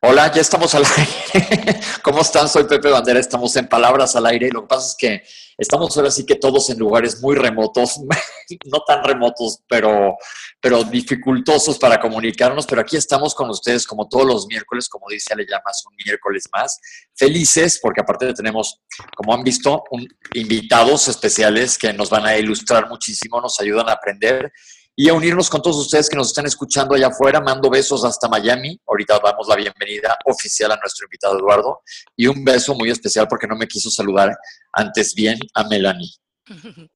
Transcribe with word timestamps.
Hola, 0.00 0.32
ya 0.32 0.42
estamos 0.42 0.72
al 0.76 0.84
aire. 0.96 1.80
¿Cómo 2.04 2.20
están? 2.20 2.48
Soy 2.48 2.64
Pepe 2.64 2.88
Bandera, 2.88 3.18
estamos 3.18 3.56
en 3.56 3.66
Palabras 3.66 4.14
al 4.14 4.26
Aire. 4.26 4.48
Lo 4.52 4.62
que 4.62 4.68
pasa 4.68 4.86
es 4.86 4.96
que 4.96 5.22
estamos 5.56 5.96
ahora 5.96 6.12
sí 6.12 6.24
que 6.24 6.36
todos 6.36 6.70
en 6.70 6.78
lugares 6.78 7.20
muy 7.20 7.34
remotos, 7.34 7.98
no 8.66 8.84
tan 8.86 9.02
remotos, 9.02 9.58
pero, 9.68 10.16
pero 10.60 10.84
dificultosos 10.84 11.80
para 11.80 11.98
comunicarnos, 11.98 12.64
pero 12.64 12.80
aquí 12.80 12.96
estamos 12.96 13.34
con 13.34 13.50
ustedes 13.50 13.84
como 13.88 14.08
todos 14.08 14.24
los 14.24 14.46
miércoles, 14.46 14.88
como 14.88 15.06
dice 15.10 15.34
Ale 15.34 15.44
Llamas, 15.50 15.84
un 15.90 15.96
miércoles 16.04 16.44
más, 16.52 16.78
felices 17.16 17.80
porque 17.82 18.00
aparte 18.00 18.32
tenemos, 18.34 18.80
como 19.16 19.34
han 19.34 19.42
visto, 19.42 19.82
un, 19.90 20.06
invitados 20.34 21.08
especiales 21.08 21.76
que 21.76 21.92
nos 21.92 22.08
van 22.08 22.24
a 22.24 22.38
ilustrar 22.38 22.88
muchísimo, 22.88 23.40
nos 23.40 23.58
ayudan 23.58 23.88
a 23.88 23.94
aprender 23.94 24.52
y 25.00 25.08
a 25.08 25.14
unirnos 25.14 25.48
con 25.48 25.62
todos 25.62 25.76
ustedes 25.76 26.08
que 26.10 26.16
nos 26.16 26.26
están 26.26 26.46
escuchando 26.46 26.92
allá 26.92 27.06
afuera. 27.06 27.40
Mando 27.40 27.70
besos 27.70 28.04
hasta 28.04 28.28
Miami. 28.28 28.80
Ahorita 28.84 29.20
damos 29.22 29.46
la 29.46 29.54
bienvenida 29.54 30.18
oficial 30.24 30.72
a 30.72 30.76
nuestro 30.76 31.06
invitado 31.06 31.38
Eduardo 31.38 31.82
y 32.16 32.26
un 32.26 32.44
beso 32.44 32.74
muy 32.74 32.90
especial 32.90 33.28
porque 33.28 33.46
no 33.46 33.54
me 33.54 33.68
quiso 33.68 33.92
saludar 33.92 34.36
antes 34.72 35.14
bien 35.14 35.38
a 35.54 35.64
Melanie. 35.64 36.10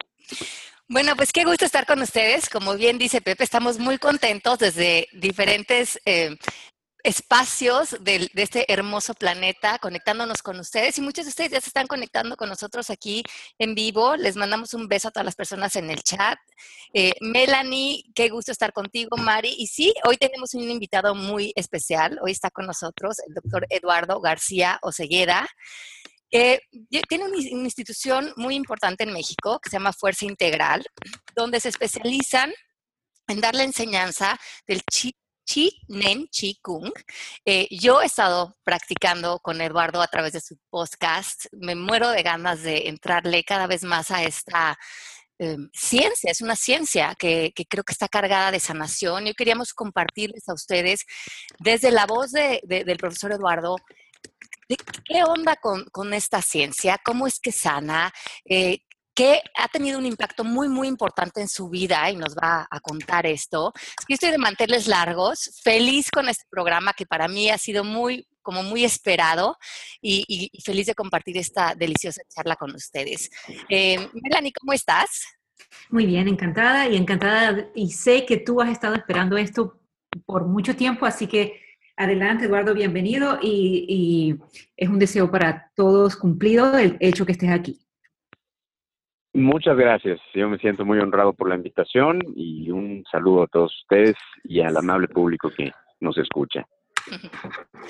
Bueno, 0.89 1.17
pues 1.17 1.33
qué 1.33 1.45
gusto 1.45 1.65
estar 1.65 1.87
con 1.87 2.03
ustedes. 2.03 2.51
Como 2.51 2.75
bien 2.75 2.99
dice 2.99 3.23
Pepe, 3.23 3.45
estamos 3.45 3.79
muy 3.79 3.97
contentos 3.97 4.59
desde 4.59 5.09
diferentes 5.15 5.99
eh, 6.05 6.37
espacios 7.03 7.97
de, 8.01 8.31
este 8.35 8.73
hermoso 8.73 9.15
planeta, 9.15 9.79
conectándonos 9.79 10.43
con 10.43 10.61
ustedes. 10.61 10.99
Y 10.99 11.01
muchos 11.01 11.25
de 11.25 11.31
ustedes 11.31 11.51
ya 11.51 11.61
se 11.61 11.69
están 11.69 11.87
conectando 11.87 12.37
con 12.37 12.49
nosotros 12.49 12.91
aquí 12.91 13.23
en 13.59 13.75
vivo. 13.75 14.17
Les 14.17 14.37
mandamos 14.37 14.75
un 14.75 14.89
beso 14.89 15.09
a 15.09 15.11
todas 15.11 15.25
las 15.25 15.35
personas 15.35 15.75
en 15.77 15.91
el 15.91 16.03
chat. 16.03 16.39
Eh, 16.95 17.13
Melanie, 17.21 18.05
qué 18.15 18.29
gusto 18.29 18.53
estar 18.53 18.73
contigo, 18.73 19.17
Mari. 19.17 19.55
Y 19.59 19.67
sí, 19.67 19.93
hoy 20.05 20.17
tenemos 20.17 20.55
un 20.55 20.71
invitado 20.71 21.15
muy 21.15 21.53
especial. 21.57 22.19
Hoy 22.23 22.33
está 22.33 22.51
con 22.51 22.67
nosotros 22.67 23.17
el 23.27 23.35
doctor 23.35 23.67
Eduardo 23.69 24.21
García 24.21 24.79
Oseguera. 24.83 25.49
tiene 26.31 27.25
una, 27.25 27.37
institución 27.37 28.33
muy 28.37 28.55
importante 28.55 29.05
en 29.05 29.13
México 29.13 29.59
que 29.61 29.71
se 29.71 29.77
llama 29.77 29.93
Fuerza 29.93 30.25
Integral, 30.25 30.85
donde 31.35 31.59
se 31.59 31.69
especializan 31.69 32.53
en 33.29 33.41
dar 33.41 33.55
la 33.55 33.65
enseñanza 33.65 34.39
del 34.67 34.83
chi 34.91 35.15
Chi 35.53 35.71
Nen 35.89 36.29
Chi 36.31 36.59
Kung. 36.63 36.91
Eh, 37.45 37.69
yo 37.71 38.01
he 38.01 38.07
estado 38.07 38.57
practicando 38.65 39.39
con 39.41 39.61
Eduardo 39.61 40.01
a 40.01 40.07
través 40.07 40.33
de 40.33 40.41
su 40.41 40.57
podcast. 40.71 41.45
Me 41.53 41.75
muero 41.75 42.09
de 42.09 42.23
ganas 42.23 42.63
de 42.63 42.89
entrarle 42.89 43.45
cada 43.45 43.67
vez 43.67 43.85
más 43.85 44.11
a 44.11 44.23
esta 44.23 44.79
em, 45.39 45.69
ciencia. 45.75 46.31
Es 46.31 46.41
una 46.41 46.57
ciencia 46.57 47.15
que, 47.19 47.53
creo 47.69 47.85
que 47.85 47.93
está 47.93 48.09
cargada 48.09 48.51
de 48.51 48.61
sanación. 48.61 49.27
Y 49.27 49.35
queríamos 49.35 49.75
compartirles 49.75 50.49
a 50.49 50.55
ustedes 50.55 51.05
desde 51.59 51.91
la 51.91 52.07
voz 52.07 52.31
del 52.33 52.97
profesor 52.97 53.33
Eduardo 53.33 53.77
¿Qué 55.05 55.23
onda 55.23 55.57
con, 55.57 56.15
esta 56.15 56.41
ciencia? 56.41 56.99
¿Cómo 57.05 57.27
es 57.27 57.39
que 57.41 57.53
sana? 57.53 58.11
Eh, 58.47 58.79
que 59.15 59.41
ha 59.57 59.69
tenido 59.69 59.99
un 59.99 60.07
impacto 60.07 60.45
muy, 60.45 60.69
muy 60.69 60.89
importante 60.89 61.41
en 61.41 61.49
su 61.49 61.69
vida 61.69 62.11
y 62.11 62.17
nos 62.17 62.35
va 62.35 62.67
a 62.71 62.81
contar 62.81 63.27
esto. 63.27 63.73
Estoy 64.09 64.31
de 64.31 64.39
mantenerles 64.39 64.87
largos, 64.87 65.61
feliz 65.63 66.11
con 66.11 66.29
este 66.29 66.45
programa 66.51 66.93
que 66.95 67.07
para 67.07 67.29
mí 67.29 67.51
ha 67.51 67.59
sido 67.59 67.85
muy, 67.85 68.27
como 68.41 68.63
muy 68.63 68.85
esperado 68.85 69.57
y, 70.01 70.51
feliz 70.65 70.87
de 70.87 70.95
compartir 70.95 71.37
esta 71.37 71.75
deliciosa 71.75 72.23
charla 72.29 72.57
con 72.57 72.75
ustedes. 72.75 73.31
Eh, 73.69 73.99
Melanie, 74.15 74.53
¿cómo 74.53 74.73
estás? 74.73 75.25
Muy 75.91 76.07
bien, 76.07 76.29
encantada 76.29 76.89
y 76.89 76.97
encantada 76.97 77.69
y 77.75 77.93
sé 77.93 78.25
que 78.25 78.39
tú 78.39 78.61
has 78.61 78.71
estado 78.71 78.95
esperando 78.95 79.37
esto 79.37 79.81
por 80.27 80.47
mucho 80.47 80.75
tiempo, 80.75 81.07
así 81.07 81.27
que 81.27 81.61
adelante 81.97 82.47
Eduardo, 82.47 82.75
bienvenido 82.75 83.39
y 83.43 84.37
es 84.77 84.89
un 84.89 84.99
deseo 84.99 85.31
para 85.31 85.71
todos 85.75 86.17
cumplido 86.17 86.77
el 86.79 86.97
hecho 87.01 87.27
que 87.27 87.33
estés 87.33 87.51
aquí. 87.51 87.83
Muchas 89.35 89.77
gracias. 89.77 90.21
Yo 90.35 90.49
me 90.49 90.59
siento 90.59 90.85
muy 90.85 90.99
honrado 90.99 91.33
por 91.33 91.49
la 91.49 91.57
invitación 91.57 92.21
y 92.37 92.71
un 92.71 93.05
saludo 93.11 93.45
a 93.45 93.47
todos 93.47 93.73
ustedes 93.83 94.15
y 94.45 94.61
al 94.61 94.77
amable 94.77 95.09
público 95.09 95.51
que 95.51 95.73
nos 96.01 96.19
escucha. 96.19 96.67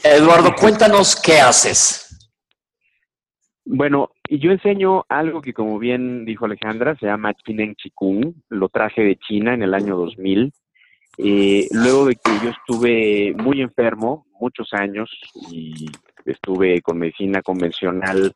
Eduardo, 0.05 0.53
cuéntanos 0.59 1.21
qué 1.21 1.41
haces. 1.41 2.09
Bueno, 3.65 4.11
yo 4.29 4.51
enseño 4.51 5.05
algo 5.09 5.41
que, 5.41 5.53
como 5.53 5.79
bien 5.79 6.25
dijo 6.25 6.45
Alejandra, 6.45 6.97
se 6.97 7.07
llama 7.07 7.35
Chinen 7.35 7.75
Chikung. 7.75 8.35
Lo 8.49 8.69
traje 8.69 9.03
de 9.03 9.17
China 9.17 9.55
en 9.55 9.63
el 9.63 9.75
año 9.75 9.97
2000. 9.97 10.53
Eh, 11.19 11.69
luego 11.73 12.07
de 12.07 12.15
que 12.17 12.31
yo 12.43 12.51
estuve 12.51 13.35
muy 13.37 13.61
enfermo, 13.61 14.27
muchos 14.41 14.73
años, 14.73 15.11
y 15.51 15.87
estuve 16.25 16.81
con 16.81 16.99
medicina 16.99 17.43
convencional 17.43 18.33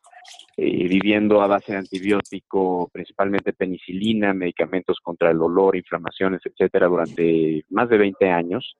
eh, 0.55 0.87
viviendo 0.87 1.41
a 1.41 1.47
base 1.47 1.71
de 1.71 1.79
antibiótico, 1.79 2.89
principalmente 2.91 3.53
penicilina, 3.53 4.33
medicamentos 4.33 4.99
contra 5.01 5.31
el 5.31 5.37
dolor, 5.37 5.75
inflamaciones, 5.75 6.41
etcétera, 6.43 6.87
durante 6.87 7.63
más 7.69 7.89
de 7.89 7.97
20 7.97 8.29
años, 8.29 8.75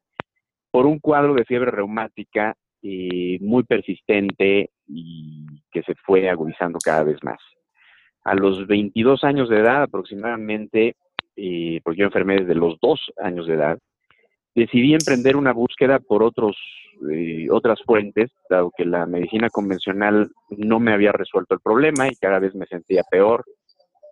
por 0.71 0.85
un 0.85 0.99
cuadro 0.99 1.33
de 1.33 1.45
fiebre 1.45 1.71
reumática 1.71 2.55
eh, 2.81 3.37
muy 3.41 3.63
persistente 3.63 4.71
y 4.87 5.45
que 5.71 5.83
se 5.83 5.95
fue 5.95 6.29
agudizando 6.29 6.79
cada 6.83 7.03
vez 7.03 7.17
más. 7.23 7.39
A 8.23 8.35
los 8.35 8.67
22 8.67 9.23
años 9.23 9.49
de 9.49 9.59
edad 9.59 9.83
aproximadamente, 9.83 10.95
eh, 11.35 11.79
porque 11.83 11.99
yo 11.99 12.05
enfermé 12.05 12.37
desde 12.41 12.55
los 12.55 12.77
dos 12.81 12.99
años 13.17 13.47
de 13.47 13.53
edad, 13.53 13.79
decidí 14.53 14.93
emprender 14.93 15.37
una 15.37 15.53
búsqueda 15.53 15.99
por 15.99 16.23
otros 16.23 16.57
eh, 17.11 17.47
otras 17.51 17.79
fuentes, 17.85 18.31
dado 18.49 18.71
que 18.75 18.85
la 18.85 19.05
medicina 19.05 19.49
convencional 19.49 20.31
no 20.49 20.79
me 20.79 20.93
había 20.93 21.11
resuelto 21.11 21.53
el 21.53 21.59
problema 21.59 22.07
y 22.07 22.15
cada 22.15 22.39
vez 22.39 22.55
me 22.55 22.65
sentía 22.65 23.03
peor, 23.09 23.45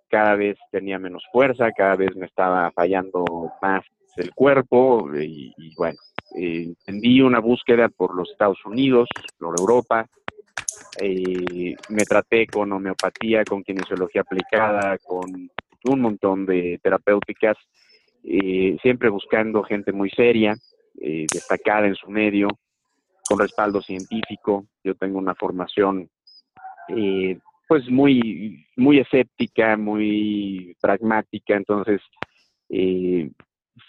cada 0.07 0.35
vez 0.35 0.57
tenía 0.71 0.99
menos 0.99 1.23
fuerza, 1.31 1.71
cada 1.71 1.95
vez 1.95 2.15
me 2.15 2.27
estaba 2.27 2.71
fallando 2.71 3.25
más 3.61 3.83
el 4.17 4.33
cuerpo 4.33 5.09
y, 5.13 5.53
bueno, 5.75 5.97
eh, 6.37 6.73
una 7.21 7.39
búsqueda 7.39 7.89
por 7.89 8.15
los 8.15 8.29
Estados 8.31 8.63
Unidos, 8.65 9.09
por 9.37 9.59
Europa, 9.59 10.05
eh, 11.01 11.75
me 11.89 12.05
traté 12.05 12.47
con 12.47 12.71
homeopatía, 12.71 13.43
con 13.43 13.63
kinesiología 13.63 14.21
aplicada, 14.21 14.97
con 14.99 15.49
un 15.85 16.01
montón 16.01 16.45
de 16.45 16.79
terapéuticas, 16.81 17.57
siempre 18.81 19.09
buscando 19.09 19.63
gente 19.63 19.91
muy 19.91 20.09
seria, 20.09 20.55
destacada 20.95 21.85
en 21.85 21.95
su 21.95 22.09
medio, 22.09 22.47
con 23.27 23.39
respaldo 23.39 23.81
científico. 23.81 24.65
Yo 24.83 24.95
tengo 24.95 25.17
una 25.17 25.35
formación 25.35 26.09
eh, 26.89 27.39
pues 27.67 27.89
muy, 27.89 28.67
muy 28.75 28.99
escéptica, 28.99 29.75
muy 29.77 30.75
pragmática, 30.79 31.55
entonces 31.55 32.01
eh, 32.69 33.31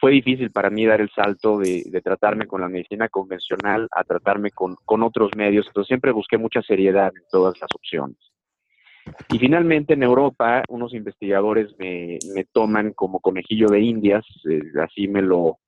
fue 0.01 0.13
difícil 0.13 0.51
para 0.51 0.71
mí 0.71 0.87
dar 0.87 1.01
el 1.01 1.11
salto 1.11 1.59
de, 1.59 1.85
tratarme 2.03 2.47
con 2.47 2.61
la 2.61 2.69
medicina 2.69 3.09
convencional 3.09 3.89
a 3.95 4.05
tratarme 4.05 4.51
con, 4.51 4.77
otros 5.03 5.31
medios, 5.37 5.67
entonces 5.67 5.89
siempre 5.89 6.13
busqué 6.13 6.39
mucha 6.39 6.63
seriedad 6.63 7.13
en 7.15 7.23
todas 7.31 7.55
las 7.61 7.69
opciones. 7.75 8.17
Y 9.29 9.39
finalmente 9.39 9.95
en 9.95 10.03
Europa 10.03 10.65
unos 10.69 10.93
investigadores 10.93 11.73
me, 11.79 12.19
me 12.35 12.45
toman 12.45 12.93
como 12.93 13.21
conejillo 13.21 13.69
de 13.69 13.81
indias, 13.81 14.25
eh, 14.51 14.63
así 14.83 15.07
me 15.07 15.23
lo, 15.23 15.59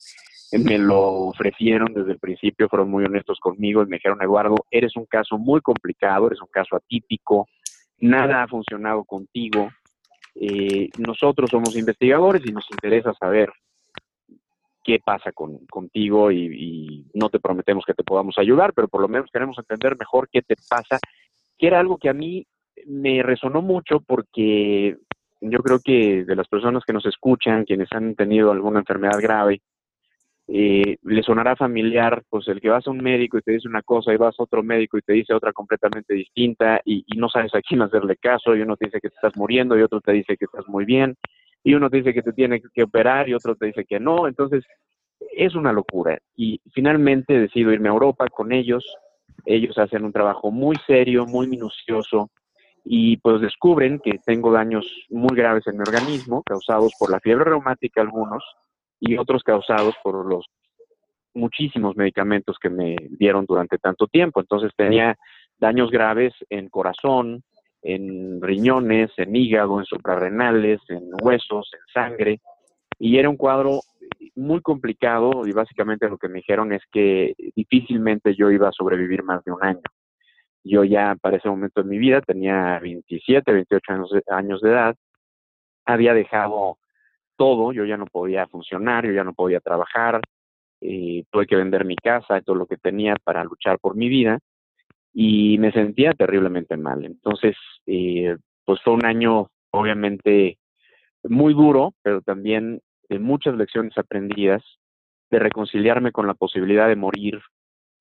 me 0.52 0.78
lo 0.78 1.00
ofrecieron 1.28 1.92
desde 1.92 2.12
el 2.12 2.18
principio, 2.18 2.68
fueron 2.68 2.90
muy 2.90 3.04
honestos 3.04 3.38
conmigo 3.40 3.82
y 3.82 3.86
me 3.86 3.96
dijeron, 3.96 4.22
Eduardo, 4.22 4.56
eres 4.70 4.96
un 4.96 5.04
caso 5.04 5.36
muy 5.36 5.60
complicado, 5.60 6.28
eres 6.28 6.40
un 6.40 6.48
caso 6.48 6.76
atípico, 6.76 7.46
nada 7.98 8.42
ha 8.42 8.48
funcionado 8.48 9.04
contigo. 9.04 9.68
Eh, 10.34 10.88
nosotros 10.98 11.50
somos 11.50 11.76
investigadores 11.76 12.42
y 12.46 12.52
nos 12.52 12.64
interesa 12.70 13.12
saber 13.14 13.50
qué 14.82 15.00
pasa 15.04 15.32
con, 15.32 15.66
contigo 15.66 16.30
y, 16.30 16.46
y, 16.46 17.06
no 17.12 17.28
te 17.28 17.40
prometemos 17.40 17.84
que 17.84 17.92
te 17.92 18.04
podamos 18.04 18.38
ayudar, 18.38 18.72
pero 18.72 18.88
por 18.88 19.02
lo 19.02 19.08
menos 19.08 19.28
queremos 19.30 19.58
entender 19.58 19.96
mejor 19.98 20.28
qué 20.30 20.40
te 20.40 20.54
pasa, 20.68 20.98
que 21.58 21.66
era 21.66 21.80
algo 21.80 21.98
que 21.98 22.08
a 22.08 22.14
mí 22.14 22.46
me 22.86 23.22
resonó 23.22 23.60
mucho 23.60 24.00
porque 24.00 24.96
yo 25.40 25.58
creo 25.58 25.80
que 25.80 26.24
de 26.24 26.36
las 26.36 26.48
personas 26.48 26.84
que 26.86 26.92
nos 26.92 27.04
escuchan, 27.04 27.64
quienes 27.64 27.88
han 27.92 28.14
tenido 28.14 28.50
alguna 28.50 28.80
enfermedad 28.80 29.20
grave, 29.20 29.60
eh, 30.50 30.96
le 31.02 31.22
sonará 31.22 31.56
familiar, 31.56 32.22
pues 32.30 32.48
el 32.48 32.58
que 32.62 32.70
vas 32.70 32.86
a 32.86 32.90
un 32.90 33.02
médico 33.02 33.36
y 33.36 33.42
te 33.42 33.52
dice 33.52 33.68
una 33.68 33.82
cosa 33.82 34.14
y 34.14 34.16
vas 34.16 34.34
a 34.38 34.44
otro 34.44 34.62
médico 34.62 34.96
y 34.96 35.02
te 35.02 35.12
dice 35.12 35.34
otra 35.34 35.52
completamente 35.52 36.14
distinta 36.14 36.80
y, 36.86 37.04
no 37.18 37.28
sabes 37.28 37.54
a 37.54 37.60
quién 37.60 37.82
hacerle 37.82 38.16
caso 38.16 38.56
y 38.56 38.62
uno 38.62 38.74
te 38.76 38.86
dice 38.86 39.00
que 39.00 39.10
te 39.10 39.14
estás 39.14 39.36
muriendo 39.36 39.78
y 39.78 39.82
otro 39.82 40.00
te 40.00 40.12
dice 40.12 40.38
que 40.38 40.46
estás 40.46 40.66
muy 40.66 40.86
bien 40.86 41.16
y 41.62 41.74
uno 41.74 41.90
te 41.90 41.98
dice 41.98 42.14
que 42.14 42.22
te 42.22 42.32
tiene 42.32 42.62
que 42.72 42.82
operar 42.82 43.28
y 43.28 43.34
otro 43.34 43.56
te 43.56 43.66
dice 43.66 43.84
que 43.84 44.00
no, 44.00 44.26
entonces 44.26 44.64
es 45.36 45.54
una 45.54 45.72
locura. 45.72 46.18
Y 46.34 46.62
finalmente 46.72 47.38
decido 47.38 47.70
irme 47.70 47.90
a 47.90 47.92
Europa 47.92 48.26
con 48.28 48.50
ellos, 48.50 48.86
ellos 49.44 49.76
hacen 49.76 50.02
un 50.04 50.12
trabajo 50.12 50.50
muy 50.50 50.76
serio, 50.86 51.26
muy 51.26 51.46
minucioso 51.46 52.30
y 52.84 53.18
pues 53.18 53.42
descubren 53.42 53.98
que 53.98 54.18
tengo 54.24 54.50
daños 54.50 54.86
muy 55.10 55.36
graves 55.36 55.66
en 55.66 55.74
mi 55.74 55.80
organismo, 55.80 56.42
causados 56.42 56.92
por 56.98 57.10
la 57.10 57.20
fiebre 57.20 57.44
reumática 57.44 58.00
algunos 58.00 58.42
y 59.00 59.16
otros 59.16 59.42
causados 59.42 59.94
por 60.02 60.26
los 60.26 60.46
muchísimos 61.34 61.96
medicamentos 61.96 62.56
que 62.60 62.70
me 62.70 62.96
dieron 63.10 63.46
durante 63.46 63.78
tanto 63.78 64.06
tiempo. 64.06 64.40
Entonces 64.40 64.72
tenía 64.76 65.16
daños 65.58 65.90
graves 65.90 66.34
en 66.50 66.68
corazón, 66.68 67.42
en 67.82 68.42
riñones, 68.42 69.10
en 69.16 69.36
hígado, 69.36 69.78
en 69.78 69.86
suprarrenales, 69.86 70.80
en 70.88 71.10
huesos, 71.22 71.70
en 71.72 71.92
sangre. 71.92 72.40
Y 72.98 73.18
era 73.18 73.30
un 73.30 73.36
cuadro 73.36 73.80
muy 74.34 74.60
complicado 74.60 75.46
y 75.46 75.52
básicamente 75.52 76.08
lo 76.08 76.18
que 76.18 76.28
me 76.28 76.38
dijeron 76.38 76.72
es 76.72 76.82
que 76.90 77.34
difícilmente 77.54 78.34
yo 78.34 78.50
iba 78.50 78.68
a 78.68 78.72
sobrevivir 78.72 79.22
más 79.22 79.44
de 79.44 79.52
un 79.52 79.62
año. 79.62 79.82
Yo 80.64 80.84
ya 80.84 81.16
para 81.20 81.36
ese 81.36 81.48
momento 81.48 81.80
en 81.80 81.88
mi 81.88 81.98
vida 81.98 82.20
tenía 82.20 82.78
27, 82.80 83.52
28 83.52 83.92
años 83.92 84.10
de, 84.10 84.22
años 84.28 84.60
de 84.60 84.70
edad, 84.70 84.96
había 85.86 86.14
dejado 86.14 86.78
todo, 87.38 87.72
yo 87.72 87.84
ya 87.86 87.96
no 87.96 88.06
podía 88.06 88.46
funcionar, 88.48 89.06
yo 89.06 89.12
ya 89.12 89.24
no 89.24 89.32
podía 89.32 89.60
trabajar, 89.60 90.20
eh, 90.82 91.24
tuve 91.30 91.46
que 91.46 91.56
vender 91.56 91.84
mi 91.84 91.96
casa, 91.96 92.42
todo 92.42 92.56
lo 92.56 92.66
que 92.66 92.76
tenía 92.76 93.14
para 93.24 93.44
luchar 93.44 93.78
por 93.78 93.96
mi 93.96 94.08
vida 94.08 94.38
y 95.14 95.56
me 95.58 95.72
sentía 95.72 96.12
terriblemente 96.12 96.76
mal. 96.76 97.04
Entonces, 97.04 97.56
eh, 97.86 98.36
pues 98.64 98.80
fue 98.82 98.92
un 98.92 99.06
año 99.06 99.48
obviamente 99.70 100.58
muy 101.24 101.54
duro, 101.54 101.94
pero 102.02 102.20
también 102.20 102.80
de 103.08 103.18
muchas 103.18 103.56
lecciones 103.56 103.96
aprendidas, 103.96 104.62
de 105.30 105.38
reconciliarme 105.38 106.12
con 106.12 106.26
la 106.26 106.34
posibilidad 106.34 106.88
de 106.88 106.96
morir, 106.96 107.40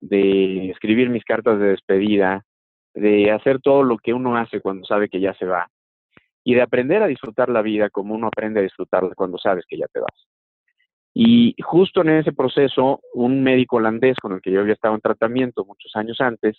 de 0.01 0.69
escribir 0.71 1.09
mis 1.09 1.23
cartas 1.23 1.59
de 1.59 1.69
despedida, 1.69 2.43
de 2.93 3.31
hacer 3.31 3.59
todo 3.61 3.83
lo 3.83 3.97
que 3.97 4.13
uno 4.13 4.35
hace 4.37 4.61
cuando 4.61 4.85
sabe 4.85 5.09
que 5.09 5.19
ya 5.19 5.33
se 5.35 5.45
va 5.45 5.69
y 6.47 6.53
de 6.53 6.61
aprender 6.61 7.03
a 7.03 7.07
disfrutar 7.07 7.49
la 7.49 7.61
vida 7.61 7.89
como 7.89 8.15
uno 8.15 8.27
aprende 8.27 8.61
a 8.61 8.63
disfrutarla 8.63 9.13
cuando 9.15 9.37
sabes 9.37 9.65
que 9.67 9.77
ya 9.77 9.85
te 9.87 9.99
vas. 9.99 10.27
Y 11.13 11.53
justo 11.61 11.99
en 11.99 12.11
ese 12.11 12.31
proceso, 12.31 13.01
un 13.13 13.43
médico 13.43 13.75
holandés 13.75 14.15
con 14.15 14.31
el 14.31 14.39
que 14.39 14.53
yo 14.53 14.61
había 14.61 14.75
estado 14.75 14.95
en 14.95 15.01
tratamiento 15.01 15.65
muchos 15.65 15.93
años 15.97 16.21
antes, 16.21 16.55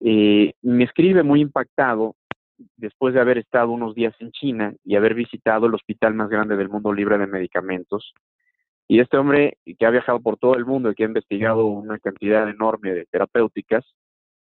eh, 0.00 0.54
me 0.62 0.84
escribe 0.84 1.24
muy 1.24 1.42
impactado 1.42 2.16
después 2.78 3.12
de 3.12 3.20
haber 3.20 3.36
estado 3.36 3.70
unos 3.70 3.94
días 3.94 4.14
en 4.20 4.30
China 4.32 4.72
y 4.82 4.96
haber 4.96 5.12
visitado 5.12 5.66
el 5.66 5.74
hospital 5.74 6.14
más 6.14 6.30
grande 6.30 6.56
del 6.56 6.70
mundo 6.70 6.90
libre 6.94 7.18
de 7.18 7.26
medicamentos. 7.26 8.14
Y 8.88 9.00
este 9.00 9.18
hombre 9.18 9.58
que 9.78 9.84
ha 9.84 9.90
viajado 9.90 10.20
por 10.22 10.38
todo 10.38 10.54
el 10.54 10.64
mundo 10.64 10.90
y 10.90 10.94
que 10.94 11.04
ha 11.04 11.06
investigado 11.06 11.66
una 11.66 11.98
cantidad 11.98 12.48
enorme 12.48 12.94
de 12.94 13.04
terapéuticas, 13.04 13.84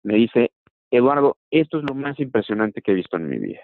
me 0.04 0.14
dice, 0.14 0.52
Eduardo, 0.92 1.36
esto 1.52 1.80
es 1.80 1.84
lo 1.84 1.94
más 1.94 2.18
impresionante 2.22 2.82
que 2.82 2.94
he 2.94 2.96
visto 2.96 3.18
en 3.18 3.28
mi 3.28 3.38
vida. 3.38 3.60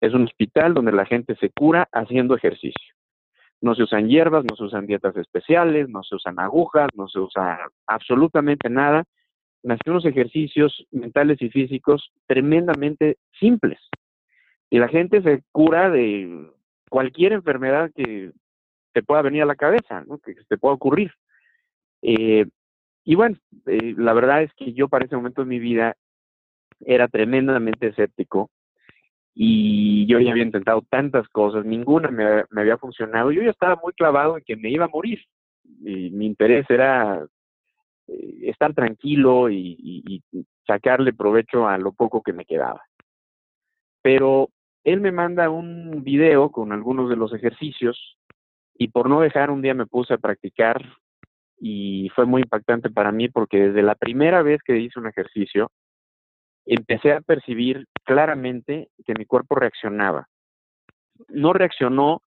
Es 0.00 0.12
un 0.14 0.24
hospital 0.24 0.74
donde 0.74 0.92
la 0.92 1.06
gente 1.06 1.36
se 1.36 1.50
cura 1.50 1.88
haciendo 1.92 2.36
ejercicio. 2.36 2.94
No 3.60 3.74
se 3.74 3.84
usan 3.84 4.08
hierbas, 4.08 4.44
no 4.44 4.54
se 4.56 4.64
usan 4.64 4.86
dietas 4.86 5.16
especiales, 5.16 5.88
no 5.88 6.02
se 6.02 6.16
usan 6.16 6.38
agujas, 6.38 6.88
no 6.94 7.08
se 7.08 7.18
usa 7.18 7.58
absolutamente 7.86 8.68
nada, 8.68 9.04
que 9.82 9.90
unos 9.90 10.04
ejercicios 10.04 10.86
mentales 10.92 11.40
y 11.42 11.50
físicos 11.50 12.12
tremendamente 12.26 13.16
simples. 13.38 13.80
Y 14.70 14.78
la 14.78 14.88
gente 14.88 15.22
se 15.22 15.42
cura 15.50 15.90
de 15.90 16.50
cualquier 16.88 17.32
enfermedad 17.32 17.90
que 17.94 18.30
te 18.92 19.02
pueda 19.02 19.22
venir 19.22 19.42
a 19.42 19.46
la 19.46 19.56
cabeza, 19.56 20.04
que 20.24 20.34
te 20.48 20.58
pueda 20.58 20.74
ocurrir. 20.74 21.12
Eh, 22.02 22.46
y 23.04 23.14
bueno, 23.14 23.36
eh, 23.66 23.94
la 23.96 24.12
verdad 24.12 24.42
es 24.42 24.52
que 24.54 24.72
yo 24.72 24.88
para 24.88 25.04
ese 25.04 25.16
momento 25.16 25.42
de 25.42 25.48
mi 25.48 25.58
vida 25.58 25.96
era 26.80 27.08
tremendamente 27.08 27.88
escéptico 27.88 28.50
y 29.38 30.06
yo 30.06 30.18
ya 30.18 30.30
había 30.30 30.44
intentado 30.44 30.82
tantas 30.88 31.28
cosas, 31.28 31.66
ninguna 31.66 32.10
me, 32.10 32.44
había 32.58 32.78
funcionado. 32.78 33.30
Yo 33.30 33.42
ya 33.42 33.50
estaba 33.50 33.76
muy 33.76 33.92
clavado 33.92 34.38
en 34.38 34.44
que 34.44 34.56
me 34.56 34.70
iba 34.70 34.86
a 34.86 34.88
morir. 34.88 35.20
Y 35.84 36.10
mi 36.10 36.24
interés 36.24 36.64
era 36.70 37.22
eh, 38.06 38.38
estar 38.44 38.72
tranquilo 38.72 39.50
y, 39.50 39.76
y, 39.78 40.22
sacarle 40.66 41.12
provecho 41.12 41.68
a 41.68 41.76
lo 41.76 41.92
poco 41.92 42.22
que 42.22 42.32
me 42.32 42.46
quedaba. 42.46 42.80
Pero 44.00 44.48
él 44.84 45.02
me 45.02 45.12
manda 45.12 45.50
un 45.50 46.02
video 46.02 46.50
con 46.50 46.72
algunos 46.72 47.10
de 47.10 47.16
los 47.16 47.34
ejercicios 47.34 48.16
y 48.78 48.88
por 48.88 49.10
no 49.10 49.20
dejar 49.20 49.50
un 49.50 49.60
día 49.60 49.74
me 49.74 49.86
puse 49.86 50.14
a 50.14 50.18
practicar 50.18 50.82
y 51.60 52.08
fue 52.14 52.24
muy 52.24 52.42
impactante 52.42 52.88
para 52.88 53.12
mí 53.12 53.28
porque 53.28 53.68
desde 53.68 53.82
la 53.82 53.96
primera 53.96 54.42
vez 54.42 54.60
que 54.64 54.78
hice 54.78 54.98
un 54.98 55.08
ejercicio 55.08 55.70
empecé 56.66 57.12
a 57.12 57.20
percibir 57.20 57.86
claramente 58.04 58.88
que 59.04 59.14
mi 59.16 59.24
cuerpo 59.24 59.54
reaccionaba. 59.54 60.28
No 61.28 61.52
reaccionó 61.52 62.22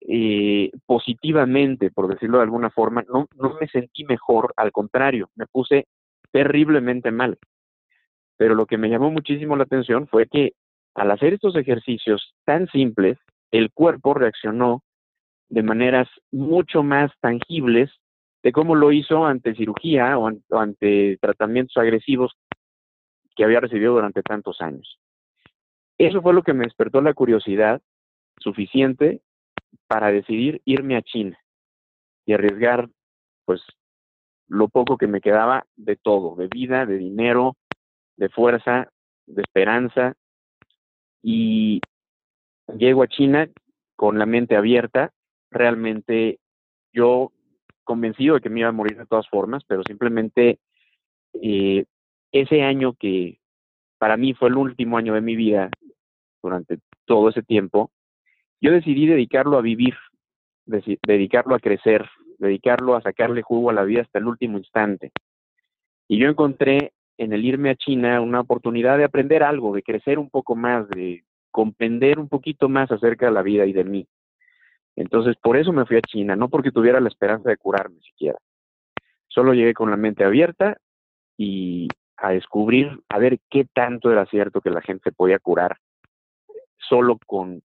eh, 0.00 0.70
positivamente, 0.86 1.90
por 1.90 2.08
decirlo 2.08 2.38
de 2.38 2.44
alguna 2.44 2.70
forma, 2.70 3.04
no, 3.08 3.28
no 3.36 3.56
me 3.60 3.68
sentí 3.68 4.04
mejor, 4.04 4.52
al 4.56 4.72
contrario, 4.72 5.30
me 5.36 5.46
puse 5.46 5.86
terriblemente 6.32 7.10
mal. 7.10 7.38
Pero 8.36 8.54
lo 8.54 8.66
que 8.66 8.78
me 8.78 8.88
llamó 8.88 9.10
muchísimo 9.10 9.56
la 9.56 9.64
atención 9.64 10.06
fue 10.08 10.26
que 10.26 10.52
al 10.94 11.10
hacer 11.10 11.34
estos 11.34 11.56
ejercicios 11.56 12.34
tan 12.44 12.68
simples, 12.68 13.18
el 13.50 13.70
cuerpo 13.70 14.14
reaccionó 14.14 14.82
de 15.48 15.62
maneras 15.62 16.08
mucho 16.32 16.82
más 16.82 17.12
tangibles 17.20 17.90
de 18.42 18.52
cómo 18.52 18.74
lo 18.74 18.92
hizo 18.92 19.26
ante 19.26 19.54
cirugía 19.54 20.18
o, 20.18 20.30
ante 20.50 21.18
tratamientos 21.20 21.76
agresivos 21.76 22.36
que 23.36 23.44
había 23.44 23.60
recibido 23.60 23.92
durante 23.92 24.22
tantos 24.22 24.60
años. 24.60 24.98
Eso 25.98 26.20
fue 26.22 26.34
lo 26.34 26.42
que 26.42 26.54
me 26.54 26.64
despertó 26.64 27.00
la 27.00 27.14
curiosidad 27.14 27.80
suficiente 28.38 29.20
para 29.86 30.10
decidir 30.10 30.60
irme 30.64 30.96
a 30.96 31.02
China 31.02 31.38
y 32.24 32.32
arriesgar 32.32 32.88
pues 33.44 33.62
lo 34.48 34.68
poco 34.68 34.96
que 34.96 35.06
me 35.06 35.20
quedaba 35.20 35.66
de 35.76 35.96
todo, 35.96 36.34
de 36.36 36.48
vida, 36.48 36.86
de 36.86 36.98
dinero, 36.98 37.56
de 38.16 38.28
fuerza, 38.28 38.90
de 39.26 39.42
esperanza. 39.42 40.14
Y 41.22 41.80
llego 42.76 43.02
a 43.02 43.08
China 43.08 43.48
con 43.96 44.18
la 44.18 44.26
mente 44.26 44.56
abierta, 44.56 45.12
realmente 45.50 46.38
yo 46.92 47.32
convencido 47.84 48.34
de 48.34 48.40
que 48.40 48.50
me 48.50 48.60
iba 48.60 48.68
a 48.68 48.72
morir 48.72 48.98
de 48.98 49.06
todas 49.06 49.28
formas, 49.28 49.64
pero 49.66 49.82
simplemente 49.86 50.58
eh, 51.34 51.84
ese 52.40 52.62
año 52.62 52.94
que 52.94 53.38
para 53.98 54.16
mí 54.16 54.34
fue 54.34 54.48
el 54.48 54.56
último 54.56 54.98
año 54.98 55.14
de 55.14 55.20
mi 55.20 55.36
vida, 55.36 55.70
durante 56.42 56.78
todo 57.04 57.28
ese 57.28 57.42
tiempo, 57.42 57.90
yo 58.60 58.72
decidí 58.72 59.06
dedicarlo 59.06 59.58
a 59.58 59.62
vivir, 59.62 59.94
dedicarlo 60.64 61.54
a 61.54 61.60
crecer, 61.60 62.08
dedicarlo 62.38 62.94
a 62.94 63.02
sacarle 63.02 63.42
jugo 63.42 63.70
a 63.70 63.74
la 63.74 63.84
vida 63.84 64.02
hasta 64.02 64.18
el 64.18 64.26
último 64.26 64.58
instante. 64.58 65.12
Y 66.08 66.18
yo 66.18 66.28
encontré 66.28 66.92
en 67.18 67.32
el 67.32 67.44
irme 67.44 67.70
a 67.70 67.76
China 67.76 68.20
una 68.20 68.40
oportunidad 68.40 68.98
de 68.98 69.04
aprender 69.04 69.42
algo, 69.42 69.74
de 69.74 69.82
crecer 69.82 70.18
un 70.18 70.30
poco 70.30 70.54
más, 70.54 70.88
de 70.90 71.24
comprender 71.50 72.18
un 72.18 72.28
poquito 72.28 72.68
más 72.68 72.90
acerca 72.90 73.26
de 73.26 73.32
la 73.32 73.42
vida 73.42 73.66
y 73.66 73.72
de 73.72 73.84
mí. 73.84 74.06
Entonces, 74.94 75.36
por 75.42 75.56
eso 75.56 75.72
me 75.72 75.84
fui 75.84 75.96
a 75.96 76.02
China, 76.02 76.36
no 76.36 76.48
porque 76.48 76.70
tuviera 76.70 77.00
la 77.00 77.08
esperanza 77.08 77.50
de 77.50 77.56
curarme 77.56 78.00
siquiera. 78.00 78.38
Solo 79.28 79.52
llegué 79.52 79.74
con 79.74 79.90
la 79.90 79.96
mente 79.96 80.24
abierta 80.24 80.76
y 81.36 81.88
a 82.16 82.30
descubrir, 82.30 83.00
a 83.08 83.18
ver 83.18 83.38
qué 83.50 83.66
tanto 83.72 84.10
era 84.10 84.26
cierto 84.26 84.60
que 84.60 84.70
la 84.70 84.80
gente 84.80 85.12
podía 85.12 85.38
curar 85.38 85.76
solo 86.78 87.18
con 87.26 87.62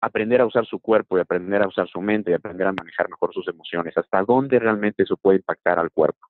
aprender 0.00 0.40
a 0.40 0.46
usar 0.46 0.64
su 0.66 0.78
cuerpo 0.78 1.18
y 1.18 1.20
aprender 1.20 1.62
a 1.62 1.68
usar 1.68 1.88
su 1.88 2.00
mente 2.00 2.30
y 2.30 2.34
aprender 2.34 2.66
a 2.66 2.72
manejar 2.72 3.08
mejor 3.08 3.32
sus 3.34 3.48
emociones, 3.48 3.96
hasta 3.96 4.22
dónde 4.22 4.58
realmente 4.58 5.02
eso 5.02 5.16
puede 5.16 5.38
impactar 5.38 5.78
al 5.78 5.90
cuerpo. 5.90 6.28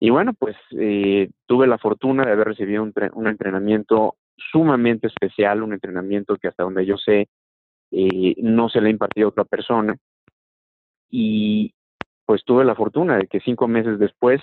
Y 0.00 0.10
bueno, 0.10 0.32
pues 0.32 0.56
eh, 0.78 1.28
tuve 1.46 1.66
la 1.66 1.78
fortuna 1.78 2.24
de 2.24 2.32
haber 2.32 2.48
recibido 2.48 2.82
un, 2.82 3.26
entrenamiento 3.26 4.16
sumamente 4.52 5.08
especial, 5.08 5.62
un 5.62 5.72
entrenamiento 5.72 6.36
que 6.36 6.48
hasta 6.48 6.62
donde 6.62 6.86
yo 6.86 6.96
sé 6.96 7.28
eh, 7.90 8.34
no 8.38 8.68
se 8.68 8.80
le 8.80 8.88
ha 8.88 8.92
impartido 8.92 9.26
a 9.26 9.30
otra 9.30 9.44
persona. 9.44 9.96
Y 11.10 11.74
pues 12.24 12.44
tuve 12.44 12.64
la 12.64 12.76
fortuna 12.76 13.16
de 13.16 13.26
que 13.26 13.40
cinco 13.40 13.66
meses 13.66 13.98
después 13.98 14.40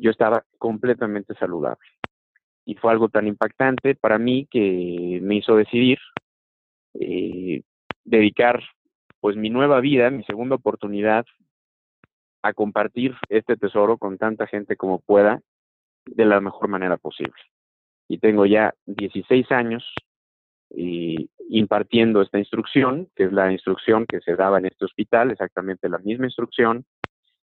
yo 0.00 0.10
estaba 0.10 0.44
completamente 0.58 1.34
saludable. 1.34 1.86
Y 2.64 2.74
fue 2.74 2.92
algo 2.92 3.08
tan 3.08 3.26
impactante 3.26 3.94
para 3.94 4.18
mí 4.18 4.46
que 4.50 5.18
me 5.22 5.36
hizo 5.36 5.56
decidir 5.56 5.98
eh, 6.94 7.62
dedicar 8.04 8.62
pues 9.20 9.36
mi 9.36 9.50
nueva 9.50 9.80
vida, 9.80 10.10
mi 10.10 10.24
segunda 10.24 10.56
oportunidad 10.56 11.26
a 12.42 12.52
compartir 12.54 13.14
este 13.28 13.56
tesoro 13.56 13.98
con 13.98 14.16
tanta 14.16 14.46
gente 14.46 14.76
como 14.76 15.00
pueda 15.00 15.40
de 16.06 16.24
la 16.24 16.40
mejor 16.40 16.68
manera 16.68 16.96
posible. 16.96 17.34
Y 18.08 18.18
tengo 18.18 18.46
ya 18.46 18.74
16 18.86 19.52
años 19.52 19.84
y 20.70 21.30
impartiendo 21.50 22.22
esta 22.22 22.38
instrucción, 22.38 23.08
que 23.14 23.24
es 23.24 23.32
la 23.32 23.52
instrucción 23.52 24.06
que 24.06 24.20
se 24.20 24.36
daba 24.36 24.58
en 24.58 24.66
este 24.66 24.84
hospital, 24.84 25.30
exactamente 25.30 25.88
la 25.88 25.98
misma 25.98 26.26
instrucción, 26.26 26.84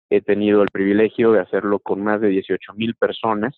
He 0.09 0.21
tenido 0.21 0.61
el 0.61 0.69
privilegio 0.71 1.31
de 1.31 1.39
hacerlo 1.39 1.79
con 1.79 2.03
más 2.03 2.21
de 2.21 2.29
18 2.29 2.73
mil 2.73 2.95
personas 2.95 3.55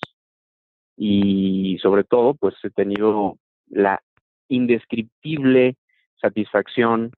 y 0.96 1.77
sobre 1.82 2.04
todo, 2.04 2.34
pues 2.34 2.56
he 2.63 2.70
tenido 2.70 3.38
la 3.68 4.01
indescriptible 4.48 5.75
satisfacción 6.20 7.12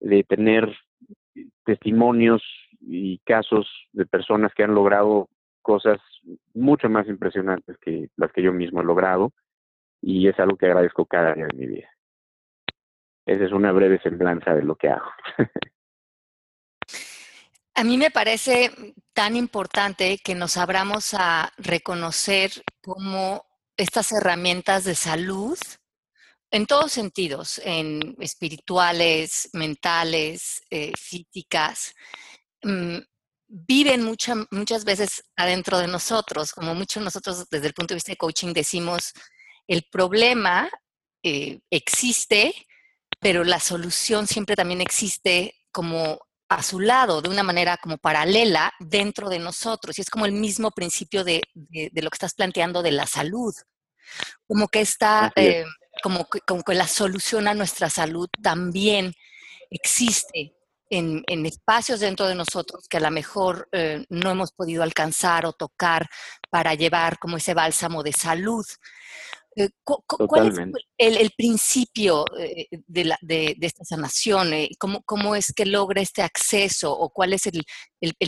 de 0.00 0.24
tener 0.24 0.74
testimonios 1.64 2.42
y 2.80 3.18
casos 3.18 3.68
de 3.92 4.06
personas 4.06 4.54
que 4.54 4.62
han 4.62 4.74
logrado 4.74 5.28
cosas 5.60 5.98
mucho 6.54 6.88
más 6.88 7.06
impresionantes 7.08 7.76
que 7.78 8.08
las 8.16 8.32
que 8.32 8.42
yo 8.42 8.52
mismo 8.52 8.80
he 8.80 8.84
logrado 8.84 9.32
y 10.00 10.28
es 10.28 10.38
algo 10.38 10.56
que 10.56 10.66
agradezco 10.66 11.04
cada 11.04 11.34
día 11.34 11.46
de 11.46 11.56
mi 11.56 11.66
vida. 11.66 11.88
Esa 13.26 13.44
es 13.44 13.52
una 13.52 13.72
breve 13.72 14.00
semblanza 14.00 14.54
de 14.54 14.62
lo 14.62 14.76
que 14.76 14.88
hago. 14.88 15.10
A 17.78 17.84
mí 17.84 17.96
me 17.96 18.10
parece 18.10 18.72
tan 19.12 19.36
importante 19.36 20.18
que 20.18 20.34
nos 20.34 20.56
abramos 20.56 21.14
a 21.14 21.52
reconocer 21.58 22.50
cómo 22.82 23.46
estas 23.76 24.10
herramientas 24.10 24.82
de 24.82 24.96
salud, 24.96 25.56
en 26.50 26.66
todos 26.66 26.90
sentidos, 26.90 27.60
en 27.64 28.16
espirituales, 28.18 29.50
mentales, 29.52 30.60
eh, 30.70 30.90
físicas, 30.98 31.94
mm, 32.64 32.98
viven 33.46 34.02
muchas 34.02 34.84
veces 34.84 35.22
adentro 35.36 35.78
de 35.78 35.86
nosotros, 35.86 36.50
como 36.50 36.74
muchos 36.74 37.00
nosotros 37.00 37.48
desde 37.48 37.68
el 37.68 37.74
punto 37.74 37.94
de 37.94 37.98
vista 37.98 38.10
de 38.10 38.16
coaching 38.16 38.52
decimos, 38.52 39.12
el 39.68 39.84
problema 39.88 40.68
eh, 41.22 41.60
existe, 41.70 42.52
pero 43.20 43.44
la 43.44 43.60
solución 43.60 44.26
siempre 44.26 44.56
también 44.56 44.80
existe 44.80 45.54
como 45.70 46.18
a 46.48 46.62
su 46.62 46.80
lado, 46.80 47.20
de 47.20 47.28
una 47.28 47.42
manera 47.42 47.76
como 47.76 47.98
paralela 47.98 48.72
dentro 48.80 49.28
de 49.28 49.38
nosotros. 49.38 49.98
Y 49.98 50.02
es 50.02 50.10
como 50.10 50.26
el 50.26 50.32
mismo 50.32 50.70
principio 50.70 51.24
de, 51.24 51.42
lo 51.54 52.10
que 52.10 52.14
estás 52.14 52.34
planteando 52.34 52.82
de 52.82 52.92
la 52.92 53.06
salud. 53.06 53.54
Como 54.46 54.68
que 54.68 54.80
está, 54.80 55.30
eh, 55.36 55.64
como, 56.02 56.28
que, 56.28 56.40
como 56.40 56.62
que 56.62 56.74
la 56.74 56.88
solución 56.88 57.48
a 57.48 57.54
nuestra 57.54 57.90
salud 57.90 58.28
también 58.42 59.12
existe 59.70 60.54
en, 60.90 61.46
espacios 61.46 62.00
dentro 62.00 62.26
de 62.26 62.34
nosotros 62.34 62.88
que 62.88 62.96
a 62.96 63.00
lo 63.00 63.10
mejor 63.10 63.68
eh, 63.72 64.04
no 64.08 64.30
hemos 64.30 64.52
podido 64.52 64.82
alcanzar 64.82 65.46
o 65.46 65.52
tocar 65.52 66.08
para 66.50 66.74
llevar 66.74 67.18
como 67.18 67.36
ese 67.36 67.54
bálsamo 67.54 68.02
de 68.02 68.12
salud. 68.12 68.64
Eh, 69.56 69.70
¿Cuál 69.84 70.48
es 70.48 70.58
el, 71.16 71.30
principio 71.36 72.24
eh, 72.38 72.66
de, 72.86 73.56
esta 73.60 73.84
sanación? 73.84 74.52
Eh, 74.52 74.70
¿Cómo, 74.78 75.02
¿Cómo, 75.04 75.34
es 75.34 75.52
que 75.52 75.66
logra 75.66 76.00
este 76.00 76.22
acceso? 76.22 76.92
¿O 76.92 77.10
cuál 77.10 77.32
es 77.32 77.46
el, 77.46 77.62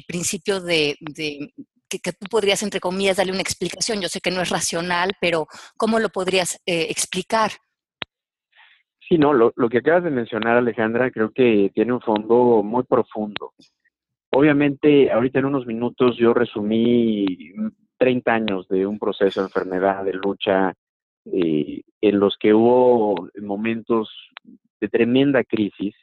principio 0.07 0.61
de, 0.61 0.97
que, 1.89 2.13
tú 2.13 2.27
podrías, 2.31 2.63
entre 2.63 2.81
comillas, 2.81 3.19
darle 3.19 3.33
una 3.33 3.43
explicación? 3.43 4.01
Yo 4.01 4.09
sé 4.09 4.21
que 4.21 4.31
no 4.31 4.41
es 4.41 4.51
racional, 4.51 5.13
pero 5.21 5.47
¿cómo 5.77 5.99
lo 5.99 6.09
podrías 6.09 6.61
explicar? 6.67 7.53
Sí, 9.09 9.19
no, 9.19 9.33
lo, 9.33 9.53
lo 9.57 9.69
que 9.69 9.79
acabas 9.79 10.05
de 10.05 10.11
mencionar, 10.11 10.57
Alejandra, 10.57 11.11
creo 11.11 11.33
que 11.33 11.71
tiene 11.75 11.93
un 11.93 12.01
fondo 12.01 12.63
muy 12.63 12.85
profundo. 12.85 13.53
Obviamente, 14.31 15.11
ahorita 15.11 15.41
en 15.41 15.47
unos 15.47 15.67
minutos 15.67 16.17
yo 16.17 16.33
resumí 16.33 17.53
30 17.99 18.33
años 18.33 18.69
de 18.69 18.87
un 18.87 18.99
proceso 18.99 19.41
de 19.41 19.47
enfermedad, 19.47 20.05
de 20.05 20.15
lucha, 20.15 20.73
eh, 21.27 21.83
en 22.01 22.21
los 22.21 22.37
que 22.39 22.55
hubo 22.55 23.29
momentos 23.41 24.11
de 24.81 24.89
tremenda 24.89 25.45
crisis 25.45 25.95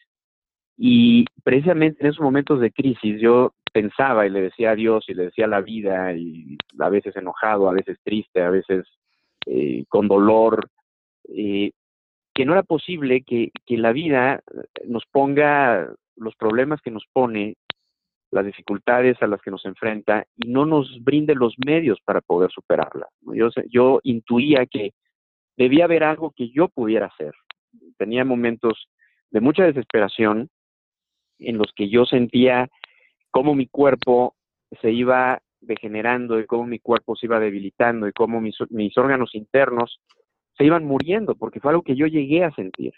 y 0.78 1.26
precisamente 1.44 2.02
en 2.02 2.10
esos 2.10 2.22
momentos 2.22 2.60
de 2.60 2.72
crisis 2.72 3.20
yo 3.20 3.54
pensaba 3.74 4.26
y 4.28 4.30
le 4.30 4.42
decía 4.42 4.72
a 4.72 4.76
Dios 4.76 5.06
y 5.08 5.14
le 5.14 5.26
decía 5.26 5.46
a 5.46 5.50
la 5.50 5.62
vida 5.62 6.14
y 6.14 6.58
a 6.80 6.90
veces 6.90 7.16
enojado, 7.16 7.70
a 7.70 7.74
veces 7.74 7.98
triste, 8.04 8.42
a 8.42 8.50
veces 8.50 8.86
eh, 9.46 9.86
con 9.90 10.08
dolor, 10.08 10.70
eh, 11.30 11.72
que 12.34 12.46
no 12.46 12.54
era 12.54 12.64
posible 12.64 13.24
que, 13.24 13.52
que 13.66 13.78
la 13.78 13.92
vida 13.92 14.42
nos 14.86 15.04
ponga 15.12 15.92
los 16.16 16.36
problemas 16.36 16.82
que 16.82 16.92
nos 16.92 17.06
pone, 17.12 17.56
las 18.32 18.46
dificultades 18.46 19.22
a 19.22 19.28
las 19.28 19.42
que 19.42 19.52
nos 19.52 19.66
enfrenta 19.66 20.26
y 20.36 20.50
no 20.50 20.66
nos 20.66 21.04
brinde 21.04 21.34
los 21.34 21.56
medios 21.66 22.00
para 22.04 22.22
poder 22.22 22.52
superarla. 22.52 23.08
Yo, 23.34 23.50
yo 23.70 24.00
intuía 24.04 24.66
que 24.66 24.92
debía 25.58 25.86
haber 25.86 26.04
algo 26.04 26.32
que 26.32 26.50
yo 26.50 26.70
pudiera 26.70 27.08
hacer. 27.08 27.34
Tenía 27.98 28.24
momentos 28.24 28.90
de 29.32 29.42
mucha 29.42 29.64
desesperación 29.64 30.50
en 31.40 31.58
los 31.58 31.74
que 31.76 31.90
yo 31.90 32.06
sentía 32.06 32.70
cómo 33.32 33.56
mi 33.56 33.68
cuerpo 33.68 34.36
se 34.82 34.92
iba 34.92 35.42
degenerando 35.60 36.40
y 36.40 36.46
cómo 36.46 36.66
mi 36.66 36.80
cuerpo 36.80 37.16
se 37.16 37.26
iba 37.26 37.40
debilitando 37.40 38.08
y 38.08 38.14
cómo 38.14 38.40
mis, 38.40 38.58
órganos 38.98 39.36
internos 39.36 40.00
se 40.56 40.64
iban 40.64 40.86
muriendo, 40.86 41.36
porque 41.36 41.60
fue 41.60 41.72
algo 41.72 41.84
que 41.84 41.96
yo 41.96 42.08
llegué 42.08 42.44
a 42.44 42.52
sentir. 42.52 42.94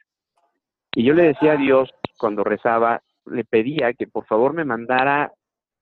Y 0.96 1.04
yo 1.04 1.14
le 1.14 1.24
decía 1.24 1.54
a 1.54 1.58
Dios, 1.58 1.90
cuando 2.18 2.44
rezaba, 2.44 3.02
le 3.26 3.44
pedía 3.44 3.94
que 3.94 4.08
por 4.08 4.26
favor 4.26 4.54
me 4.54 4.66
mandara 4.66 5.32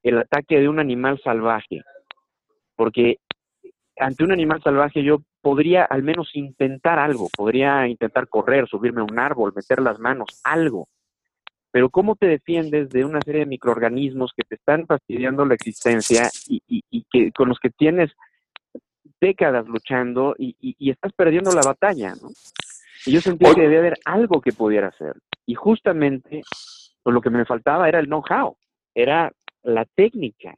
el 0.04 0.20
ataque 0.20 0.60
de 0.60 0.70
un 0.70 0.80
animal 0.80 1.20
salvaje, 1.24 1.82
porque 2.76 3.18
ante 4.00 4.24
un 4.24 4.32
animal 4.32 4.62
salvaje 4.62 5.04
yo 5.04 5.22
podría 5.42 5.84
al 5.84 6.04
menos 6.04 6.30
intentar 6.34 7.00
algo, 7.00 7.30
podría 7.36 7.88
intentar 7.88 8.28
correr, 8.28 8.68
subirme 8.68 9.02
a 9.02 9.06
un 9.06 9.20
árbol, 9.20 9.54
meter 9.56 9.82
las 9.82 10.00
manos, 10.00 10.42
algo. 10.44 10.88
Pero 11.72 11.90
¿cómo 11.90 12.16
te 12.16 12.28
defiendes 12.28 12.90
de 12.90 13.06
una 13.06 13.22
serie 13.22 13.42
de 13.42 13.46
microorganismos 13.46 14.32
que 14.36 14.44
te 14.44 14.56
están 14.56 14.88
fastidiando 14.88 15.46
la 15.46 15.56
existencia 15.56 16.30
y, 16.48 17.06
que 17.12 17.32
con 17.32 17.50
los 17.50 17.60
que 17.60 17.70
tienes 17.70 18.12
décadas 19.20 19.68
luchando 19.68 20.36
y, 20.38 20.76
estás 20.90 21.12
perdiendo 21.14 21.52
la 21.52 21.62
batalla, 21.62 22.14
¿no? 22.22 22.30
Y 23.06 23.12
yo 23.12 23.22
sentía 23.22 23.54
que 23.54 23.62
debía 23.62 23.80
haber 23.80 23.98
algo 24.06 24.42
que 24.42 24.52
pudiera 24.52 24.88
hacer. 24.88 25.14
Y 25.46 25.56
justamente 25.56 26.42
pues, 27.04 27.14
lo 27.14 27.22
que 27.22 27.30
me 27.30 27.46
faltaba 27.46 27.88
era 27.88 28.00
el 28.00 28.08
know-how, 28.08 28.58
era 28.94 29.32
la 29.64 29.86
técnica. 29.86 30.56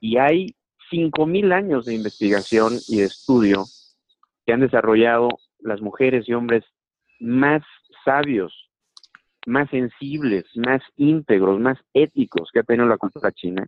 Y 0.00 0.18
hay 0.18 0.54
5.000 0.92 1.52
años 1.52 1.86
de 1.86 1.94
investigación 1.94 2.74
y 2.86 2.98
de 2.98 3.04
estudio 3.04 3.64
que 4.44 4.52
han 4.52 4.60
desarrollado 4.60 5.30
las 5.60 5.80
mujeres 5.80 6.28
y 6.28 6.34
hombres 6.34 6.64
más 7.18 7.62
sabios, 8.04 8.70
más 9.46 9.70
sensibles, 9.70 10.44
más 10.54 10.82
íntegros, 10.96 11.58
más 11.58 11.78
éticos 11.94 12.50
que 12.52 12.60
ha 12.60 12.64
tenido 12.64 12.86
la 12.86 12.98
cultura 12.98 13.32
china 13.32 13.66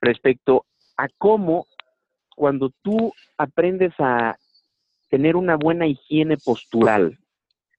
respecto 0.00 0.66
a 0.96 1.08
cómo 1.18 1.66
cuando 2.36 2.70
tú 2.82 3.12
aprendes 3.36 3.92
a 3.98 4.36
tener 5.08 5.36
una 5.36 5.56
buena 5.56 5.86
higiene 5.86 6.36
postural, 6.36 7.18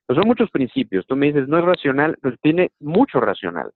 pues 0.05 0.17
son 0.17 0.27
muchos 0.27 0.49
principios, 0.51 1.05
tú 1.07 1.15
me 1.15 1.27
dices, 1.27 1.47
no 1.47 1.57
es 1.57 1.65
racional, 1.65 2.17
pues 2.21 2.35
tiene 2.41 2.71
mucho 2.79 3.19
racional, 3.19 3.71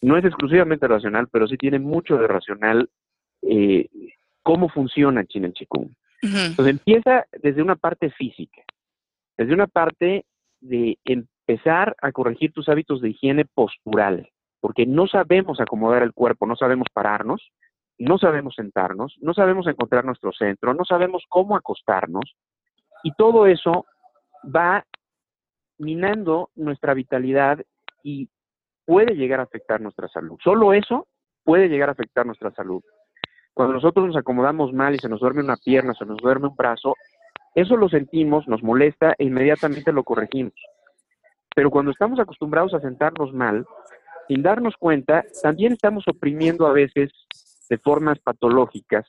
no 0.00 0.16
es 0.16 0.24
exclusivamente 0.24 0.86
racional, 0.86 1.28
pero 1.30 1.46
sí 1.48 1.56
tiene 1.56 1.78
mucho 1.78 2.16
de 2.16 2.26
racional 2.26 2.88
eh, 3.42 3.88
cómo 4.42 4.68
funciona 4.68 5.24
China 5.26 5.46
en 5.46 5.52
Chikung. 5.52 5.90
Entonces 6.22 6.68
empieza 6.68 7.26
desde 7.42 7.62
una 7.62 7.74
parte 7.74 8.10
física, 8.10 8.62
desde 9.36 9.54
una 9.54 9.66
parte 9.66 10.24
de 10.60 10.96
empezar 11.04 11.96
a 12.00 12.12
corregir 12.12 12.52
tus 12.52 12.68
hábitos 12.68 13.00
de 13.00 13.10
higiene 13.10 13.44
postural, 13.44 14.30
porque 14.60 14.86
no 14.86 15.08
sabemos 15.08 15.60
acomodar 15.60 16.04
el 16.04 16.12
cuerpo, 16.12 16.46
no 16.46 16.54
sabemos 16.54 16.86
pararnos, 16.92 17.50
no 17.98 18.18
sabemos 18.18 18.54
sentarnos, 18.54 19.16
no 19.20 19.34
sabemos 19.34 19.66
encontrar 19.66 20.04
nuestro 20.04 20.32
centro, 20.32 20.74
no 20.74 20.84
sabemos 20.84 21.24
cómo 21.28 21.56
acostarnos, 21.56 22.36
y 23.02 23.12
todo 23.14 23.46
eso 23.46 23.84
va 24.44 24.86
minando 25.78 26.50
nuestra 26.54 26.94
vitalidad 26.94 27.60
y 28.02 28.28
puede 28.84 29.14
llegar 29.14 29.40
a 29.40 29.44
afectar 29.44 29.80
nuestra 29.80 30.08
salud. 30.08 30.38
Solo 30.42 30.72
eso 30.72 31.08
puede 31.44 31.68
llegar 31.68 31.88
a 31.88 31.92
afectar 31.92 32.24
nuestra 32.26 32.52
salud. 32.52 32.82
Cuando 33.54 33.74
nosotros 33.74 34.06
nos 34.06 34.16
acomodamos 34.16 34.72
mal 34.72 34.94
y 34.94 34.98
se 34.98 35.08
nos 35.08 35.20
duerme 35.20 35.42
una 35.42 35.56
pierna, 35.56 35.94
se 35.94 36.06
nos 36.06 36.18
duerme 36.18 36.48
un 36.48 36.56
brazo, 36.56 36.94
eso 37.54 37.76
lo 37.76 37.88
sentimos, 37.88 38.48
nos 38.48 38.62
molesta 38.62 39.14
e 39.18 39.24
inmediatamente 39.24 39.92
lo 39.92 40.04
corregimos. 40.04 40.54
Pero 41.54 41.70
cuando 41.70 41.90
estamos 41.90 42.18
acostumbrados 42.18 42.72
a 42.72 42.80
sentarnos 42.80 43.32
mal, 43.34 43.66
sin 44.28 44.42
darnos 44.42 44.74
cuenta, 44.78 45.24
también 45.42 45.72
estamos 45.72 46.04
oprimiendo 46.08 46.66
a 46.66 46.72
veces 46.72 47.12
de 47.68 47.78
formas 47.78 48.18
patológicas 48.20 49.06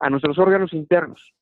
a 0.00 0.08
nuestros 0.08 0.38
órganos 0.38 0.72
internos 0.72 1.34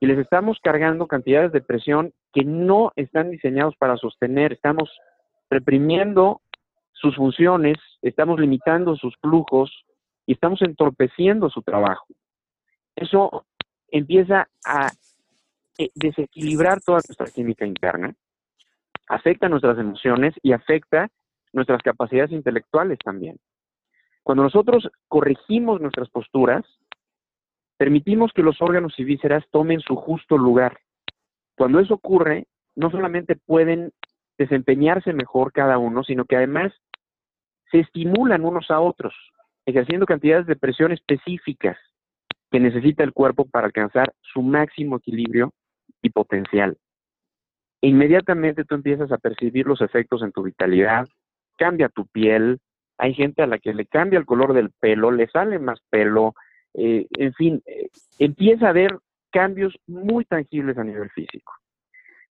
y 0.00 0.06
les 0.06 0.18
estamos 0.18 0.58
cargando 0.62 1.06
cantidades 1.06 1.52
de 1.52 1.60
presión 1.60 2.12
que 2.32 2.44
no 2.44 2.92
están 2.96 3.30
diseñados 3.30 3.74
para 3.76 3.96
sostener, 3.96 4.52
estamos 4.52 4.90
reprimiendo 5.50 6.40
sus 6.92 7.16
funciones, 7.16 7.76
estamos 8.02 8.38
limitando 8.38 8.96
sus 8.96 9.16
flujos, 9.16 9.84
y 10.26 10.32
estamos 10.32 10.62
entorpeciendo 10.62 11.50
su 11.50 11.62
trabajo. 11.62 12.06
Eso 12.96 13.46
empieza 13.90 14.48
a 14.64 14.90
eh, 15.78 15.90
desequilibrar 15.94 16.80
toda 16.80 17.00
nuestra 17.06 17.26
química 17.26 17.66
interna, 17.66 18.14
afecta 19.08 19.48
nuestras 19.48 19.78
emociones 19.78 20.34
y 20.42 20.52
afecta 20.52 21.10
nuestras 21.52 21.82
capacidades 21.82 22.32
intelectuales 22.32 22.98
también. 23.04 23.38
Cuando 24.22 24.42
nosotros 24.44 24.88
corregimos 25.08 25.80
nuestras 25.80 26.08
posturas, 26.10 26.64
permitimos 27.76 28.32
que 28.32 28.42
los 28.42 28.60
órganos 28.62 28.98
y 28.98 29.04
vísceras 29.04 29.44
tomen 29.50 29.80
su 29.80 29.96
justo 29.96 30.38
lugar. 30.38 30.78
Cuando 31.56 31.80
eso 31.80 31.94
ocurre, 31.94 32.46
no 32.74 32.90
solamente 32.90 33.36
pueden 33.36 33.92
desempeñarse 34.38 35.12
mejor 35.12 35.52
cada 35.52 35.78
uno, 35.78 36.02
sino 36.02 36.24
que 36.24 36.36
además 36.36 36.72
se 37.70 37.80
estimulan 37.80 38.44
unos 38.44 38.70
a 38.70 38.80
otros, 38.80 39.14
ejerciendo 39.66 40.06
cantidades 40.06 40.46
de 40.46 40.56
presión 40.56 40.92
específicas 40.92 41.78
que 42.50 42.60
necesita 42.60 43.02
el 43.02 43.12
cuerpo 43.12 43.46
para 43.46 43.66
alcanzar 43.66 44.12
su 44.20 44.42
máximo 44.42 44.96
equilibrio 44.96 45.52
y 46.02 46.10
potencial. 46.10 46.76
Inmediatamente 47.80 48.64
tú 48.64 48.74
empiezas 48.74 49.10
a 49.12 49.18
percibir 49.18 49.66
los 49.66 49.80
efectos 49.80 50.22
en 50.22 50.32
tu 50.32 50.42
vitalidad, 50.42 51.06
cambia 51.58 51.88
tu 51.88 52.06
piel, 52.06 52.60
hay 52.96 53.14
gente 53.14 53.42
a 53.42 53.46
la 53.46 53.58
que 53.58 53.74
le 53.74 53.86
cambia 53.86 54.18
el 54.18 54.26
color 54.26 54.54
del 54.54 54.70
pelo, 54.70 55.10
le 55.10 55.26
sale 55.28 55.58
más 55.58 55.80
pelo, 55.90 56.34
eh, 56.74 57.06
en 57.18 57.34
fin, 57.34 57.62
eh, 57.66 57.88
empieza 58.18 58.66
a 58.66 58.70
haber 58.70 58.98
cambios 59.30 59.74
muy 59.86 60.24
tangibles 60.24 60.78
a 60.78 60.84
nivel 60.84 61.10
físico. 61.10 61.52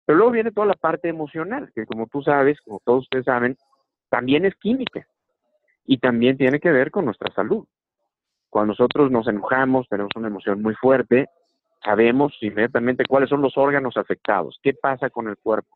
Pero 0.06 0.18
luego 0.18 0.32
viene 0.32 0.52
toda 0.52 0.68
la 0.68 0.74
parte 0.74 1.10
emocional, 1.10 1.72
que 1.75 1.86
como 1.86 2.08
tú 2.08 2.22
sabes, 2.22 2.60
como 2.62 2.80
todos 2.84 3.04
ustedes 3.04 3.25
saben, 3.25 3.58
también 4.10 4.46
es 4.46 4.56
química 4.56 5.06
y 5.86 5.98
también 5.98 6.38
tiene 6.38 6.60
que 6.60 6.72
ver 6.72 6.92
con 6.92 7.06
nuestra 7.06 7.34
salud. 7.34 7.66
Cuando 8.50 8.74
nosotros 8.74 9.12
nos 9.12 9.28
enojamos, 9.28 9.88
tenemos 9.90 10.12
una 10.16 10.28
emoción 10.28 10.62
muy 10.62 10.75
fuerte, 10.75 11.28
sabemos 11.84 12.34
inmediatamente 12.42 13.06
cuáles 13.06 13.30
son 13.30 13.42
los 13.42 13.58
órganos 13.58 13.98
afectados, 13.98 14.60
qué 14.62 14.74
pasa 14.74 15.10
con 15.10 15.28
el 15.28 15.38
cuerpo. 15.38 15.75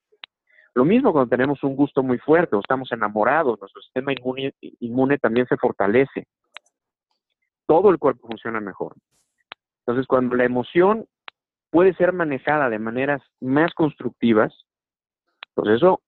Lo 0.73 0.85
mismo 0.85 1.11
cuando 1.11 1.29
tenemos 1.29 1.63
un 1.63 1.75
gusto 1.75 2.03
muy 2.03 2.19
fuerte 2.19 2.55
o 2.55 2.59
estamos 2.59 2.91
enamorados, 2.91 3.59
nuestro 3.59 3.81
sistema 3.81 4.13
inmune, 4.13 4.53
inmune 4.79 5.17
también 5.17 5.47
se 5.47 5.57
fortalece. 5.57 6.27
Todo 7.65 7.89
el 7.89 7.97
cuerpo 7.97 8.27
funciona 8.27 8.59
mejor. 8.59 8.93
Entonces, 9.79 10.05
cuando 10.05 10.35
la 10.35 10.45
emoción 10.45 11.07
puede 11.71 11.95
ser 11.95 12.13
manejada 12.13 12.69
de 12.69 12.77
maneras 12.77 13.21
más 13.41 13.73
constructivas, 13.73 14.53
pues 15.55 15.69
eso 15.69 16.01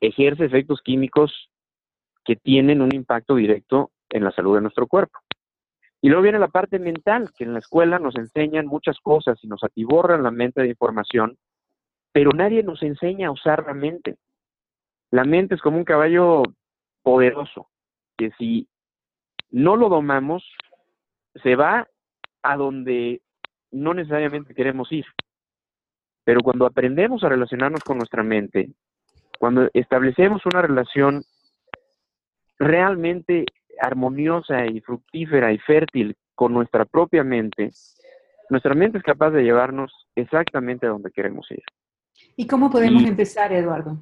ejerce 0.00 0.44
efectos 0.44 0.82
químicos 0.82 1.48
que 2.24 2.36
tienen 2.36 2.82
un 2.82 2.94
impacto 2.94 3.34
directo 3.34 3.90
en 4.10 4.24
la 4.24 4.32
salud 4.32 4.54
de 4.54 4.62
nuestro 4.62 4.86
cuerpo. 4.86 5.18
Y 6.00 6.08
luego 6.08 6.22
viene 6.22 6.38
la 6.38 6.48
parte 6.48 6.78
mental, 6.78 7.30
que 7.36 7.44
en 7.44 7.52
la 7.52 7.60
escuela 7.60 7.98
nos 7.98 8.16
enseñan 8.16 8.66
muchas 8.66 8.98
cosas 9.00 9.38
y 9.42 9.46
nos 9.46 9.62
atiborran 9.62 10.22
la 10.22 10.32
mente 10.32 10.60
de 10.60 10.68
información, 10.68 11.38
pero 12.12 12.30
nadie 12.32 12.62
nos 12.62 12.82
enseña 12.82 13.28
a 13.28 13.32
usar 13.32 13.64
la 13.66 13.74
mente. 13.74 14.16
La 15.10 15.24
mente 15.24 15.54
es 15.54 15.60
como 15.60 15.78
un 15.78 15.84
caballo 15.84 16.42
poderoso, 17.02 17.68
que 18.16 18.30
si 18.38 18.68
no 19.50 19.76
lo 19.76 19.88
domamos, 19.88 20.44
se 21.42 21.54
va 21.54 21.86
a 22.42 22.56
donde 22.56 23.22
no 23.70 23.94
necesariamente 23.94 24.54
queremos 24.54 24.90
ir. 24.90 25.06
Pero 26.24 26.40
cuando 26.40 26.66
aprendemos 26.66 27.22
a 27.22 27.28
relacionarnos 27.28 27.82
con 27.84 27.98
nuestra 27.98 28.22
mente, 28.22 28.70
cuando 29.38 29.68
establecemos 29.72 30.44
una 30.46 30.62
relación 30.62 31.24
realmente 32.62 33.44
armoniosa 33.80 34.66
y 34.66 34.80
fructífera 34.80 35.52
y 35.52 35.58
fértil 35.58 36.16
con 36.34 36.52
nuestra 36.52 36.84
propia 36.84 37.24
mente, 37.24 37.70
nuestra 38.50 38.74
mente 38.74 38.98
es 38.98 39.04
capaz 39.04 39.30
de 39.30 39.42
llevarnos 39.42 39.92
exactamente 40.14 40.86
a 40.86 40.90
donde 40.90 41.10
queremos 41.10 41.50
ir. 41.50 41.62
¿Y 42.36 42.46
cómo 42.46 42.70
podemos 42.70 43.02
empezar, 43.04 43.52
Eduardo? 43.52 43.98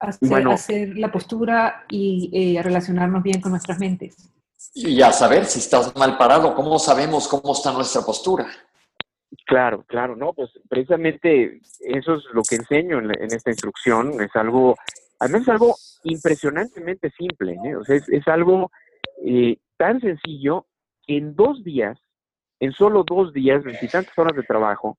A 0.00 0.08
hacer, 0.08 0.98
la 0.98 1.12
postura 1.12 1.84
y 1.88 2.30
eh, 2.32 2.62
relacionarnos 2.62 3.22
bien 3.22 3.40
con 3.40 3.52
nuestras 3.52 3.78
mentes. 3.78 4.30
Y 4.74 5.00
a 5.00 5.12
saber 5.12 5.44
si 5.44 5.60
estás 5.60 5.94
mal 5.96 6.18
parado, 6.18 6.54
¿cómo 6.54 6.78
sabemos 6.78 7.28
cómo 7.28 7.52
está 7.52 7.72
nuestra 7.72 8.02
postura? 8.02 8.46
Claro, 9.46 9.84
claro, 9.86 10.16
no, 10.16 10.32
pues 10.32 10.50
precisamente 10.68 11.60
eso 11.80 12.14
es 12.14 12.24
lo 12.32 12.42
que 12.42 12.56
enseño 12.56 12.98
en, 12.98 13.32
esta 13.32 13.50
instrucción, 13.50 14.20
es 14.20 14.34
algo, 14.34 14.76
además 15.18 15.42
es 15.42 15.48
algo 15.48 15.76
impresionantemente 16.04 17.10
simple, 17.10 17.56
¿eh? 17.64 17.76
o 17.76 17.84
sea, 17.84 17.96
es, 17.96 18.28
algo 18.28 18.70
eh, 19.24 19.56
tan 19.76 20.00
sencillo 20.00 20.66
que 21.06 21.16
en 21.16 21.34
dos 21.34 21.62
días, 21.64 21.98
en 22.60 22.72
solo 22.72 23.04
dos 23.04 23.32
días, 23.32 23.64
veintitantas 23.64 24.16
horas 24.18 24.36
de 24.36 24.42
trabajo, 24.42 24.98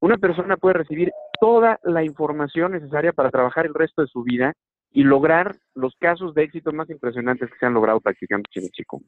una 0.00 0.18
persona 0.18 0.56
puede 0.56 0.74
recibir 0.74 1.12
toda 1.40 1.80
la 1.82 2.04
información 2.04 2.72
necesaria 2.72 3.12
para 3.12 3.30
trabajar 3.30 3.66
el 3.66 3.74
resto 3.74 4.02
de 4.02 4.08
su 4.08 4.22
vida 4.22 4.54
y 4.92 5.02
lograr 5.02 5.56
los 5.74 5.94
casos 5.98 6.34
de 6.34 6.44
éxito 6.44 6.72
más 6.72 6.88
impresionantes 6.90 7.50
que 7.50 7.58
se 7.58 7.66
han 7.66 7.74
logrado 7.74 8.00
practicando 8.00 8.48
Chinichikung. 8.50 9.02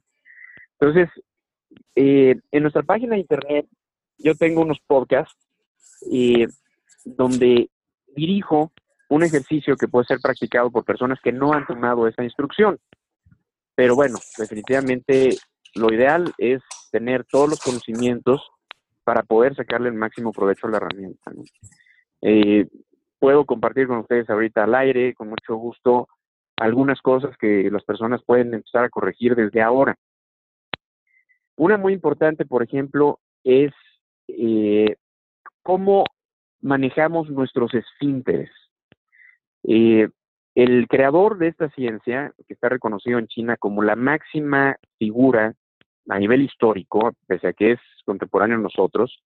Entonces, 0.79 1.09
eh, 1.95 2.37
en 2.51 2.63
nuestra 2.63 2.83
página 2.83 3.15
de 3.15 3.21
internet 3.21 3.67
yo 4.19 4.35
tengo 4.35 4.63
unos 4.63 4.81
podcasts 4.81 5.37
eh, 6.11 6.47
donde 7.05 7.71
dirijo 8.15 8.73
un 9.09 9.23
ejercicio 9.23 9.77
que 9.77 9.89
puede 9.89 10.07
ser 10.07 10.19
practicado 10.21 10.71
por 10.71 10.85
personas 10.85 11.19
que 11.23 11.33
no 11.33 11.53
han 11.53 11.67
tomado 11.67 12.07
esa 12.07 12.25
instrucción. 12.25 12.79
Pero 13.75 13.95
bueno, 13.95 14.19
definitivamente 14.39 15.37
lo 15.75 15.93
ideal 15.93 16.33
es 16.39 16.63
tener 16.91 17.25
todos 17.25 17.51
los 17.51 17.61
conocimientos 17.61 18.43
para 19.05 19.23
poder 19.23 19.55
sacarle 19.55 19.89
el 19.89 19.95
máximo 19.95 20.33
provecho 20.33 20.67
a 20.67 20.71
la 20.71 20.79
herramienta. 20.79 21.31
Eh, 22.23 22.67
puedo 23.19 23.45
compartir 23.45 23.87
con 23.87 23.99
ustedes 23.99 24.29
ahorita 24.29 24.65
al 24.65 24.75
aire, 24.75 25.15
con 25.15 25.29
mucho 25.29 25.55
gusto, 25.57 26.09
algunas 26.57 27.01
cosas 27.03 27.37
que 27.37 27.71
las 27.71 27.85
personas 27.85 28.23
pueden 28.25 28.55
empezar 28.55 28.85
a 28.85 28.89
corregir 28.89 29.35
desde 29.35 29.63
ahora. 29.63 29.95
Una 31.57 31.77
muy 31.77 31.93
importante, 31.93 32.45
por 32.47 32.63
ejemplo, 32.63 33.21
es 33.45 33.73
eh, 34.29 34.97
cómo 35.63 36.05
manejamos 36.61 37.31
nuestros 37.31 37.75
esfínteres. 37.75 38.51
Eh, 39.69 40.09
el 40.55 40.87
creador 40.89 41.39
de 41.39 41.49
esta 41.49 41.69
ciencia, 41.71 42.33
que 42.47 42.55
está 42.55 42.69
reconocido 42.69 43.19
en 43.19 43.27
China 43.27 43.57
como 43.57 43.83
la 43.83 43.97
máxima 43.97 44.77
figura 44.99 45.55
a 46.09 46.19
nivel 46.19 46.43
histórico, 46.43 47.13
pese 47.27 47.49
a 47.49 47.53
que 47.53 47.73
es 47.73 47.81
contemporáneo 48.05 48.57
a 48.57 48.61
nosotros, 48.61 49.23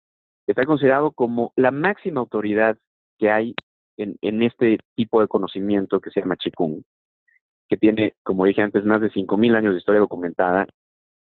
está 0.47 0.67
considerado 0.67 1.13
como 1.13 1.53
la 1.57 1.71
máxima 1.71 2.21
autoridad 2.21 2.77
que 3.19 3.31
hay 3.31 3.55
en, 3.97 4.17
en 4.21 4.43
este 4.43 4.79
tipo 4.97 5.21
de 5.21 5.29
conocimiento 5.29 6.01
que 6.01 6.11
se 6.11 6.21
llama 6.21 6.37
Qigong, 6.37 6.83
que 7.69 7.77
tiene, 7.77 8.15
como 8.23 8.45
dije 8.45 8.61
antes, 8.61 8.85
más 8.85 9.01
de 9.01 9.11
5.000 9.11 9.57
años 9.57 9.73
de 9.73 9.79
historia 9.79 10.01
documentada. 10.01 10.67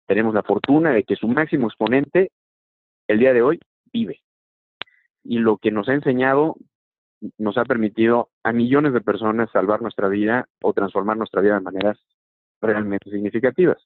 Tenemos 0.08 0.34
la 0.34 0.44
fortuna 0.44 0.92
de 0.92 1.04
que 1.04 1.16
su 1.16 1.28
máximo 1.28 1.68
exponente 1.68 2.32
el 3.08 3.20
día 3.20 3.34
de 3.34 3.42
hoy 3.42 3.60
vive. 3.92 4.22
Y 5.24 5.38
lo 5.40 5.58
que 5.58 5.70
nos 5.70 5.90
ha 5.90 5.94
enseñado 5.94 6.56
nos 7.38 7.58
ha 7.58 7.66
permitido 7.66 8.30
a 8.44 8.52
millones 8.52 8.94
de 8.94 9.02
personas 9.02 9.52
salvar 9.52 9.82
nuestra 9.82 10.08
vida 10.08 10.48
o 10.62 10.74
transformar 10.74 11.18
nuestra 11.18 11.42
vida 11.42 11.56
de 11.56 11.62
maneras 11.62 12.00
realmente 12.62 13.10
significativas. 13.10 13.78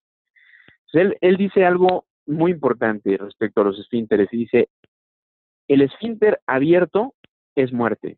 Él, 0.94 1.18
él 1.20 1.36
dice 1.36 1.66
algo 1.66 2.06
muy 2.26 2.52
importante 2.52 3.18
respecto 3.18 3.62
a 3.62 3.66
los 3.66 3.80
esfínteres 3.80 4.30
y 4.32 4.38
dice, 4.38 4.70
el 5.68 5.82
esfínter 5.82 6.42
abierto 6.48 7.16
es 7.56 7.74
muerte, 7.74 8.18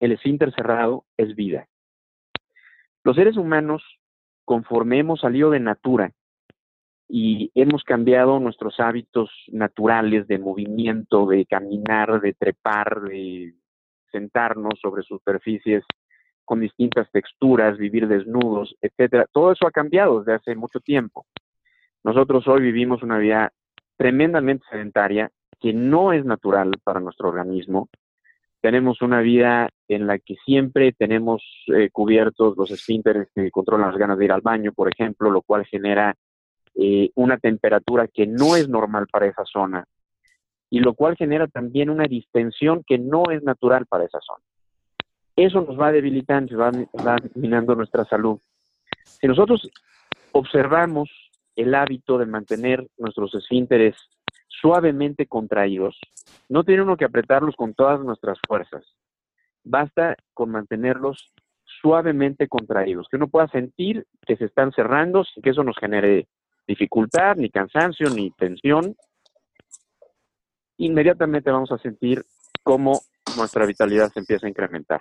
el 0.00 0.12
esfínter 0.12 0.54
cerrado 0.54 1.04
es 1.16 1.34
vida. 1.34 1.68
Los 3.04 3.16
seres 3.16 3.36
humanos, 3.36 3.82
conforme 4.44 4.98
hemos 4.98 5.20
salido 5.20 5.50
de 5.50 5.60
natura 5.60 6.12
y 7.08 7.50
hemos 7.54 7.84
cambiado 7.84 8.40
nuestros 8.40 8.80
hábitos 8.80 9.30
naturales 9.48 10.26
de 10.26 10.38
movimiento, 10.38 11.26
de 11.26 11.46
caminar, 11.46 12.20
de 12.20 12.32
trepar, 12.32 13.02
de 13.02 13.54
sentarnos 14.16 14.74
sobre 14.80 15.02
superficies 15.02 15.84
con 16.44 16.60
distintas 16.60 17.10
texturas, 17.10 17.76
vivir 17.76 18.08
desnudos, 18.08 18.74
etcétera. 18.80 19.26
Todo 19.30 19.52
eso 19.52 19.66
ha 19.66 19.70
cambiado 19.70 20.20
desde 20.20 20.34
hace 20.34 20.54
mucho 20.54 20.80
tiempo. 20.80 21.26
Nosotros 22.02 22.46
hoy 22.48 22.62
vivimos 22.62 23.02
una 23.02 23.18
vida 23.18 23.52
tremendamente 23.96 24.64
sedentaria 24.70 25.30
que 25.60 25.72
no 25.72 26.12
es 26.12 26.24
natural 26.24 26.72
para 26.84 27.00
nuestro 27.00 27.28
organismo. 27.28 27.88
Tenemos 28.60 29.02
una 29.02 29.20
vida 29.20 29.68
en 29.88 30.06
la 30.06 30.18
que 30.18 30.36
siempre 30.44 30.92
tenemos 30.92 31.42
eh, 31.74 31.90
cubiertos 31.92 32.56
los 32.56 32.70
esfínteres 32.70 33.28
que 33.34 33.50
controlan 33.50 33.90
las 33.90 33.98
ganas 33.98 34.18
de 34.18 34.24
ir 34.24 34.32
al 34.32 34.40
baño, 34.40 34.72
por 34.72 34.88
ejemplo, 34.88 35.30
lo 35.30 35.42
cual 35.42 35.66
genera 35.66 36.14
eh, 36.74 37.10
una 37.14 37.38
temperatura 37.38 38.06
que 38.06 38.26
no 38.26 38.56
es 38.56 38.68
normal 38.68 39.06
para 39.10 39.26
esa 39.26 39.44
zona 39.44 39.84
y 40.76 40.80
lo 40.80 40.92
cual 40.92 41.16
genera 41.16 41.46
también 41.46 41.88
una 41.88 42.04
distensión 42.04 42.84
que 42.86 42.98
no 42.98 43.22
es 43.30 43.42
natural 43.42 43.86
para 43.86 44.04
esa 44.04 44.18
zona. 44.20 44.44
Eso 45.34 45.62
nos 45.62 45.80
va 45.80 45.90
debilitando, 45.90 46.54
va, 46.58 46.70
va 46.70 47.16
minando 47.34 47.74
nuestra 47.74 48.04
salud. 48.04 48.38
Si 49.02 49.26
nosotros 49.26 49.70
observamos 50.32 51.08
el 51.54 51.74
hábito 51.74 52.18
de 52.18 52.26
mantener 52.26 52.86
nuestros 52.98 53.34
esfínteres 53.34 53.96
suavemente 54.48 55.26
contraídos, 55.26 55.98
no 56.50 56.62
tiene 56.62 56.82
uno 56.82 56.98
que 56.98 57.06
apretarlos 57.06 57.56
con 57.56 57.72
todas 57.72 57.98
nuestras 58.00 58.38
fuerzas. 58.46 58.84
Basta 59.64 60.14
con 60.34 60.50
mantenerlos 60.50 61.32
suavemente 61.80 62.48
contraídos, 62.48 63.08
que 63.10 63.16
uno 63.16 63.28
pueda 63.28 63.48
sentir 63.48 64.04
que 64.26 64.36
se 64.36 64.44
están 64.44 64.72
cerrando 64.72 65.24
sin 65.24 65.42
que 65.42 65.50
eso 65.50 65.64
nos 65.64 65.78
genere 65.78 66.28
dificultad, 66.68 67.36
ni 67.36 67.48
cansancio, 67.48 68.10
ni 68.10 68.30
tensión, 68.32 68.94
inmediatamente 70.78 71.50
vamos 71.50 71.72
a 71.72 71.78
sentir 71.78 72.24
cómo 72.62 73.00
nuestra 73.36 73.66
vitalidad 73.66 74.12
se 74.12 74.20
empieza 74.20 74.46
a 74.46 74.50
incrementar. 74.50 75.00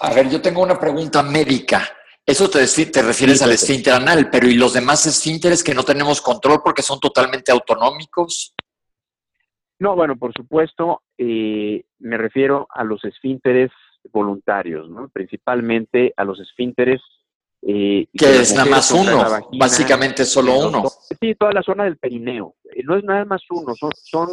A 0.00 0.12
ver, 0.12 0.28
yo 0.28 0.40
tengo 0.42 0.62
una 0.62 0.78
pregunta 0.78 1.22
médica. 1.22 1.82
Eso 2.24 2.50
te, 2.50 2.66
te 2.86 3.02
refieres 3.02 3.40
al 3.42 3.52
esfínter 3.52 3.94
anal, 3.94 4.28
pero 4.30 4.48
¿y 4.48 4.54
los 4.54 4.74
demás 4.74 5.06
esfínteres 5.06 5.62
que 5.62 5.74
no 5.74 5.84
tenemos 5.84 6.20
control 6.20 6.60
porque 6.62 6.82
son 6.82 6.98
totalmente 6.98 7.52
autonómicos? 7.52 8.54
No, 9.78 9.94
bueno, 9.94 10.16
por 10.16 10.32
supuesto, 10.32 11.02
eh, 11.18 11.84
me 11.98 12.16
refiero 12.16 12.66
a 12.70 12.82
los 12.82 13.04
esfínteres 13.04 13.70
voluntarios, 14.12 14.88
¿no? 14.88 15.08
principalmente 15.08 16.12
a 16.16 16.24
los 16.24 16.40
esfínteres. 16.40 17.00
Eh, 17.68 18.06
que 18.16 18.42
es 18.42 18.54
nada 18.54 18.70
más 18.70 18.92
uno, 18.92 19.24
básicamente 19.58 20.24
solo 20.24 20.68
uno. 20.68 20.84
Sí, 21.20 21.34
toda 21.34 21.52
la 21.52 21.62
zona 21.62 21.82
del 21.82 21.96
perineo. 21.96 22.54
Eh, 22.72 22.84
no 22.84 22.96
es 22.96 23.02
nada 23.02 23.24
más 23.24 23.42
uno, 23.50 23.74
son, 23.74 23.90
son, 24.04 24.28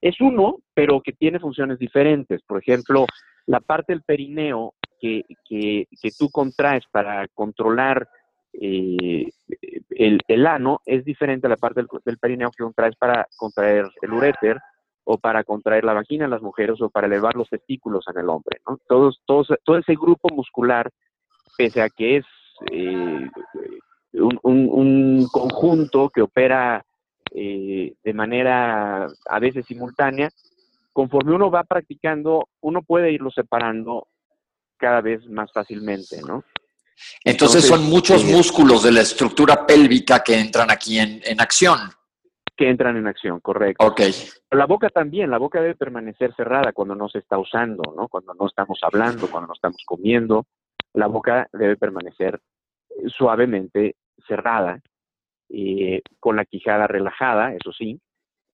es 0.00 0.18
uno, 0.22 0.56
pero 0.72 1.02
que 1.02 1.12
tiene 1.12 1.38
funciones 1.38 1.78
diferentes. 1.78 2.40
Por 2.46 2.62
ejemplo, 2.62 3.04
la 3.44 3.60
parte 3.60 3.92
del 3.92 4.02
perineo 4.02 4.72
que, 4.98 5.22
que, 5.46 5.86
que 6.00 6.10
tú 6.18 6.30
contraes 6.30 6.84
para 6.90 7.28
controlar 7.34 8.08
eh, 8.54 9.28
el, 9.90 10.20
el, 10.26 10.46
ano 10.46 10.80
es 10.86 11.04
diferente 11.04 11.46
a 11.46 11.50
la 11.50 11.56
parte 11.58 11.80
del, 11.80 11.88
del 12.06 12.16
perineo 12.16 12.50
que 12.50 12.64
contraes 12.64 12.96
para 12.96 13.26
contraer 13.36 13.86
el 14.00 14.12
uréter 14.14 14.58
o 15.04 15.18
para 15.18 15.44
contraer 15.44 15.84
la 15.84 15.92
vagina 15.92 16.24
en 16.24 16.30
las 16.30 16.40
mujeres 16.40 16.80
o 16.80 16.88
para 16.88 17.06
elevar 17.06 17.36
los 17.36 17.50
testículos 17.50 18.06
en 18.08 18.20
el 18.20 18.30
hombre. 18.30 18.62
¿no? 18.66 18.78
Todos, 18.88 19.20
todos, 19.26 19.48
todo 19.62 19.76
ese 19.76 19.94
grupo 19.94 20.30
muscular, 20.34 20.90
pese 21.58 21.82
a 21.82 21.90
que 21.90 22.16
es 22.16 22.24
eh, 22.70 23.28
un, 24.12 24.38
un, 24.42 25.28
conjunto 25.30 26.08
que 26.08 26.22
opera 26.22 26.84
eh, 27.34 27.94
de 28.02 28.12
manera 28.14 29.06
a 29.28 29.38
veces 29.38 29.66
simultánea, 29.66 30.30
conforme 30.92 31.34
uno 31.34 31.50
va 31.50 31.64
practicando, 31.64 32.48
uno 32.60 32.82
puede 32.82 33.12
irlo 33.12 33.30
separando 33.30 34.08
cada 34.76 35.00
vez 35.00 35.26
más 35.28 35.52
fácilmente, 35.52 36.20
¿no? 36.26 36.44
Entonces, 37.24 37.64
son 37.64 37.84
muchos 37.88 38.24
eh, 38.24 38.32
músculos 38.32 38.82
de 38.82 38.92
la 38.92 39.02
estructura 39.02 39.64
pélvica 39.64 40.22
que 40.24 40.38
entran 40.38 40.70
aquí 40.70 40.98
en, 40.98 41.20
en 41.24 41.40
acción 41.40 41.78
que 42.58 42.68
entran 42.68 42.96
en 42.96 43.06
acción, 43.06 43.38
correcto. 43.38 43.86
Ok. 43.86 44.00
La 44.50 44.66
boca 44.66 44.88
también, 44.90 45.30
la 45.30 45.38
boca 45.38 45.60
debe 45.60 45.76
permanecer 45.76 46.34
cerrada 46.34 46.72
cuando 46.72 46.96
no 46.96 47.08
se 47.08 47.18
está 47.18 47.38
usando, 47.38 47.94
¿no? 47.96 48.08
Cuando 48.08 48.34
no 48.34 48.48
estamos 48.48 48.80
hablando, 48.82 49.30
cuando 49.30 49.46
no 49.46 49.54
estamos 49.54 49.80
comiendo, 49.86 50.44
la 50.98 51.06
boca 51.06 51.48
debe 51.52 51.76
permanecer 51.76 52.40
suavemente 53.16 53.94
cerrada, 54.26 54.82
eh, 55.48 56.02
con 56.18 56.34
la 56.34 56.44
quijada 56.44 56.88
relajada, 56.88 57.54
eso 57.54 57.72
sí, 57.72 58.00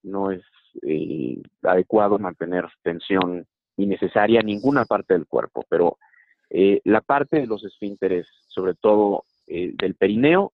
no 0.02 0.30
es 0.30 0.42
eh, 0.82 1.42
adecuado 1.62 2.18
mantener 2.18 2.66
tensión 2.82 3.46
innecesaria 3.78 4.40
en 4.40 4.46
ninguna 4.46 4.84
parte 4.84 5.14
del 5.14 5.26
cuerpo, 5.26 5.64
pero 5.70 5.96
eh, 6.50 6.82
la 6.84 7.00
parte 7.00 7.40
de 7.40 7.46
los 7.46 7.64
esfínteres, 7.64 8.26
sobre 8.48 8.74
todo 8.74 9.24
del 9.46 9.94
perineo, 9.94 10.52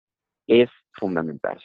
es 0.45 0.69
fundamental. 0.93 1.59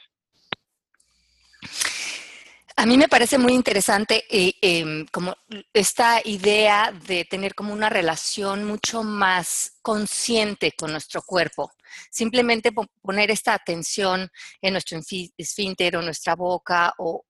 A 2.76 2.86
mí 2.86 2.96
me 2.96 3.08
parece 3.08 3.38
muy 3.38 3.52
interesante 3.52 4.24
eh, 4.30 4.54
em, 4.62 5.06
como 5.12 5.36
esta 5.72 6.20
idea 6.24 6.92
de 7.06 7.24
tener 7.24 7.54
como 7.54 7.72
una 7.72 7.90
relación 7.90 8.64
mucho 8.64 9.02
más 9.02 9.78
consciente 9.82 10.72
con 10.72 10.92
nuestro 10.92 11.22
cuerpo. 11.22 11.70
Simplemente 12.10 12.72
poner 13.02 13.30
esta 13.30 13.54
atención 13.54 14.30
en 14.60 14.72
nuestro 14.72 14.98
esfínter 15.36 15.96
o 15.96 16.02
nuestra 16.02 16.34
boca 16.34 16.94
o 16.98 17.24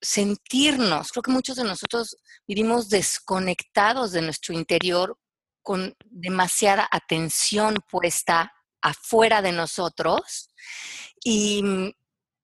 sentirnos. 0.00 1.12
Creo 1.12 1.22
que 1.22 1.32
muchos 1.32 1.56
de 1.56 1.64
nosotros 1.64 2.16
vivimos 2.46 2.88
desconectados 2.88 4.12
de 4.12 4.22
nuestro 4.22 4.54
interior 4.54 5.16
con 5.62 5.94
demasiada 6.04 6.88
atención 6.90 7.76
puesta 7.90 8.52
afuera 8.80 9.42
de 9.42 9.52
nosotros 9.52 10.50
y 11.24 11.94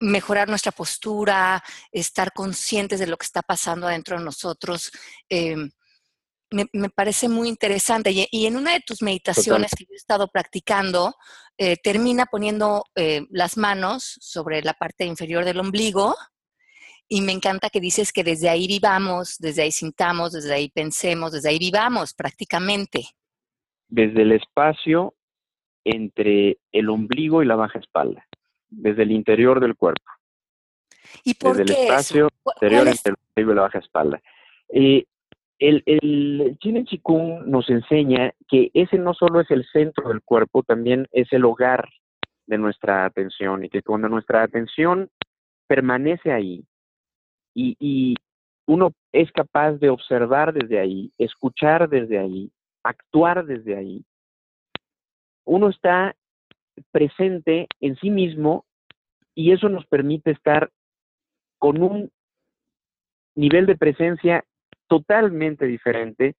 mejorar 0.05 0.47
nuestra 0.47 0.71
postura, 0.71 1.63
estar 1.91 2.31
conscientes 2.31 2.99
de 2.99 3.07
lo 3.07 3.17
que 3.17 3.25
está 3.25 3.41
pasando 3.41 3.87
adentro 3.87 4.17
de 4.17 4.23
nosotros. 4.23 4.91
Em, 5.29 5.69
me, 6.51 6.89
parece 6.89 7.27
muy 7.27 7.49
interesante. 7.49 8.11
Y, 8.11 8.45
en 8.45 8.55
una 8.55 8.73
de 8.73 8.81
tus 8.81 9.01
meditaciones 9.01 9.71
que 9.77 9.83
yo 9.83 9.93
he 9.93 9.97
estado 9.97 10.27
practicando, 10.27 11.15
eh, 11.57 11.75
termina 11.77 12.25
poniendo 12.27 12.83
eh, 12.95 13.25
las 13.29 13.57
manos 13.57 14.17
sobre 14.21 14.61
la 14.61 14.73
parte 14.73 15.05
inferior 15.05 15.43
del 15.43 15.59
ombligo. 15.59 16.15
Y 17.07 17.21
me 17.21 17.33
encanta 17.33 17.69
que 17.69 17.79
dices 17.79 18.11
que 18.11 18.23
desde 18.23 18.49
ahí 18.49 18.67
vivamos, 18.67 19.37
desde 19.37 19.63
ahí 19.63 19.71
sintamos, 19.71 20.31
desde 20.31 20.53
ahí 20.53 20.69
pensemos, 20.69 21.31
desde 21.31 21.49
ahí 21.49 21.59
vivamos 21.59 22.13
prácticamente. 22.13 23.05
Desde 23.87 24.23
el 24.23 24.31
espacio 24.31 25.13
entre 25.83 26.57
el 26.71 26.89
ombligo 26.89 27.43
y 27.43 27.45
la 27.45 27.55
baja 27.55 27.77
espalda 27.77 28.25
desde 28.75 29.03
el 29.03 29.11
interior 29.11 29.59
del 29.59 29.75
cuerpo. 29.75 30.05
¿Y 31.23 31.33
por 31.33 31.55
desde 31.55 31.73
el 31.73 31.79
espacio 31.79 32.29
interior 32.55 32.87
entre 32.87 33.13
el 33.35 33.43
y 33.43 33.53
la 33.53 33.61
baja 33.61 33.79
espalda. 33.79 34.21
Eh, 34.69 35.05
el, 35.59 35.83
el 35.85 36.57
Chin 36.59 36.85
Chikung 36.85 37.45
nos 37.45 37.69
enseña 37.69 38.33
que 38.47 38.71
ese 38.73 38.97
no 38.97 39.13
solo 39.13 39.39
es 39.41 39.49
el 39.51 39.65
centro 39.71 40.09
del 40.09 40.21
cuerpo, 40.21 40.63
también 40.63 41.07
es 41.11 41.31
el 41.31 41.45
hogar 41.45 41.87
de 42.45 42.57
nuestra 42.57 43.05
atención 43.05 43.63
y 43.63 43.69
que 43.69 43.81
cuando 43.81 44.09
nuestra 44.09 44.43
atención 44.43 45.09
permanece 45.67 46.31
ahí 46.31 46.65
y, 47.53 47.75
y 47.79 48.15
uno 48.67 48.91
es 49.11 49.31
capaz 49.31 49.73
de 49.73 49.89
observar 49.89 50.53
desde 50.53 50.79
ahí, 50.79 51.11
escuchar 51.17 51.89
desde 51.89 52.19
ahí, 52.19 52.51
actuar 52.83 53.45
desde 53.45 53.77
ahí, 53.77 54.05
uno 55.45 55.69
está 55.69 56.15
presente 56.91 57.67
en 57.81 57.95
sí 57.97 58.09
mismo 58.09 58.65
y 59.33 59.51
eso 59.51 59.69
nos 59.69 59.85
permite 59.85 60.31
estar 60.31 60.71
con 61.59 61.81
un 61.81 62.11
nivel 63.35 63.65
de 63.65 63.77
presencia 63.77 64.43
totalmente 64.87 65.65
diferente 65.65 66.35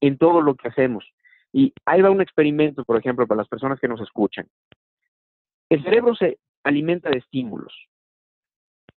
en 0.00 0.18
todo 0.18 0.40
lo 0.40 0.54
que 0.54 0.68
hacemos. 0.68 1.04
Y 1.52 1.72
ahí 1.84 2.02
va 2.02 2.10
un 2.10 2.20
experimento, 2.20 2.84
por 2.84 2.98
ejemplo, 2.98 3.26
para 3.26 3.38
las 3.38 3.48
personas 3.48 3.80
que 3.80 3.88
nos 3.88 4.00
escuchan. 4.00 4.46
El 5.68 5.82
cerebro 5.82 6.14
se 6.14 6.38
alimenta 6.62 7.10
de 7.10 7.18
estímulos 7.18 7.72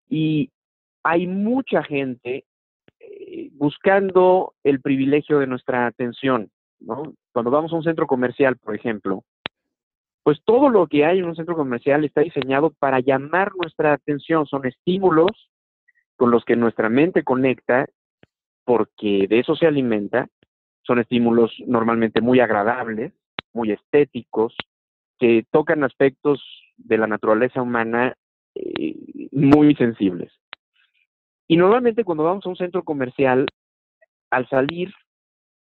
y 0.09 0.51
hay 1.03 1.27
mucha 1.27 1.83
gente 1.83 2.45
eh, 2.99 3.49
buscando 3.53 4.53
el 4.63 4.81
privilegio 4.81 5.39
de 5.39 5.47
nuestra 5.47 5.87
atención. 5.87 6.51
¿no? 6.79 7.13
Cuando 7.31 7.51
vamos 7.51 7.71
a 7.71 7.75
un 7.75 7.83
centro 7.83 8.07
comercial, 8.07 8.57
por 8.57 8.75
ejemplo, 8.75 9.23
pues 10.23 10.39
todo 10.43 10.69
lo 10.69 10.87
que 10.87 11.05
hay 11.05 11.19
en 11.19 11.25
un 11.25 11.35
centro 11.35 11.55
comercial 11.55 12.03
está 12.03 12.21
diseñado 12.21 12.71
para 12.79 12.99
llamar 12.99 13.51
nuestra 13.55 13.93
atención. 13.93 14.45
Son 14.45 14.65
estímulos 14.65 15.49
con 16.15 16.31
los 16.31 16.43
que 16.43 16.55
nuestra 16.55 16.89
mente 16.89 17.23
conecta, 17.23 17.87
porque 18.65 19.27
de 19.27 19.39
eso 19.39 19.55
se 19.55 19.65
alimenta. 19.65 20.27
Son 20.83 20.99
estímulos 20.99 21.53
normalmente 21.65 22.21
muy 22.21 22.39
agradables, 22.39 23.13
muy 23.53 23.71
estéticos, 23.71 24.55
que 25.17 25.45
tocan 25.51 25.83
aspectos 25.83 26.43
de 26.77 26.97
la 26.97 27.07
naturaleza 27.07 27.61
humana 27.61 28.15
eh, 28.55 28.95
muy 29.31 29.75
sensibles. 29.75 30.31
Y 31.47 31.57
normalmente 31.57 32.03
cuando 32.03 32.23
vamos 32.23 32.45
a 32.45 32.49
un 32.49 32.55
centro 32.55 32.83
comercial, 32.83 33.47
al 34.29 34.47
salir 34.49 34.93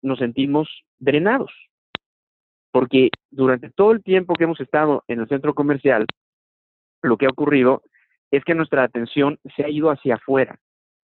nos 0.01 0.19
sentimos 0.19 0.69
drenados, 0.97 1.51
porque 2.71 3.09
durante 3.31 3.69
todo 3.69 3.91
el 3.91 4.03
tiempo 4.03 4.33
que 4.35 4.43
hemos 4.43 4.59
estado 4.59 5.03
en 5.07 5.19
el 5.19 5.27
centro 5.27 5.53
comercial, 5.53 6.05
lo 7.01 7.17
que 7.17 7.25
ha 7.25 7.29
ocurrido 7.29 7.81
es 8.31 8.43
que 8.43 8.55
nuestra 8.55 8.83
atención 8.83 9.39
se 9.55 9.63
ha 9.63 9.69
ido 9.69 9.89
hacia 9.89 10.15
afuera, 10.15 10.59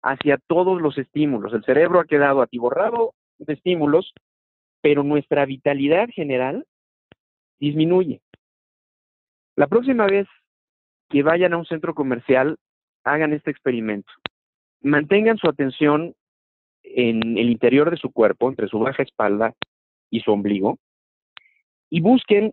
hacia 0.03 0.38
todos 0.47 0.81
los 0.81 0.99
estímulos. 0.99 1.53
El 1.53 1.64
cerebro 1.64 2.01
ha 2.01 2.07
quedado 2.07 2.43
atiborrado 2.43 3.14
de 3.38 3.55
estímulos, 3.55 4.12
pero 4.81 5.03
nuestra 5.03 5.45
vitalidad 5.47 6.09
general 6.11 6.67
disminuye. 7.59 8.21
La 9.57 9.69
próxima 9.69 10.07
vez 10.07 10.27
que 11.09 11.23
vayan 11.23 11.53
a 11.53 11.59
un 11.59 11.67
centro 11.67 11.95
comercial, 11.95 12.57
hagan 13.05 13.33
este 13.33 13.51
experimento. 13.51 14.11
Mantengan 14.83 15.38
su 15.38 15.49
atención 15.49 16.14
en 16.83 17.38
el 17.38 17.51
interior 17.51 17.90
de 17.90 17.97
su 17.97 18.11
cuerpo, 18.11 18.49
entre 18.49 18.69
su 18.69 18.79
baja 18.79 19.03
espalda 19.03 19.55
y 20.11 20.21
su 20.21 20.33
ombligo, 20.33 20.79
y 21.95 22.01
busquen 22.01 22.53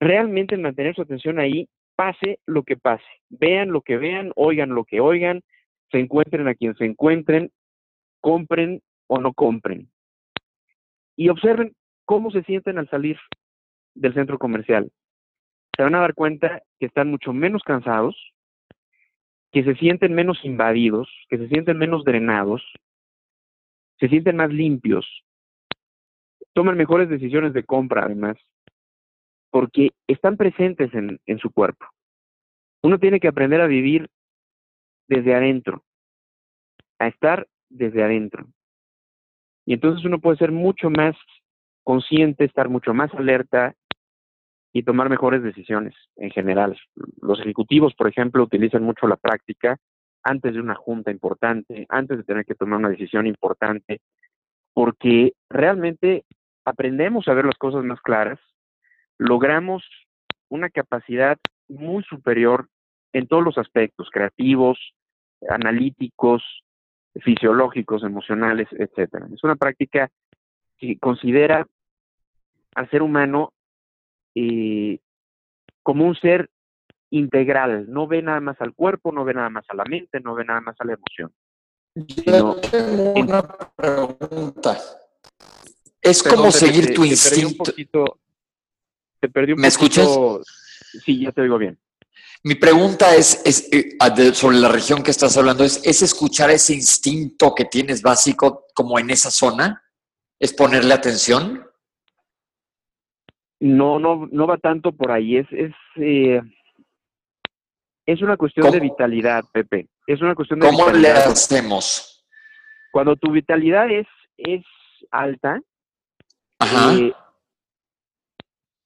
realmente 0.00 0.56
mantener 0.56 0.94
su 0.94 1.02
atención 1.02 1.38
ahí, 1.38 1.68
pase 1.96 2.38
lo 2.46 2.62
que 2.62 2.78
pase, 2.78 3.04
vean 3.28 3.70
lo 3.70 3.82
que 3.82 3.98
vean, 3.98 4.32
oigan 4.36 4.70
lo 4.70 4.86
que 4.86 5.00
oigan, 5.00 5.42
se 5.90 5.98
encuentren 5.98 6.48
a 6.48 6.54
quien 6.54 6.74
se 6.74 6.86
encuentren, 6.86 7.50
compren 8.22 8.80
o 9.06 9.18
no 9.18 9.34
compren. 9.34 9.90
Y 11.14 11.28
observen 11.28 11.74
cómo 12.06 12.30
se 12.30 12.42
sienten 12.44 12.78
al 12.78 12.88
salir 12.88 13.18
del 13.94 14.14
centro 14.14 14.38
comercial. 14.38 14.90
Se 15.76 15.82
van 15.82 15.94
a 15.96 16.00
dar 16.00 16.14
cuenta 16.14 16.62
que 16.80 16.86
están 16.86 17.10
mucho 17.10 17.34
menos 17.34 17.62
cansados, 17.64 18.16
que 19.52 19.62
se 19.62 19.74
sienten 19.74 20.14
menos 20.14 20.42
invadidos, 20.42 21.10
que 21.28 21.36
se 21.36 21.48
sienten 21.48 21.76
menos 21.76 22.02
drenados, 22.02 22.62
se 23.98 24.08
sienten 24.08 24.36
más 24.36 24.50
limpios, 24.50 25.06
toman 26.54 26.78
mejores 26.78 27.10
decisiones 27.10 27.52
de 27.52 27.64
compra 27.64 28.04
además, 28.04 28.38
porque 29.54 29.90
están 30.08 30.36
presentes 30.36 30.90
en, 30.94 31.38
su 31.38 31.48
cuerpo. 31.52 31.86
Uno 32.82 32.98
tiene 32.98 33.20
que 33.20 33.28
aprender 33.28 33.60
a 33.60 33.68
vivir 33.68 34.08
desde 35.06 35.32
adentro, 35.32 35.84
a 36.98 37.06
estar 37.06 37.46
desde 37.68 38.02
adentro. 38.02 38.48
Y 39.64 39.74
entonces 39.74 40.04
uno 40.04 40.18
puede 40.18 40.38
ser 40.38 40.50
mucho 40.50 40.90
más 40.90 41.14
consciente, 41.84 42.44
estar 42.44 42.68
mucho 42.68 42.94
más 42.94 43.14
alerta 43.14 43.76
y 44.72 44.82
tomar 44.82 45.08
mejores 45.08 45.40
decisiones 45.44 45.94
en 46.16 46.32
general. 46.32 46.76
Los 47.22 47.38
ejecutivos, 47.38 47.94
por 47.94 48.08
ejemplo, 48.08 48.42
utilizan 48.42 48.82
mucho 48.82 49.06
la 49.06 49.16
práctica 49.16 49.76
antes 50.24 50.52
de 50.52 50.60
una 50.60 50.74
junta 50.74 51.12
importante, 51.12 51.86
antes 51.90 52.16
de 52.18 52.24
tener 52.24 52.44
que 52.44 52.56
tomar 52.56 52.80
una 52.80 52.88
decisión 52.88 53.28
importante, 53.28 54.00
porque 54.72 55.34
realmente 55.48 56.24
aprendemos 56.64 57.28
a 57.28 57.34
ver 57.34 57.44
las 57.44 57.56
cosas 57.56 57.84
más 57.84 58.00
claras, 58.00 58.40
logramos 59.18 59.84
una 60.48 60.70
capacidad 60.70 61.38
muy 61.68 62.02
superior 62.04 62.68
en 63.12 63.26
todos 63.26 63.42
los 63.42 63.58
aspectos, 63.58 64.08
creativos, 64.12 64.78
analíticos, 65.48 66.42
fisiológicos, 67.20 68.02
emocionales, 68.02 68.68
etcétera. 68.72 69.26
Es 69.32 69.42
una 69.44 69.56
práctica 69.56 70.10
que 70.78 70.98
considera 70.98 71.66
al 72.74 72.90
ser 72.90 73.02
humano 73.02 73.52
eh, 74.34 74.98
como 75.82 76.06
un 76.06 76.16
ser 76.16 76.50
integral, 77.10 77.86
no 77.88 78.08
ve 78.08 78.22
nada 78.22 78.40
más 78.40 78.60
al 78.60 78.74
cuerpo, 78.74 79.12
no 79.12 79.24
ve 79.24 79.34
nada 79.34 79.50
más 79.50 79.64
a 79.68 79.76
la 79.76 79.84
mente, 79.84 80.18
no 80.20 80.34
ve 80.34 80.44
nada 80.44 80.60
más 80.60 80.74
a 80.80 80.84
la 80.84 80.94
emoción. 80.94 81.32
Yo 81.94 82.56
tengo 82.60 83.12
una 83.14 83.42
pregunta. 83.76 84.76
Es 86.02 86.22
como 86.22 86.50
seguir 86.50 86.92
tu 86.92 87.04
instinto. 87.04 88.18
Un 89.54 89.60
¿Me 89.60 89.70
poquito. 89.70 90.40
escuchas? 90.40 91.02
Sí, 91.04 91.20
ya 91.24 91.32
te 91.32 91.42
digo 91.42 91.58
bien. 91.58 91.78
Mi 92.42 92.54
pregunta 92.56 93.14
es, 93.14 93.40
es 93.44 93.68
eh, 93.72 93.96
de- 94.16 94.34
sobre 94.34 94.58
la 94.58 94.68
región 94.68 95.02
que 95.02 95.10
estás 95.10 95.36
hablando, 95.36 95.64
¿es, 95.64 95.80
¿es 95.84 96.02
escuchar 96.02 96.50
ese 96.50 96.74
instinto 96.74 97.54
que 97.54 97.64
tienes 97.64 98.02
básico 98.02 98.66
como 98.74 98.98
en 98.98 99.10
esa 99.10 99.30
zona? 99.30 99.82
¿Es 100.38 100.52
ponerle 100.52 100.92
atención? 100.92 101.64
No, 103.60 103.98
no, 103.98 104.28
no 104.30 104.46
va 104.46 104.58
tanto 104.58 104.92
por 104.92 105.10
ahí. 105.10 105.36
Es, 105.38 105.46
es, 105.52 105.72
eh, 105.96 106.40
es 108.06 108.20
una 108.20 108.36
cuestión 108.36 108.70
de 108.70 108.78
¿Cómo? 108.78 108.90
vitalidad, 108.90 109.44
Pepe. 109.52 109.88
Es 110.06 110.20
una 110.20 110.34
cuestión 110.34 110.60
de 110.60 110.66
¿Cómo 110.66 110.86
le 110.90 110.98
vitalidad. 110.98 111.28
hacemos? 111.28 112.26
Cuando 112.92 113.16
tu 113.16 113.32
vitalidad 113.32 113.90
es, 113.90 114.06
es 114.36 114.62
alta, 115.10 115.60
Ajá. 116.58 116.94
eh, 116.94 117.12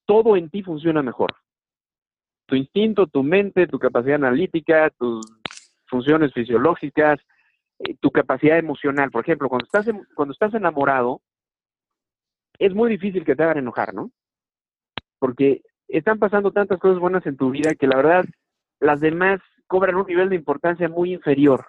todo 0.08 0.36
en 0.36 0.48
ti 0.48 0.62
funciona 0.62 1.02
mejor. 1.02 1.34
Tu 2.46 2.56
instinto, 2.56 3.06
tu 3.06 3.22
mente, 3.22 3.66
tu 3.66 3.78
capacidad 3.78 4.14
analítica, 4.14 4.88
tus 4.98 5.20
funciones 5.86 6.32
fisiológicas, 6.32 7.20
eh, 7.80 7.94
tu 8.00 8.10
capacidad 8.10 8.56
emocional. 8.58 9.10
Por 9.10 9.22
ejemplo, 9.22 9.50
cuando 9.50 9.66
estás, 9.66 9.86
en- 9.86 10.06
cuando 10.14 10.32
estás 10.32 10.54
enamorado, 10.54 11.20
es 12.58 12.74
muy 12.74 12.88
difícil 12.88 13.22
que 13.22 13.36
te 13.36 13.42
hagan 13.42 13.58
enojar, 13.58 13.92
¿no? 13.92 14.10
Porque 15.18 15.60
están 15.88 16.18
pasando 16.18 16.52
tantas 16.52 16.78
cosas 16.78 16.98
buenas 16.98 17.26
en 17.26 17.36
tu 17.36 17.50
vida 17.50 17.74
que 17.74 17.86
la 17.86 17.96
verdad 17.96 18.24
las 18.80 19.00
demás 19.00 19.40
cobran 19.66 19.96
un 19.96 20.06
nivel 20.06 20.30
de 20.30 20.36
importancia 20.36 20.88
muy 20.88 21.12
inferior. 21.12 21.66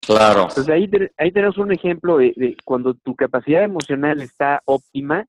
Claro. 0.00 0.46
Entonces 0.48 0.68
ahí, 0.70 0.88
ahí 1.18 1.30
tenemos 1.30 1.58
un 1.58 1.72
ejemplo 1.72 2.16
de, 2.16 2.32
de 2.36 2.56
cuando 2.64 2.94
tu 2.94 3.14
capacidad 3.14 3.62
emocional 3.64 4.22
está 4.22 4.62
óptima, 4.64 5.26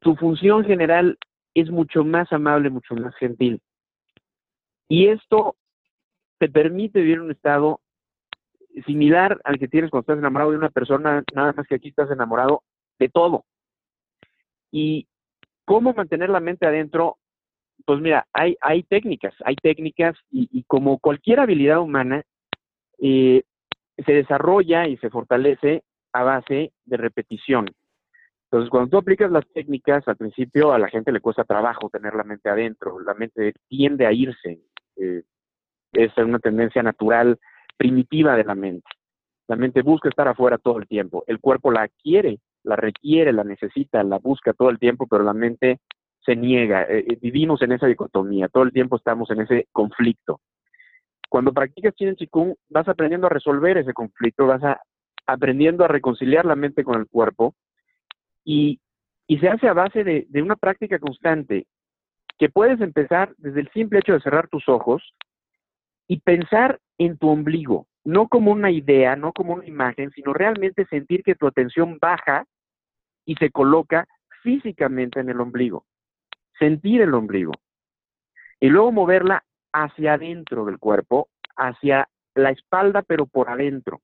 tu 0.00 0.16
función 0.16 0.64
general 0.64 1.18
es 1.54 1.70
mucho 1.70 2.04
más 2.04 2.32
amable, 2.32 2.70
mucho 2.70 2.94
más 2.94 3.14
gentil. 3.16 3.60
Y 4.88 5.08
esto 5.08 5.56
te 6.38 6.48
permite 6.48 7.00
vivir 7.00 7.20
un 7.20 7.30
estado 7.30 7.80
similar 8.84 9.40
al 9.44 9.58
que 9.58 9.68
tienes 9.68 9.90
cuando 9.90 10.02
estás 10.02 10.18
enamorado 10.18 10.50
de 10.50 10.58
una 10.58 10.70
persona, 10.70 11.24
nada 11.34 11.54
más 11.56 11.66
que 11.66 11.76
aquí 11.76 11.88
estás 11.88 12.10
enamorado 12.10 12.62
de 12.98 13.08
todo. 13.08 13.44
Y 14.70 15.06
cómo 15.64 15.94
mantener 15.94 16.28
la 16.28 16.40
mente 16.40 16.66
adentro, 16.66 17.16
pues 17.84 18.00
mira, 18.00 18.26
hay, 18.32 18.56
hay 18.60 18.82
técnicas, 18.82 19.34
hay 19.44 19.56
técnicas 19.56 20.16
y, 20.30 20.48
y 20.52 20.64
como 20.64 20.98
cualquier 20.98 21.40
habilidad 21.40 21.80
humana, 21.80 22.22
eh, 22.98 23.42
se 24.04 24.12
desarrolla 24.12 24.86
y 24.88 24.96
se 24.98 25.10
fortalece 25.10 25.82
a 26.12 26.22
base 26.22 26.72
de 26.84 26.96
repetición. 26.96 27.66
Entonces, 28.50 28.70
cuando 28.70 28.90
tú 28.90 28.98
aplicas 28.98 29.30
las 29.30 29.46
técnicas, 29.52 30.06
al 30.06 30.16
principio 30.16 30.72
a 30.72 30.78
la 30.78 30.88
gente 30.88 31.10
le 31.10 31.20
cuesta 31.20 31.44
trabajo 31.44 31.90
tener 31.90 32.14
la 32.14 32.22
mente 32.22 32.48
adentro, 32.48 33.00
la 33.00 33.14
mente 33.14 33.54
tiende 33.68 34.06
a 34.06 34.12
irse, 34.12 34.60
eh, 34.96 35.22
es 35.92 36.16
una 36.16 36.38
tendencia 36.38 36.82
natural, 36.82 37.38
primitiva 37.76 38.36
de 38.36 38.44
la 38.44 38.54
mente. 38.54 38.88
La 39.48 39.56
mente 39.56 39.82
busca 39.82 40.08
estar 40.08 40.28
afuera 40.28 40.58
todo 40.58 40.78
el 40.78 40.86
tiempo, 40.86 41.24
el 41.26 41.40
cuerpo 41.40 41.72
la 41.72 41.88
quiere, 41.88 42.38
la 42.62 42.76
requiere, 42.76 43.32
la 43.32 43.42
necesita, 43.42 44.02
la 44.04 44.18
busca 44.18 44.52
todo 44.52 44.70
el 44.70 44.78
tiempo, 44.78 45.06
pero 45.08 45.24
la 45.24 45.34
mente 45.34 45.80
se 46.24 46.36
niega. 46.36 46.84
Eh, 46.84 47.04
eh, 47.08 47.18
vivimos 47.20 47.62
en 47.62 47.72
esa 47.72 47.86
dicotomía, 47.86 48.48
todo 48.48 48.62
el 48.62 48.72
tiempo 48.72 48.96
estamos 48.96 49.28
en 49.30 49.40
ese 49.40 49.66
conflicto. 49.72 50.40
Cuando 51.28 51.52
practicas 51.52 51.94
Chin 51.94 52.14
Chikung, 52.14 52.54
vas 52.68 52.86
aprendiendo 52.86 53.26
a 53.26 53.30
resolver 53.30 53.76
ese 53.78 53.92
conflicto, 53.92 54.46
vas 54.46 54.62
aprendiendo 55.26 55.84
a 55.84 55.88
reconciliar 55.88 56.44
la 56.44 56.54
mente 56.54 56.84
con 56.84 57.00
el 57.00 57.08
cuerpo 57.08 57.54
y, 58.46 58.80
se 59.40 59.48
hace 59.48 59.68
a 59.68 59.72
base 59.72 60.04
de, 60.04 60.26
de 60.28 60.40
una 60.40 60.54
práctica 60.54 61.00
constante 61.00 61.66
que 62.38 62.48
puedes 62.48 62.80
empezar 62.80 63.34
desde 63.38 63.60
el 63.60 63.70
simple 63.72 63.98
hecho 63.98 64.12
de 64.12 64.20
cerrar 64.20 64.46
tus 64.46 64.68
ojos 64.68 65.02
y 66.06 66.20
pensar 66.20 66.78
en 66.96 67.18
tu 67.18 67.28
ombligo, 67.28 67.88
no 68.04 68.28
como 68.28 68.52
una 68.52 68.70
idea, 68.70 69.16
no 69.16 69.32
como 69.32 69.54
una 69.54 69.66
imagen, 69.66 70.12
sino 70.12 70.32
realmente 70.32 70.86
sentir 70.86 71.24
que 71.24 71.34
tu 71.34 71.48
atención 71.48 71.98
baja 72.00 72.44
y 73.24 73.34
se 73.34 73.50
coloca 73.50 74.06
físicamente 74.42 75.18
en 75.18 75.28
el 75.28 75.40
ombligo, 75.40 75.84
sentir 76.56 77.00
el 77.00 77.14
ombligo 77.14 77.52
y 78.60 78.68
luego 78.68 78.92
moverla 78.92 79.44
hacia 79.72 80.14
adentro 80.14 80.64
del 80.66 80.78
cuerpo, 80.78 81.28
hacia 81.56 82.08
la 82.34 82.50
espalda, 82.50 83.02
pero 83.02 83.26
por 83.26 83.50
adentro. 83.50 84.00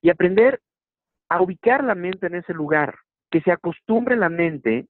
Y 0.00 0.08
aprender 0.08 0.60
a 1.28 1.42
ubicar 1.42 1.84
la 1.84 1.94
mente 1.94 2.26
en 2.26 2.36
ese 2.36 2.54
lugar, 2.54 2.96
que 3.30 3.40
se 3.40 3.52
acostumbre 3.52 4.16
la 4.16 4.28
mente 4.28 4.86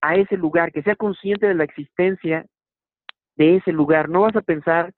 a 0.00 0.16
ese 0.16 0.36
lugar, 0.36 0.72
que 0.72 0.82
sea 0.82 0.96
consciente 0.96 1.46
de 1.46 1.54
la 1.54 1.64
existencia 1.64 2.46
de 3.36 3.56
ese 3.56 3.72
lugar. 3.72 4.08
No 4.08 4.22
vas 4.22 4.36
a 4.36 4.42
pensar 4.42 4.94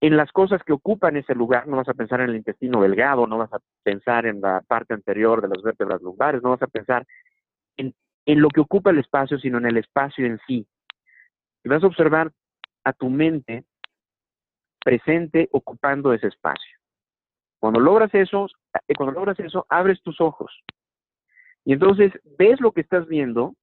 en 0.00 0.16
las 0.16 0.30
cosas 0.32 0.62
que 0.62 0.72
ocupan 0.72 1.16
ese 1.16 1.34
lugar, 1.34 1.66
no 1.66 1.76
vas 1.76 1.88
a 1.88 1.94
pensar 1.94 2.20
en 2.20 2.30
el 2.30 2.36
intestino 2.36 2.82
delgado, 2.82 3.26
no 3.26 3.38
vas 3.38 3.52
a 3.52 3.58
pensar 3.82 4.26
en 4.26 4.40
la 4.40 4.60
parte 4.60 4.94
anterior 4.94 5.40
de 5.40 5.48
las 5.48 5.62
vértebras 5.62 6.02
lumbares, 6.02 6.42
no 6.42 6.50
vas 6.50 6.62
a 6.62 6.66
pensar 6.66 7.06
en, 7.76 7.94
en 8.26 8.40
lo 8.40 8.48
que 8.48 8.60
ocupa 8.60 8.90
el 8.90 8.98
espacio, 8.98 9.38
sino 9.38 9.58
en 9.58 9.66
el 9.66 9.78
espacio 9.78 10.26
en 10.26 10.38
sí. 10.46 10.66
Y 11.64 11.68
vas 11.68 11.82
a 11.82 11.86
observar 11.86 12.30
a 12.84 12.92
tu 12.92 13.08
mente 13.08 13.64
presente 14.84 15.48
ocupando 15.50 16.12
ese 16.12 16.28
espacio. 16.28 16.78
Cuando 17.58 17.80
logras 17.80 18.14
eso, 18.14 18.46
eh, 18.86 18.94
cuando 18.94 19.14
logras 19.14 19.40
eso, 19.40 19.66
abres 19.68 20.00
tus 20.02 20.20
ojos. 20.20 20.62
Y 21.66 21.72
entonces 21.72 22.12
ves 22.38 22.60
lo 22.60 22.70
que 22.70 22.80
estás 22.80 23.08
viendo, 23.08 23.56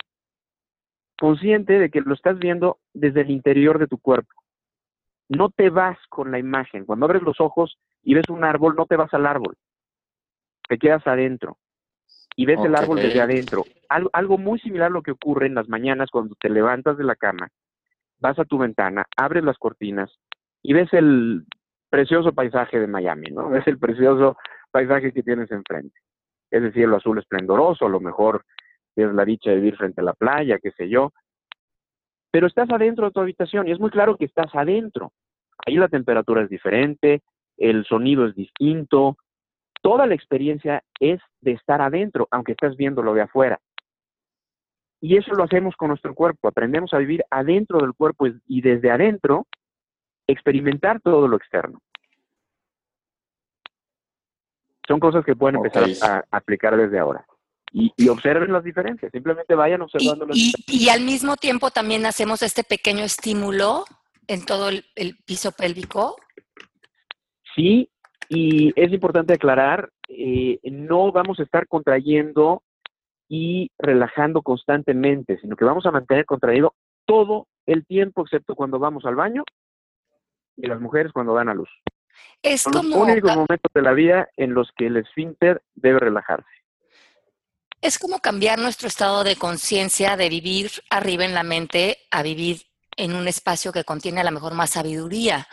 consciente 1.17 1.79
de 1.79 1.89
que 1.89 2.01
lo 2.01 2.13
estás 2.13 2.37
viendo 2.37 2.77
desde 2.93 3.21
el 3.21 3.31
interior 3.31 3.79
de 3.79 3.87
tu 3.87 3.97
cuerpo. 3.97 4.33
No 5.29 5.49
te 5.49 5.69
vas 5.69 5.97
con 6.09 6.29
la 6.29 6.37
imagen. 6.37 6.85
Cuando 6.85 7.05
abres 7.05 7.21
los 7.21 7.39
ojos 7.39 7.79
y 8.03 8.13
ves 8.13 8.27
un 8.27 8.43
árbol, 8.43 8.75
no 8.75 8.87
te 8.87 8.97
vas 8.97 9.13
al 9.13 9.25
árbol. 9.25 9.55
Te 10.67 10.77
quedas 10.77 11.07
adentro. 11.07 11.57
Y 12.35 12.45
ves 12.45 12.59
el 12.65 12.75
árbol 12.75 12.97
desde 12.97 13.21
adentro. 13.21 13.63
Algo, 13.87 14.09
algo 14.11 14.37
muy 14.37 14.59
similar 14.59 14.87
a 14.87 14.93
lo 14.93 15.01
que 15.01 15.11
ocurre 15.11 15.47
en 15.47 15.55
las 15.55 15.69
mañanas 15.69 16.09
cuando 16.11 16.35
te 16.35 16.49
levantas 16.49 16.97
de 16.97 17.05
la 17.05 17.15
cama, 17.15 17.47
vas 18.19 18.37
a 18.37 18.43
tu 18.43 18.57
ventana, 18.57 19.05
abres 19.15 19.45
las 19.45 19.57
cortinas 19.57 20.11
y 20.61 20.73
ves 20.73 20.91
el 20.91 21.45
precioso 21.89 22.33
paisaje 22.33 22.81
de 22.81 22.87
Miami, 22.87 23.27
¿no? 23.31 23.49
Ves 23.49 23.65
el 23.67 23.79
precioso 23.79 24.35
paisaje 24.71 25.13
que 25.13 25.23
tienes 25.23 25.49
enfrente. 25.51 25.97
Es 26.53 26.61
decir, 26.61 26.83
cielo 26.83 26.97
azul 26.97 27.17
esplendoroso, 27.17 27.87
a 27.87 27.89
lo 27.89 27.99
mejor 27.99 28.45
tienes 28.93 29.15
la 29.15 29.25
dicha 29.25 29.49
de 29.49 29.55
vivir 29.55 29.75
frente 29.75 30.01
a 30.01 30.03
la 30.03 30.13
playa, 30.13 30.59
qué 30.61 30.69
sé 30.69 30.87
yo. 30.87 31.11
Pero 32.29 32.45
estás 32.45 32.69
adentro 32.69 33.07
de 33.07 33.11
tu 33.11 33.21
habitación 33.21 33.67
y 33.67 33.71
es 33.71 33.79
muy 33.79 33.89
claro 33.89 34.17
que 34.17 34.25
estás 34.25 34.53
adentro. 34.53 35.11
Ahí 35.65 35.77
la 35.77 35.87
temperatura 35.87 36.43
es 36.43 36.49
diferente, 36.49 37.23
el 37.57 37.85
sonido 37.85 38.27
es 38.27 38.35
distinto, 38.35 39.17
toda 39.81 40.05
la 40.05 40.13
experiencia 40.13 40.83
es 40.99 41.19
de 41.41 41.53
estar 41.53 41.81
adentro, 41.81 42.27
aunque 42.29 42.51
estás 42.51 42.77
viendo 42.77 43.01
lo 43.01 43.15
de 43.15 43.21
afuera. 43.21 43.59
Y 45.01 45.17
eso 45.17 45.33
lo 45.33 45.45
hacemos 45.45 45.75
con 45.75 45.87
nuestro 45.87 46.13
cuerpo, 46.13 46.47
aprendemos 46.47 46.93
a 46.93 46.99
vivir 46.99 47.23
adentro 47.31 47.79
del 47.79 47.95
cuerpo 47.95 48.27
y 48.45 48.61
desde 48.61 48.91
adentro 48.91 49.47
experimentar 50.27 51.01
todo 51.01 51.27
lo 51.27 51.35
externo. 51.35 51.79
Son 54.88 55.00
cosas 55.00 55.24
que 55.26 55.36
pueden 55.36 55.58
empezar 55.58 55.86
a, 56.02 56.24
aplicar 56.32 56.76
desde 56.76 57.00
ahora. 57.00 57.26
Y, 57.72 57.91
observen 58.08 58.54
las 58.54 58.63
diferencias, 58.63 59.12
simplemente 59.12 59.56
vayan 59.56 59.82
observando 59.82 60.28
las 60.28 60.36
diferencias. 60.36 60.82
Y 60.82 60.89
al 60.89 61.02
mismo 61.02 61.36
tiempo 61.36 61.72
también 61.72 62.06
hacemos 62.06 62.43
este 62.43 62.63
pequeño 62.63 63.04
estímulo 63.04 63.86
en 64.28 64.46
todo 64.46 64.69
el, 64.69 64.84
piso 65.26 65.52
pélvico. 65.52 66.15
Sí, 67.56 67.89
y 68.30 68.72
es 68.80 68.91
importante 68.91 69.34
aclarar, 69.34 69.89
eh, 70.08 70.60
no 70.63 71.12
vamos 71.12 71.39
a 71.39 71.43
estar 71.43 71.67
contrayendo 71.67 72.62
y 73.28 73.72
relajando 73.80 74.43
constantemente, 74.43 75.39
sino 75.39 75.56
que 75.56 75.65
vamos 75.65 75.86
a 75.86 75.91
mantener 75.91 76.26
contraído 76.26 76.76
todo 77.06 77.48
el 77.65 77.86
tiempo, 77.86 78.22
excepto 78.22 78.56
cuando 78.56 78.80
vamos 78.80 79.06
al 79.06 79.15
baño 79.15 79.43
y 80.56 80.67
las 80.67 80.80
mujeres 80.80 81.12
cuando 81.12 81.34
dan 81.34 81.50
a 81.50 81.56
luz. 81.56 81.69
Es 82.41 82.62
Son 82.62 82.73
como... 82.73 82.97
los 82.99 83.08
únicos 83.10 83.36
momentos 83.36 83.71
de 83.73 83.82
la 83.82 83.93
vida 83.93 84.30
en 84.38 84.54
los 84.54 84.71
que 84.78 84.88
el 84.88 84.97
esfínter 84.97 85.62
debe 85.76 85.99
relajarse. 85.99 86.49
Es 87.82 87.99
como 87.99 88.19
cambiar 88.19 88.60
nuestro 88.60 88.88
estado 88.88 89.23
de 89.23 89.36
conciencia 89.36 90.15
de 90.15 90.30
vivir 90.30 90.71
arriba 90.89 91.26
en 91.26 91.34
la 91.34 91.43
mente 91.43 91.97
a 92.12 92.23
vivir 92.23 92.62
en 92.95 93.13
un 93.13 93.28
espacio 93.28 93.73
que 93.73 93.84
contiene 93.84 94.21
a 94.21 94.23
lo 94.23 94.32
mejor 94.32 94.54
más 94.54 94.71
sabiduría. 94.71 95.45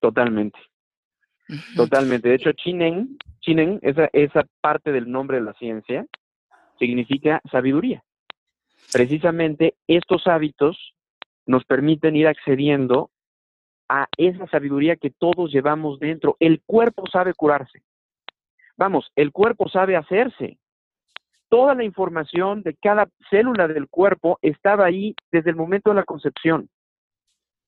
Totalmente. 0.00 0.58
Totalmente. 1.74 2.28
De 2.28 2.34
hecho, 2.34 2.52
Chinen, 2.52 3.16
Chinen 3.40 3.78
esa, 3.82 4.10
esa 4.12 4.44
parte 4.60 4.92
del 4.92 5.10
nombre 5.10 5.38
de 5.38 5.44
la 5.44 5.54
ciencia, 5.54 6.06
significa 6.78 7.40
sabiduría. 7.50 8.02
Precisamente 8.92 9.74
estos 9.86 10.26
hábitos 10.26 10.94
nos 11.46 11.64
permiten 11.64 12.16
ir 12.16 12.26
accediendo 12.26 13.10
a 13.88 14.08
esa 14.16 14.46
sabiduría 14.48 14.96
que 14.96 15.10
todos 15.10 15.50
llevamos 15.52 15.98
dentro. 15.98 16.36
El 16.40 16.60
cuerpo 16.66 17.04
sabe 17.10 17.34
curarse. 17.34 17.82
Vamos, 18.76 19.10
el 19.16 19.32
cuerpo 19.32 19.68
sabe 19.68 19.96
hacerse. 19.96 20.58
Toda 21.48 21.74
la 21.74 21.84
información 21.84 22.62
de 22.62 22.74
cada 22.74 23.08
célula 23.30 23.66
del 23.66 23.88
cuerpo 23.88 24.38
estaba 24.42 24.84
ahí 24.84 25.14
desde 25.32 25.50
el 25.50 25.56
momento 25.56 25.90
de 25.90 25.96
la 25.96 26.04
concepción, 26.04 26.68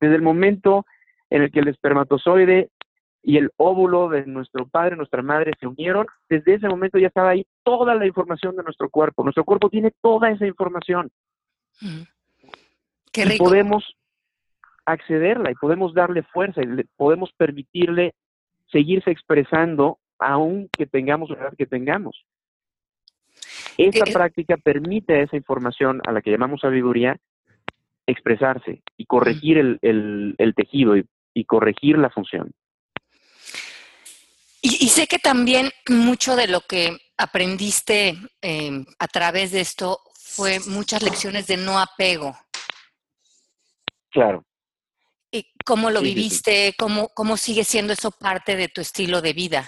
desde 0.00 0.16
el 0.16 0.22
momento 0.22 0.84
en 1.30 1.42
el 1.42 1.50
que 1.50 1.60
el 1.60 1.68
espermatozoide 1.68 2.70
y 3.22 3.36
el 3.36 3.50
óvulo 3.56 4.08
de 4.08 4.26
nuestro 4.26 4.66
padre, 4.66 4.96
nuestra 4.96 5.22
madre 5.22 5.52
se 5.60 5.66
unieron, 5.66 6.06
desde 6.28 6.54
ese 6.54 6.68
momento 6.68 6.98
ya 6.98 7.08
estaba 7.08 7.30
ahí 7.30 7.46
toda 7.62 7.94
la 7.94 8.06
información 8.06 8.56
de 8.56 8.62
nuestro 8.62 8.88
cuerpo. 8.88 9.22
Nuestro 9.22 9.44
cuerpo 9.44 9.68
tiene 9.68 9.92
toda 10.00 10.30
esa 10.30 10.46
información. 10.46 11.10
Qué 13.12 13.24
rico. 13.24 13.44
Y 13.44 13.46
podemos 13.46 13.96
accederla 14.92 15.50
y 15.50 15.54
podemos 15.54 15.94
darle 15.94 16.22
fuerza 16.22 16.62
y 16.62 16.66
podemos 16.96 17.32
permitirle 17.32 18.14
seguirse 18.70 19.10
expresando 19.10 19.98
aunque 20.18 20.86
tengamos 20.86 21.30
la 21.30 21.36
edad 21.36 21.54
que 21.56 21.66
tengamos. 21.66 22.24
Esta 23.78 24.08
eh, 24.08 24.12
práctica 24.12 24.56
permite 24.56 25.14
a 25.14 25.22
esa 25.22 25.36
información 25.36 26.00
a 26.06 26.12
la 26.12 26.20
que 26.20 26.30
llamamos 26.30 26.60
sabiduría 26.60 27.16
expresarse 28.06 28.82
y 28.96 29.06
corregir 29.06 29.58
el, 29.58 30.54
tejido 30.56 30.96
y 30.96 31.44
corregir 31.44 31.96
la 31.96 32.10
función. 32.10 32.52
Y, 34.62 34.88
sé 34.88 35.06
que 35.06 35.18
también 35.18 35.70
mucho 35.88 36.36
de 36.36 36.46
lo 36.46 36.60
que 36.60 36.98
aprendiste 37.16 38.14
em, 38.42 38.84
a 38.98 39.08
través 39.08 39.52
de 39.52 39.60
esto 39.60 40.00
fue 40.14 40.58
muchas 40.68 41.02
lecciones 41.02 41.46
de 41.46 41.56
no 41.56 41.78
apego. 41.78 42.36
Claro. 44.10 44.44
¿Y 45.32 45.46
¿Cómo 45.64 45.90
lo 45.90 46.00
viviste? 46.00 46.74
¿Cómo, 46.78 47.08
¿Cómo 47.14 47.36
sigue 47.36 47.64
siendo 47.64 47.92
eso 47.92 48.10
parte 48.10 48.56
de 48.56 48.68
tu 48.68 48.80
estilo 48.80 49.20
de 49.20 49.32
vida? 49.32 49.64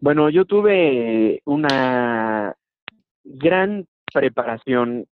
Bueno, 0.00 0.30
yo 0.30 0.44
tuve 0.44 1.42
una 1.44 2.54
gran 3.24 3.86
preparación 4.12 5.06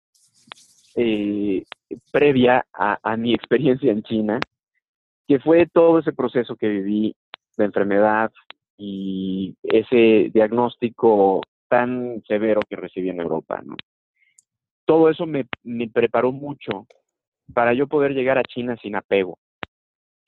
eh, 0.96 1.64
previa 2.10 2.66
a, 2.72 2.98
a, 3.02 3.16
mi 3.16 3.32
experiencia 3.32 3.92
en 3.92 4.02
China, 4.02 4.40
que 5.28 5.38
fue 5.38 5.66
todo 5.66 6.00
ese 6.00 6.12
proceso 6.12 6.56
que 6.56 6.68
viví 6.68 7.14
de 7.56 7.64
enfermedad 7.64 8.32
y 8.76 9.54
ese 9.62 10.30
diagnóstico 10.34 11.42
tan 11.68 12.22
severo 12.26 12.60
que 12.68 12.76
recibí 12.76 13.08
en 13.08 13.20
Europa. 13.20 13.62
¿no? 13.64 13.76
Todo 14.84 15.08
eso 15.08 15.26
me, 15.26 15.46
me 15.62 15.88
preparó 15.88 16.32
mucho 16.32 16.86
para 17.52 17.74
yo 17.74 17.86
poder 17.86 18.12
llegar 18.12 18.38
a 18.38 18.42
China 18.42 18.76
sin 18.80 18.96
apego, 18.96 19.38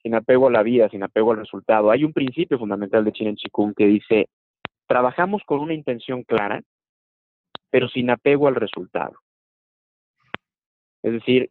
sin 0.01 0.15
apego 0.15 0.47
a 0.47 0.51
la 0.51 0.63
vida, 0.63 0.89
sin 0.89 1.03
apego 1.03 1.31
al 1.31 1.39
resultado. 1.39 1.91
Hay 1.91 2.03
un 2.03 2.13
principio 2.13 2.59
fundamental 2.59 3.03
de 3.03 3.11
China 3.11 3.31
en 3.31 3.35
Chikung 3.35 3.73
que 3.75 3.85
dice, 3.85 4.29
trabajamos 4.87 5.41
con 5.45 5.59
una 5.59 5.73
intención 5.73 6.23
clara, 6.23 6.61
pero 7.69 7.89
sin 7.89 8.09
apego 8.09 8.47
al 8.47 8.55
resultado. 8.55 9.19
Es 11.03 11.13
decir, 11.13 11.49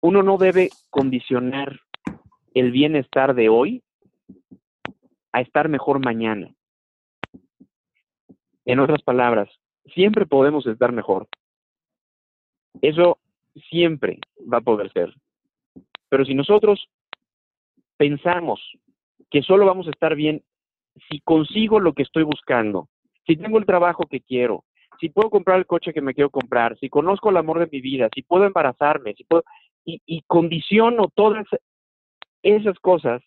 uno 0.00 0.22
no 0.22 0.38
debe 0.38 0.70
condicionar 0.90 1.80
el 2.54 2.70
bienestar 2.70 3.34
de 3.34 3.48
hoy 3.48 3.82
a 5.32 5.40
estar 5.40 5.68
mejor 5.68 6.04
mañana. 6.04 6.54
En 8.64 8.80
otras 8.80 9.02
palabras, 9.02 9.48
siempre 9.94 10.26
podemos 10.26 10.66
estar 10.66 10.92
mejor. 10.92 11.28
Eso 12.82 13.18
siempre 13.70 14.18
va 14.52 14.58
a 14.58 14.62
poder 14.62 14.92
ser. 14.92 15.14
Pero 16.08 16.24
si 16.24 16.34
nosotros 16.34 16.88
pensamos 17.96 18.60
que 19.30 19.42
solo 19.42 19.66
vamos 19.66 19.86
a 19.86 19.90
estar 19.90 20.14
bien 20.14 20.42
si 21.08 21.20
consigo 21.20 21.80
lo 21.80 21.92
que 21.92 22.02
estoy 22.02 22.22
buscando, 22.22 22.88
si 23.26 23.36
tengo 23.36 23.58
el 23.58 23.66
trabajo 23.66 24.04
que 24.06 24.20
quiero, 24.20 24.64
si 25.00 25.10
puedo 25.10 25.30
comprar 25.30 25.58
el 25.58 25.66
coche 25.66 25.92
que 25.92 26.00
me 26.00 26.14
quiero 26.14 26.30
comprar, 26.30 26.78
si 26.78 26.88
conozco 26.88 27.30
el 27.30 27.36
amor 27.36 27.58
de 27.58 27.68
mi 27.70 27.80
vida, 27.80 28.08
si 28.14 28.22
puedo 28.22 28.44
embarazarme, 28.44 29.14
si 29.14 29.24
puedo, 29.24 29.44
y, 29.84 30.00
y 30.06 30.22
condiciono 30.22 31.08
todas 31.14 31.46
esas 32.42 32.78
cosas 32.78 33.22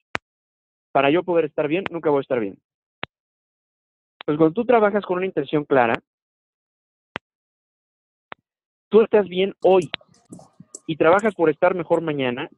para 0.92 1.12
yo 1.12 1.24
poder 1.24 1.46
estar 1.46 1.68
bien, 1.68 1.84
nunca 1.92 2.10
voy 2.10 2.20
a 2.20 2.22
estar 2.22 2.40
bien. 2.40 2.58
Pues 4.26 4.38
cuando 4.38 4.54
tú 4.54 4.66
trabajas 4.66 5.06
con 5.06 5.18
una 5.18 5.26
intención 5.26 5.66
clara, 5.66 5.96
tú 8.90 9.02
estás 9.02 9.28
bien 9.28 9.54
hoy 9.64 9.90
y 10.90 10.96
trabajas 10.96 11.36
por 11.36 11.52
estar 11.52 11.76
mejor 11.76 12.02
mañana, 12.02 12.50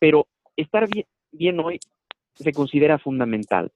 pero 0.00 0.26
estar 0.56 0.88
bien, 0.88 1.06
bien 1.30 1.60
hoy 1.60 1.78
se 2.34 2.52
considera 2.52 2.98
fundamental. 2.98 3.70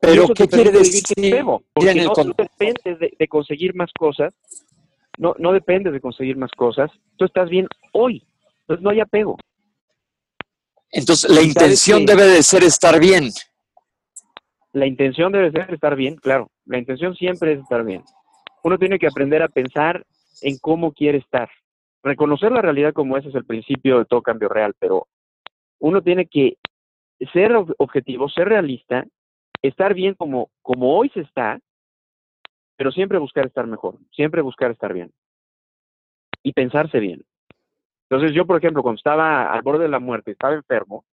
Pero 0.00 0.28
¿qué 0.28 0.48
quiere 0.48 0.70
decir? 0.70 1.02
Porque 1.74 1.94
no, 1.94 2.14
no 2.14 2.34
dependes 2.38 2.98
de, 2.98 3.12
de, 3.18 3.28
conseguir 3.28 3.74
más 3.74 3.92
cosas, 3.92 4.32
no, 5.18 5.34
no 5.38 5.52
dependes 5.52 5.92
de 5.92 6.00
conseguir 6.00 6.38
más 6.38 6.52
cosas, 6.52 6.90
tú 7.18 7.26
estás 7.26 7.50
bien 7.50 7.68
hoy, 7.92 8.26
entonces 8.60 8.82
no 8.82 8.88
hay 8.88 9.00
apego. 9.00 9.36
Entonces, 10.90 11.30
la 11.30 11.42
intención 11.42 12.06
debe 12.06 12.24
de 12.24 12.42
ser 12.42 12.64
estar 12.64 12.98
bien. 12.98 13.28
La 14.72 14.86
intención 14.86 15.32
debe 15.32 15.50
ser 15.50 15.74
estar 15.74 15.96
bien, 15.96 16.16
claro. 16.16 16.50
La 16.64 16.78
intención 16.78 17.14
siempre 17.14 17.52
es 17.52 17.60
estar 17.60 17.84
bien. 17.84 18.02
Uno 18.62 18.78
tiene 18.78 18.98
que 18.98 19.06
aprender 19.06 19.42
a 19.42 19.48
pensar 19.48 20.06
en 20.40 20.56
cómo 20.56 20.92
quiere 20.94 21.18
estar. 21.18 21.50
Reconocer 22.04 22.52
la 22.52 22.60
realidad 22.60 22.92
como 22.92 23.16
ese 23.16 23.30
es 23.30 23.34
el 23.34 23.46
principio 23.46 23.98
de 23.98 24.04
todo 24.04 24.20
cambio 24.20 24.50
real, 24.50 24.74
pero 24.78 25.08
uno 25.78 26.02
tiene 26.02 26.26
que 26.26 26.58
ser 27.32 27.50
objetivo, 27.78 28.28
ser 28.28 28.48
realista, 28.48 29.06
estar 29.62 29.94
bien 29.94 30.14
como, 30.14 30.50
como 30.60 30.98
hoy 30.98 31.08
se 31.14 31.20
está, 31.20 31.58
pero 32.76 32.92
siempre 32.92 33.16
buscar 33.18 33.46
estar 33.46 33.66
mejor, 33.66 33.96
siempre 34.12 34.42
buscar 34.42 34.70
estar 34.70 34.92
bien. 34.92 35.12
Y 36.42 36.52
pensarse 36.52 37.00
bien. 37.00 37.24
Entonces 38.10 38.36
yo, 38.36 38.46
por 38.46 38.58
ejemplo, 38.58 38.82
cuando 38.82 38.98
estaba 38.98 39.50
al 39.50 39.62
borde 39.62 39.84
de 39.84 39.88
la 39.88 39.98
muerte, 39.98 40.32
estaba 40.32 40.54
enfermo, 40.54 41.06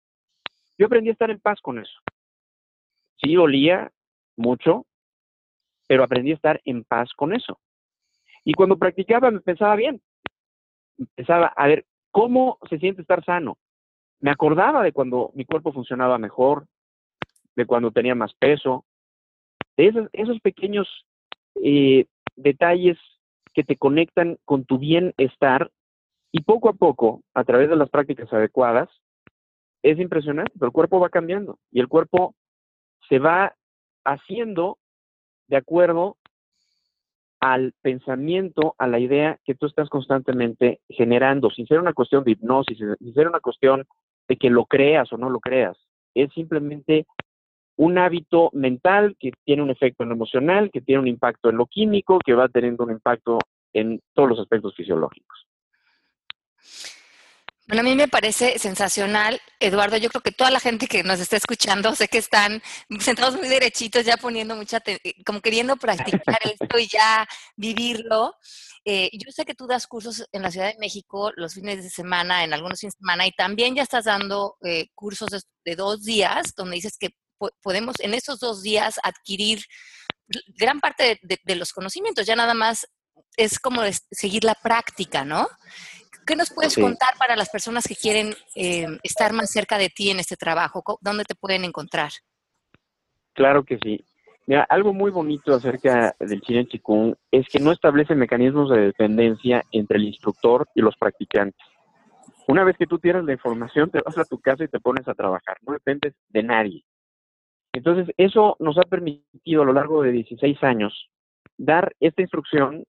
yo 0.78 0.88
aprendí 0.88 1.10
a 1.10 1.14
estar 1.14 1.32
en 1.32 1.40
paz 1.40 1.62
con 1.62 1.80
eso. 1.80 2.02
Sí, 3.16 3.38
olía 3.38 3.90
mucho, 4.36 4.86
pero 5.88 6.04
aprendí 6.04 6.32
a 6.32 6.36
estar 6.36 6.60
en 6.66 6.84
paz 6.84 7.14
con 7.14 7.34
eso. 7.34 7.62
Y 8.44 8.54
cuando 8.54 8.78
practicaba 8.78 9.32
me 9.32 9.40
pensaba 9.40 9.78
bien. 9.78 10.02
Pensaba, 11.16 11.48
a 11.48 11.68
ver, 11.68 11.86
¿cómo 12.12 12.58
se 12.70 12.80
siente 12.80 13.02
estar 13.02 13.24
sano? 13.26 13.58
Me 14.20 14.32
acordaba 14.32 14.84
de 14.84 14.92
cuando 14.92 15.32
mi 15.34 15.46
cuerpo 15.46 15.74
funcionaba 15.74 16.18
mejor, 16.18 16.68
de 17.56 17.66
cuando 17.66 17.92
tenía 17.92 18.16
más 18.16 18.34
peso, 18.36 18.86
de 19.78 19.88
esos, 19.88 20.10
esos 20.14 20.40
pequeños 20.42 20.88
eh, 21.64 22.06
detalles 22.36 22.98
que 23.54 23.64
te 23.64 23.78
conectan 23.78 24.38
con 24.46 24.66
tu 24.66 24.78
bienestar 24.78 25.72
y 26.32 26.42
poco 26.44 26.70
a 26.70 26.74
poco, 26.74 27.24
a 27.34 27.44
través 27.44 27.70
de 27.70 27.76
las 27.76 27.90
prácticas 27.90 28.32
adecuadas, 28.32 28.90
es 29.84 30.00
impresionante, 30.00 30.54
pero 30.54 30.68
el 30.68 30.74
cuerpo 30.74 31.00
va 31.00 31.10
cambiando 31.10 31.58
y 31.72 31.80
el 31.80 31.88
cuerpo 31.88 32.36
se 33.10 33.20
va 33.20 33.56
haciendo 34.06 34.78
de 35.48 35.58
acuerdo 35.58 36.18
al 37.42 37.74
pensamiento, 37.82 38.76
a 38.78 38.88
la 38.88 39.00
idea 39.00 39.40
que 39.44 39.56
tú 39.56 39.66
estás 39.66 39.90
constantemente 39.90 40.80
generando, 40.88 41.50
sin 41.50 41.66
ser 41.66 41.80
una 41.80 41.92
cuestión 41.94 42.24
de 42.24 42.32
hipnosis, 42.32 42.78
sin 42.78 43.14
ser 43.16 43.28
una 43.28 43.40
cuestión 43.40 43.86
de 44.28 44.38
que 44.38 44.52
lo 44.52 44.66
creas 44.66 45.12
o 45.12 45.18
no 45.18 45.30
lo 45.30 45.40
creas. 45.40 45.76
Es 46.14 46.32
simplemente 46.34 47.08
un 47.78 47.98
hábito 47.98 48.52
mental 48.54 49.16
que 49.20 49.32
tiene 49.44 49.64
un 49.64 49.72
efecto 49.72 50.04
en 50.04 50.10
lo 50.10 50.16
emocional, 50.16 50.70
que 50.72 50.82
tiene 50.82 51.02
un 51.02 51.08
impacto 51.08 51.50
en 51.50 51.58
lo 51.58 51.66
químico, 51.66 52.20
que 52.24 52.36
va 52.36 52.48
teniendo 52.48 52.84
un 52.84 52.92
impacto 52.92 53.40
en 53.74 54.00
todos 54.14 54.30
los 54.30 54.40
aspectos 54.40 54.76
fisiológicos. 54.76 55.48
Bueno, 57.72 57.88
a 57.88 57.90
mí 57.90 57.96
me 57.96 58.10
parece 58.10 58.60
sensacional, 58.60 59.42
Eduardo. 59.58 59.96
Yo 59.96 60.10
creo 60.10 60.22
que 60.22 60.34
toda 60.34 60.52
la 60.52 60.60
gente 60.60 60.88
que 60.88 61.04
nos 61.04 61.22
está 61.22 61.38
escuchando, 61.38 61.96
sé 61.96 62.10
que 62.10 62.18
están 62.18 62.62
sentados 63.00 63.38
muy 63.38 63.48
derechitos, 63.48 64.04
ya 64.04 64.18
poniendo 64.18 64.58
mucha, 64.58 64.84
como 65.26 65.40
queriendo 65.40 65.78
practicar 65.78 66.38
esto 66.60 66.78
y 66.78 66.88
ya 66.90 67.26
vivirlo. 67.56 68.36
Eh, 68.84 69.10
yo 69.14 69.32
sé 69.32 69.46
que 69.46 69.56
tú 69.56 69.68
das 69.68 69.88
cursos 69.88 70.26
en 70.34 70.42
la 70.42 70.52
Ciudad 70.52 70.68
de 70.68 70.80
México 70.80 71.32
los 71.38 71.54
fines 71.54 71.82
de 71.82 71.90
semana, 71.90 72.44
en 72.44 72.54
algunos 72.54 72.82
fines 72.82 72.96
de 72.96 73.06
semana, 73.06 73.26
y 73.26 73.32
también 73.32 73.74
ya 73.74 73.84
estás 73.84 74.04
dando 74.04 74.58
eh, 74.66 74.90
cursos 74.94 75.30
de, 75.64 75.76
dos 75.78 76.04
días, 76.04 76.54
donde 76.58 76.76
dices 76.76 76.98
que 77.00 77.12
podemos 77.64 78.02
en 78.02 78.14
esos 78.14 78.42
dos 78.42 78.64
días 78.64 79.00
adquirir 79.02 79.64
gran 80.60 80.82
parte 80.82 81.22
de, 81.22 81.56
los 81.56 81.72
conocimientos. 81.72 82.26
Ya 82.26 82.36
nada 82.36 82.54
más 82.54 82.86
es 83.38 83.60
como 83.60 83.82
seguir 84.12 84.44
la 84.44 84.56
práctica, 84.56 85.24
¿no? 85.24 85.48
¿Qué 86.26 86.36
nos 86.36 86.52
puedes 86.54 86.76
contar 86.76 87.14
para 87.18 87.36
las 87.36 87.50
personas 87.50 87.88
que 87.88 87.96
quieren 87.96 88.34
eh, 88.56 88.88
estar 89.04 89.34
más 89.34 89.52
cerca 89.52 89.78
de 89.78 89.90
ti 89.90 90.10
en 90.10 90.20
este 90.20 90.36
trabajo? 90.36 90.84
¿Dónde 91.02 91.26
te 91.26 91.36
pueden 91.36 91.64
encontrar? 91.64 92.12
Claro 93.34 93.64
que 93.64 93.78
sí. 93.80 94.04
Mira, 94.48 94.66
algo 94.70 94.94
muy 94.94 95.12
bonito 95.12 95.54
acerca 95.54 96.16
del 96.20 96.42
Chinen 96.42 96.68
Chikung 96.68 97.16
es 97.32 97.48
que 97.48 97.60
no 97.60 97.72
establece 97.72 98.16
mecanismos 98.16 98.70
de 98.70 98.82
dependencia 98.82 99.64
entre 99.72 99.98
el 99.98 100.06
instructor 100.06 100.68
y 100.76 100.82
los 100.82 100.96
practicantes. 100.98 101.62
Una 102.48 102.64
vez 102.64 102.76
que 102.78 102.88
tú 102.88 103.00
tienes 103.00 103.24
la 103.24 103.34
información, 103.34 103.90
te 103.90 104.02
vas 104.02 104.18
a 104.18 104.26
tu 104.26 104.40
casa 104.40 104.64
y 104.64 104.68
te 104.68 104.80
pones 104.80 105.08
a 105.08 105.14
trabajar. 105.14 105.58
No 105.62 105.74
dependes 105.74 106.14
de 106.30 106.44
nadie. 106.44 106.84
Entonces, 107.74 108.14
eso 108.18 108.58
nos 108.60 108.78
ha 108.78 108.82
permitido 108.82 109.62
a 109.62 109.66
lo 109.66 109.74
largo 109.74 110.04
de 110.04 110.12
16 110.12 110.62
años 110.64 111.10
dar 111.58 111.96
esta 112.00 112.22
instrucción 112.22 112.84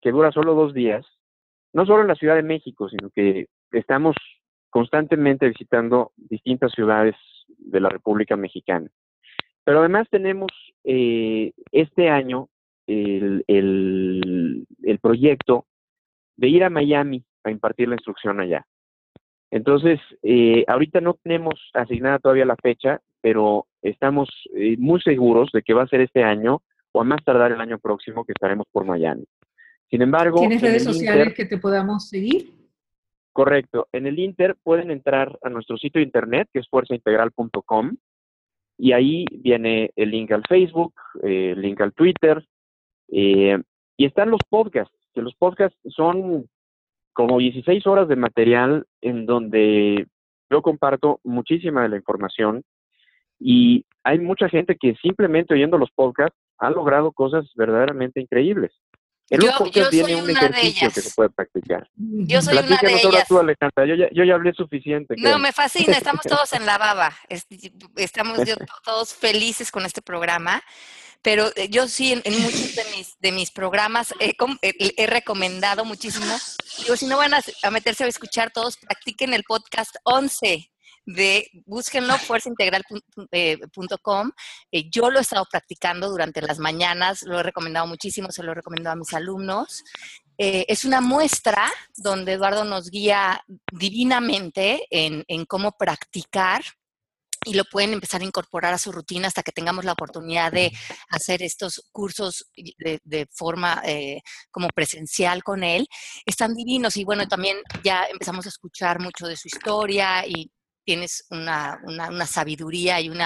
que 0.00 0.12
dura 0.12 0.30
solo 0.30 0.54
dos 0.54 0.72
días 0.74 1.04
no 1.72 1.86
solo 1.86 2.02
en 2.02 2.08
la 2.08 2.14
Ciudad 2.14 2.36
de 2.36 2.42
México, 2.42 2.88
sino 2.88 3.10
que 3.10 3.46
estamos 3.72 4.16
constantemente 4.70 5.48
visitando 5.48 6.12
distintas 6.16 6.72
ciudades 6.72 7.14
de 7.58 7.80
la 7.80 7.88
República 7.88 8.36
Mexicana. 8.36 8.88
Pero 9.64 9.80
además 9.80 10.08
tenemos 10.10 10.50
eh, 10.84 11.52
este 11.72 12.08
año 12.08 12.48
el, 12.86 13.44
proyecto 15.02 15.66
de 16.36 16.48
ir 16.48 16.64
a 16.64 16.70
Miami 16.70 17.24
a 17.44 17.50
impartir 17.50 17.88
la 17.88 17.94
instrucción 17.94 18.40
allá. 18.40 18.66
Entonces, 19.50 20.00
eh, 20.22 20.64
ahorita 20.66 21.00
no 21.00 21.14
tenemos 21.14 21.70
asignada 21.74 22.18
todavía 22.18 22.44
la 22.44 22.56
fecha, 22.56 23.00
pero 23.20 23.66
estamos 23.82 24.28
eh, 24.54 24.76
muy 24.78 25.00
seguros 25.00 25.50
de 25.52 25.62
que 25.62 25.74
va 25.74 25.82
a 25.82 25.88
ser 25.88 26.00
este 26.00 26.22
año 26.22 26.62
o 26.92 27.00
a 27.00 27.04
más 27.04 27.22
tardar 27.24 27.52
el 27.52 27.60
año 27.60 27.78
próximo 27.78 28.24
que 28.24 28.32
estaremos 28.32 28.66
por 28.72 28.84
Miami. 28.84 29.24
Sin 29.90 30.02
embargo... 30.02 30.40
¿Tienes 30.40 30.60
redes 30.60 30.84
sociales 30.84 31.34
que 31.34 31.46
te 31.46 31.58
podamos 31.58 32.08
seguir? 32.08 32.52
Correcto. 33.32 33.88
En 33.92 34.06
el 34.06 34.18
Inter 34.18 34.56
pueden 34.62 34.90
entrar 34.90 35.38
a 35.42 35.48
nuestro 35.48 35.76
sitio 35.78 36.00
de 36.00 36.06
internet, 36.06 36.48
que 36.52 36.60
es 36.60 36.68
fuerzaintegral.com, 36.68 37.96
y 38.76 38.92
ahí 38.92 39.24
viene 39.30 39.90
el 39.96 40.10
link 40.10 40.32
al 40.32 40.42
Facebook, 40.48 40.94
eh, 41.22 41.52
el 41.52 41.62
link 41.62 41.80
al 41.80 41.92
Twitter, 41.92 42.44
eh, 43.10 43.58
y 43.96 44.04
están 44.04 44.30
los 44.30 44.40
podcasts, 44.48 44.94
que 45.14 45.22
los 45.22 45.34
podcasts 45.34 45.78
son 45.88 46.48
como 47.12 47.38
16 47.38 47.86
horas 47.86 48.08
de 48.08 48.16
material 48.16 48.86
en 49.00 49.26
donde 49.26 50.06
yo 50.50 50.62
comparto 50.62 51.20
muchísima 51.24 51.82
de 51.82 51.88
la 51.88 51.96
información 51.96 52.62
y 53.40 53.84
hay 54.04 54.18
mucha 54.18 54.48
gente 54.48 54.76
que 54.76 54.94
simplemente 55.02 55.54
oyendo 55.54 55.78
los 55.78 55.90
podcasts 55.90 56.38
ha 56.58 56.70
logrado 56.70 57.12
cosas 57.12 57.50
verdaderamente 57.56 58.20
increíbles 58.20 58.72
yo, 59.30 59.52
soy 59.90 60.14
una 60.14 60.48
de 60.48 60.60
ellas. 60.62 60.94
que 60.94 61.02
se 61.02 61.10
puede 61.14 61.30
practicar. 61.30 61.88
Yo 61.96 62.40
soy 62.40 62.58
una 62.58 62.76
de 62.76 62.94
ellas. 62.94 63.28
Tú, 63.28 63.38
Alejandra. 63.38 63.86
Yo, 63.86 63.94
ya, 63.94 64.08
yo 64.12 64.24
ya 64.24 64.34
hablé 64.34 64.52
suficiente. 64.54 65.14
No, 65.18 65.38
me 65.38 65.52
fascina. 65.52 65.96
Estamos 65.96 66.22
todos 66.28 66.52
en 66.52 66.66
la 66.66 66.78
baba. 66.78 67.12
Estamos 67.96 68.38
todos 68.84 69.14
felices 69.14 69.70
con 69.70 69.84
este 69.84 70.02
programa. 70.02 70.62
Pero 71.20 71.48
eh, 71.56 71.68
yo 71.68 71.88
sí, 71.88 72.12
en, 72.12 72.42
muchos 72.42 72.76
de 72.76 72.84
mis, 72.96 73.18
de 73.18 73.32
mis 73.32 73.50
programas 73.50 74.14
he, 74.20 74.34
he, 74.62 75.06
recomendado 75.06 75.84
muchísimo. 75.84 76.32
Digo, 76.78 76.96
si 76.96 77.06
no 77.06 77.18
van 77.18 77.34
a, 77.34 77.40
a 77.64 77.70
meterse 77.70 78.04
a 78.04 78.06
escuchar 78.06 78.52
todos, 78.52 78.76
practiquen 78.76 79.34
el 79.34 79.42
podcast 79.42 79.96
11 80.04 80.70
de 81.08 81.50
búsquenlo 81.64 82.18
fuerzaintegral.com. 82.18 82.98
Eh, 83.32 83.58
eh, 84.72 84.90
yo 84.90 85.10
lo 85.10 85.18
he 85.18 85.22
estado 85.22 85.46
practicando 85.50 86.10
durante 86.10 86.42
las 86.42 86.58
mañanas, 86.58 87.22
lo 87.22 87.40
he 87.40 87.42
recomendado 87.42 87.86
muchísimo, 87.86 88.30
se 88.30 88.42
lo 88.42 88.52
he 88.52 88.56
recomendado 88.56 88.92
a 88.92 88.98
mis 88.98 89.14
alumnos. 89.14 89.84
Eh, 90.36 90.66
es 90.68 90.84
una 90.84 91.00
muestra 91.00 91.66
donde 91.96 92.34
Eduardo 92.34 92.64
nos 92.64 92.90
guía 92.90 93.42
divinamente 93.72 94.86
en, 94.90 95.24
cómo 95.46 95.72
practicar 95.72 96.62
y 97.46 97.54
lo 97.54 97.64
pueden 97.64 97.94
empezar 97.94 98.20
a 98.20 98.24
incorporar 98.24 98.74
a 98.74 98.78
su 98.78 98.92
rutina 98.92 99.28
hasta 99.28 99.42
que 99.42 99.52
tengamos 99.52 99.86
la 99.86 99.92
oportunidad 99.92 100.52
de 100.52 100.70
hacer 101.08 101.42
estos 101.42 101.88
cursos 101.90 102.50
de, 102.54 103.28
forma 103.32 103.82
como 104.50 104.68
presencial 104.68 105.42
con 105.42 105.64
él. 105.64 105.88
Están 106.26 106.54
divinos 106.54 106.96
y 106.98 107.04
bueno, 107.04 107.26
también 107.26 107.56
ya 107.82 108.04
empezamos 108.04 108.44
a 108.44 108.50
escuchar 108.50 109.00
mucho 109.00 109.26
de 109.26 109.36
su 109.36 109.48
historia 109.48 110.26
y 110.26 110.50
tienes 110.88 111.26
una, 111.30 111.78
una, 111.84 112.24
sabiduría 112.24 112.98
y 112.98 113.10
un 113.10 113.18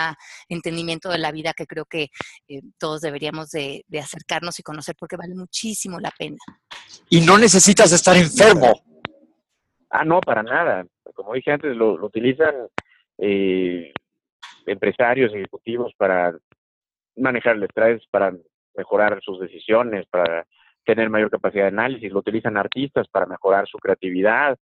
entendimiento 0.48 1.10
de 1.10 1.18
la 1.18 1.30
vida 1.30 1.52
que 1.56 1.64
creo 1.64 1.84
que 1.84 2.08
eh, 2.48 2.60
todos 2.76 3.02
deberíamos 3.02 3.50
de, 3.50 3.84
acercarnos 4.00 4.58
y 4.58 4.64
conocer 4.64 4.96
porque 4.98 5.16
vale 5.16 5.36
muchísimo 5.36 6.00
la 6.00 6.10
pena. 6.18 6.38
Y 7.08 7.20
no 7.20 7.38
necesitas 7.38 7.92
estar 7.92 8.16
enfermo. 8.16 8.82
Ah, 9.90 10.04
no, 10.04 10.20
para 10.20 10.42
nada. 10.42 10.84
Como 11.14 11.34
dije 11.34 11.52
antes, 11.52 11.76
lo, 11.76 12.04
utilizan 12.04 12.52
eh, 13.18 13.92
empresarios, 14.66 15.32
ejecutivos 15.32 15.92
para 15.96 16.36
manejar 17.14 17.54
el 17.54 17.62
estrés, 17.62 18.02
para 18.10 18.34
mejorar 18.74 19.20
sus 19.22 19.38
decisiones, 19.38 20.04
para 20.10 20.44
tener 20.84 21.08
mayor 21.10 21.30
capacidad 21.30 21.62
de 21.62 21.68
análisis, 21.68 22.10
lo 22.10 22.18
utilizan 22.18 22.56
artistas 22.56 23.06
para 23.06 23.26
mejorar 23.26 23.68
su 23.68 23.78
creatividad, 23.78 24.58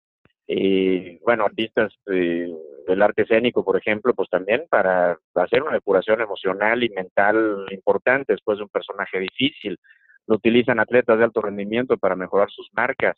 eh, 0.47 1.19
bueno, 1.23 1.43
artistas 1.43 1.93
eh, 2.07 2.49
del 2.87 3.01
arte 3.01 3.23
escénico, 3.23 3.63
por 3.63 3.77
ejemplo, 3.77 4.13
pues 4.13 4.29
también 4.29 4.65
para 4.69 5.17
hacer 5.35 5.61
una 5.61 5.73
depuración 5.73 6.21
emocional 6.21 6.83
y 6.83 6.89
mental 6.89 7.65
importante 7.71 8.33
después 8.33 8.57
de 8.57 8.63
un 8.63 8.69
personaje 8.69 9.19
difícil. 9.19 9.77
Lo 10.25 10.35
utilizan 10.35 10.79
atletas 10.79 11.17
de 11.17 11.25
alto 11.25 11.41
rendimiento 11.41 11.97
para 11.97 12.15
mejorar 12.15 12.49
sus 12.49 12.69
marcas. 12.73 13.17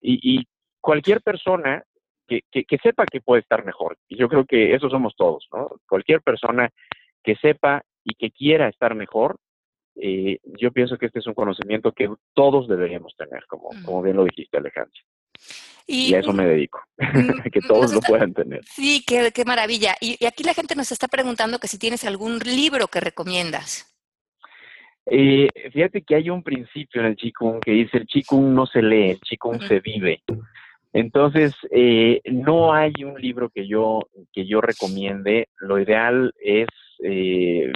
Y, 0.00 0.46
cualquier 0.82 1.20
persona 1.20 1.84
que, 2.26 2.40
que, 2.50 2.78
sepa 2.82 3.04
que 3.04 3.20
puede 3.20 3.42
estar 3.42 3.66
mejor, 3.66 3.98
y 4.08 4.16
yo 4.16 4.30
creo 4.30 4.46
que 4.46 4.74
eso 4.74 4.88
somos 4.88 5.14
todos, 5.14 5.46
¿no? 5.52 5.68
Cualquier 5.86 6.22
persona 6.22 6.70
que 7.22 7.36
sepa 7.36 7.82
y 8.02 8.14
que 8.14 8.30
quiera 8.30 8.68
estar 8.68 8.94
mejor, 8.94 9.36
eh, 9.96 10.38
yo 10.58 10.72
pienso 10.72 10.96
que 10.96 11.06
este 11.06 11.18
es 11.18 11.26
un 11.26 11.34
conocimiento 11.34 11.92
que 11.92 12.08
todos 12.32 12.66
deberíamos 12.66 13.14
tener, 13.16 13.44
como, 13.46 13.68
como 13.84 14.00
bien 14.00 14.16
lo 14.16 14.24
dijiste, 14.24 14.56
Alejandro. 14.56 14.98
Y, 15.86 16.14
a 16.14 16.20
eso 16.20 16.32
me 16.32 16.46
dedico, 16.46 16.80
que 17.52 17.60
todos 17.60 17.92
lo 17.92 18.00
puedan 18.00 18.32
tener. 18.32 18.60
Sí, 18.64 19.02
qué, 19.04 19.32
qué 19.32 19.44
maravilla. 19.44 19.96
Y, 20.00 20.24
aquí 20.24 20.44
la 20.44 20.54
gente 20.54 20.76
nos 20.76 20.92
está 20.92 21.08
preguntando 21.08 21.58
que 21.58 21.66
si 21.66 21.78
tienes 21.78 22.04
algún 22.04 22.38
libro 22.38 22.86
que 22.86 23.00
recomiendas. 23.00 23.86
Eh, 25.06 25.48
fíjate 25.72 26.02
que 26.02 26.14
hay 26.14 26.30
un 26.30 26.44
principio 26.44 27.00
en 27.00 27.08
el 27.08 27.16
Qigong 27.16 27.58
que 27.60 27.72
dice 27.72 27.96
el 27.96 28.06
Qigong 28.06 28.54
no 28.54 28.66
se 28.66 28.82
lee, 28.82 29.10
el 29.10 29.20
Qigong 29.20 29.60
se 29.62 29.80
vive. 29.80 30.22
Entonces, 30.92 31.54
eh, 31.70 32.20
no 32.24 32.72
hay 32.72 32.92
un 33.04 33.20
libro 33.20 33.48
que 33.50 33.66
yo, 33.66 34.08
que 34.32 34.46
yo 34.46 34.60
recomiende. 34.60 35.48
Lo 35.58 35.80
ideal 35.80 36.32
es 36.40 36.68
eh, 37.02 37.72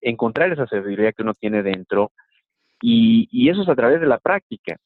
encontrar 0.00 0.52
esa 0.52 0.66
sabiduría 0.66 1.12
que 1.12 1.22
uno 1.22 1.34
tiene 1.34 1.62
dentro 1.62 2.12
y, 2.86 3.48
eso 3.48 3.62
es 3.62 3.68
a 3.68 3.74
través 3.74 3.98
de 4.00 4.06
la 4.06 4.18
práctica. 4.18 4.76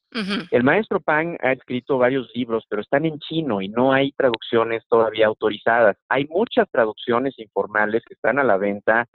El 0.53 0.63
maestro 0.63 1.01
Pang 1.01 1.37
ha 1.41 1.53
escrito 1.53 1.99
varios 1.99 2.31
libros, 2.33 2.65
pero 2.69 2.81
están 2.81 3.05
en 3.05 3.19
chino 3.19 3.61
y 3.61 3.69
no 3.69 3.93
hay 3.93 4.13
traducciones 4.13 4.85
todavía 4.89 5.27
autorizadas. 5.27 5.97
Hay 6.09 6.27
muchas 6.27 6.69
traducciones 6.71 7.37
informales 7.39 8.05
que 8.07 8.15
están 8.15 8.39
a 8.39 8.45
la 8.45 8.57
venta 8.57 9.07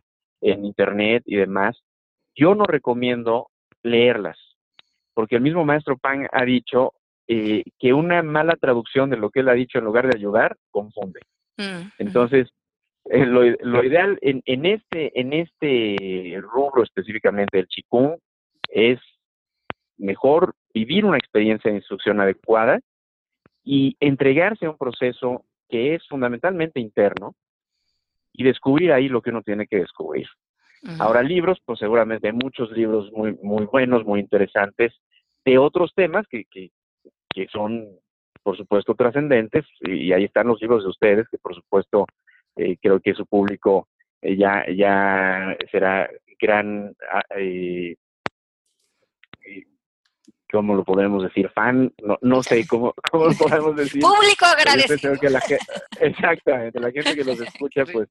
en 0.42 0.66
Internet 0.66 1.24
y 1.26 1.38
demás. 1.38 1.82
Yo 2.36 2.56
no 2.56 2.66
recomiendo 2.66 3.48
leerlas, 3.84 4.38
porque 5.14 5.38
el 5.38 5.42
mismo 5.42 5.64
maestro 5.64 5.98
Pang 5.98 6.28
ha 6.32 6.44
dicho 6.44 6.92
eh, 7.28 7.64
que 7.80 7.94
una 7.94 8.22
mala 8.22 8.58
traducción 8.58 9.10
de 9.10 9.18
lo 9.18 9.30
que 9.30 9.40
él 9.40 9.50
ha 9.50 9.54
dicho 9.54 9.78
en 9.78 9.86
lugar 9.86 10.10
de 10.10 10.18
ayudar, 10.18 10.58
confunde. 10.72 11.22
Mm, 11.58 11.88
Entonces, 12.00 12.50
eh, 13.06 13.26
lo, 13.26 13.46
ideal 13.84 14.18
en, 14.22 14.42
en, 14.46 14.66
este, 14.66 15.18
en 15.18 15.32
este 15.32 16.38
rubro 16.42 16.84
específicamente 16.84 17.58
del 17.58 17.68
chikung 17.68 18.18
es 18.74 19.00
mejor 19.98 20.56
vivir 20.74 21.06
una 21.06 21.18
experiencia 21.18 21.70
de 21.72 21.78
instrucción 21.78 22.20
adecuada 22.20 22.80
y 23.64 23.96
entregarse 24.00 24.66
a 24.66 24.72
un 24.72 24.78
proceso 24.78 25.46
que 25.70 25.96
es 25.96 26.06
fundamentalmente 26.08 26.80
interno 26.80 27.36
y 28.34 28.44
descubrir 28.44 28.92
ahí 28.92 29.08
lo 29.08 29.22
que 29.22 29.30
uno 29.30 29.44
tiene 29.44 29.68
que 29.68 29.78
descubrir. 29.78 30.28
Ahora 31.00 31.24
libros, 31.24 31.60
pues 31.64 31.80
seguramente 31.80 32.28
hay 32.28 32.34
muchos 32.34 32.70
libros 32.72 33.10
muy, 33.14 33.38
muy 33.42 33.66
buenos, 33.66 34.04
muy 34.04 34.20
interesantes, 34.20 34.92
de 35.46 35.58
otros 35.58 35.94
temas 35.96 36.28
que, 36.28 36.44
que, 36.52 36.72
que 37.30 37.48
son, 37.48 37.88
por 38.42 38.58
supuesto, 38.58 38.94
trascendentes, 38.94 39.66
y, 39.80 40.12
ahí 40.12 40.26
están 40.26 40.48
los 40.48 40.62
libros 40.62 40.84
de 40.84 40.90
ustedes, 40.90 41.30
que 41.30 41.38
por 41.38 41.56
supuesto 41.56 42.06
eh, 42.58 42.76
creo 42.82 43.00
que 43.00 43.14
su 43.14 43.26
público 43.26 43.88
eh, 44.22 44.36
ya, 44.36 44.66
ya 44.76 45.56
será 45.72 46.10
gran 46.38 46.94
ah, 47.10 47.24
eh, 47.38 47.96
¿cómo 50.54 50.76
lo 50.76 50.84
podemos 50.84 51.24
decir? 51.24 51.50
Fan, 51.50 51.92
no, 52.04 52.18
no 52.22 52.44
sé 52.44 52.66
cómo, 52.68 52.94
cómo 53.12 53.26
lo 53.26 53.34
podemos 53.34 53.76
decir. 53.76 54.02
Público 54.02 54.46
agradecido. 54.46 55.16
Que 55.20 55.30
la, 55.30 55.42
exactamente, 56.00 56.80
la 56.80 56.92
gente 56.92 57.16
que 57.16 57.24
los 57.24 57.42
escucha, 57.42 57.84
pues 57.92 58.08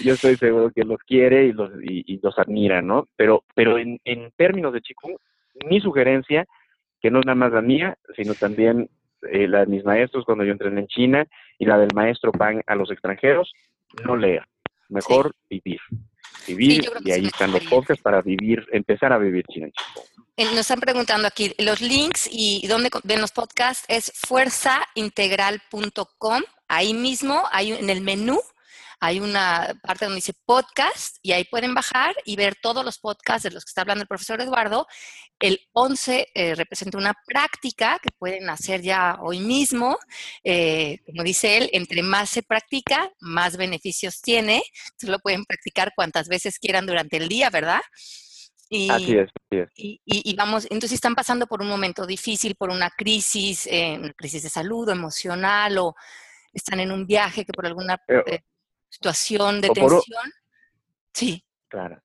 yo 0.00 0.14
estoy 0.14 0.36
seguro 0.36 0.70
que 0.74 0.84
los 0.84 0.98
quiere 1.00 1.46
y 1.46 1.52
los, 1.52 1.70
y, 1.82 2.18
los 2.22 2.38
admira, 2.38 2.80
¿no? 2.80 3.08
Pero, 3.16 3.44
pero 3.54 3.78
en, 3.78 4.00
en 4.04 4.32
términos 4.36 4.72
de 4.72 4.80
Chikung, 4.80 5.16
mi 5.68 5.80
sugerencia, 5.80 6.46
que 7.00 7.10
no 7.10 7.20
es 7.20 7.26
nada 7.26 7.36
más 7.36 7.52
la 7.52 7.60
mía, 7.60 7.98
sino 8.16 8.34
también 8.34 8.88
eh, 9.30 9.46
la 9.46 9.60
de 9.60 9.66
mis 9.66 9.84
maestros 9.84 10.24
cuando 10.24 10.44
yo 10.44 10.52
entrené 10.52 10.80
en 10.80 10.86
China 10.86 11.26
y 11.58 11.66
la 11.66 11.78
del 11.78 11.90
maestro 11.94 12.32
Pan 12.32 12.62
a 12.66 12.74
los 12.74 12.90
extranjeros, 12.90 13.52
no 14.06 14.16
leer, 14.16 14.44
mejor 14.88 15.34
vivir. 15.50 15.80
Vivir, 16.48 16.84
y 17.04 17.12
ahí 17.12 17.26
están 17.26 17.52
los 17.52 17.64
podcasts 17.66 18.02
para 18.02 18.22
vivir, 18.22 18.66
empezar 18.72 19.12
a 19.12 19.18
vivir 19.18 19.44
China 19.48 19.66
en 19.66 19.72
Chikung. 19.72 20.21
Eh, 20.34 20.46
nos 20.46 20.60
están 20.60 20.80
preguntando 20.80 21.28
aquí, 21.28 21.54
los 21.58 21.82
links 21.82 22.26
y 22.30 22.66
dónde 22.66 22.88
ven 23.04 23.20
los 23.20 23.32
podcasts 23.32 23.84
es 23.88 24.10
fuerzaintegral.com. 24.26 26.42
Ahí 26.68 26.94
mismo, 26.94 27.44
hay 27.52 27.72
en 27.72 27.90
el 27.90 28.00
menú, 28.00 28.40
hay 28.98 29.20
una 29.20 29.78
parte 29.82 30.06
donde 30.06 30.16
dice 30.16 30.32
podcast 30.46 31.18
y 31.20 31.32
ahí 31.32 31.44
pueden 31.44 31.74
bajar 31.74 32.16
y 32.24 32.36
ver 32.36 32.54
todos 32.54 32.82
los 32.82 32.98
podcasts 32.98 33.42
de 33.42 33.50
los 33.50 33.62
que 33.62 33.68
está 33.68 33.82
hablando 33.82 34.00
el 34.02 34.08
profesor 34.08 34.40
Eduardo. 34.40 34.86
El 35.38 35.60
11 35.72 36.28
eh, 36.32 36.54
representa 36.54 36.96
una 36.96 37.12
práctica 37.26 37.98
que 38.02 38.08
pueden 38.16 38.48
hacer 38.48 38.80
ya 38.80 39.18
hoy 39.20 39.40
mismo. 39.40 39.98
Eh, 40.44 41.00
como 41.04 41.24
dice 41.24 41.58
él, 41.58 41.68
entre 41.74 42.02
más 42.02 42.30
se 42.30 42.42
practica, 42.42 43.12
más 43.20 43.58
beneficios 43.58 44.22
tiene. 44.22 44.62
Entonces 44.84 45.10
lo 45.10 45.18
pueden 45.18 45.44
practicar 45.44 45.92
cuantas 45.94 46.28
veces 46.28 46.58
quieran 46.58 46.86
durante 46.86 47.18
el 47.18 47.28
día, 47.28 47.50
¿verdad? 47.50 47.82
Y, 48.74 48.88
así 48.88 49.18
es, 49.18 49.30
Y, 49.76 50.34
vamos, 50.34 50.64
entonces 50.64 50.92
están 50.92 51.14
pasando 51.14 51.46
por 51.46 51.60
un 51.60 51.68
momento 51.68 52.06
difícil, 52.06 52.54
por 52.54 52.70
una 52.70 52.88
crisis, 52.88 53.66
eh, 53.66 53.98
una 53.98 54.14
crisis 54.14 54.44
de 54.44 54.48
salud 54.48 54.88
o 54.88 54.92
emocional, 54.92 55.76
o 55.76 55.94
están 56.54 56.80
en 56.80 56.90
un 56.90 57.06
viaje 57.06 57.44
que 57.44 57.52
por 57.52 57.66
alguna 57.66 58.00
eh, 58.08 58.40
situación 58.88 59.60
de 59.60 59.68
tensión. 59.68 60.32
sí. 61.12 61.44
Claro. 61.68 62.00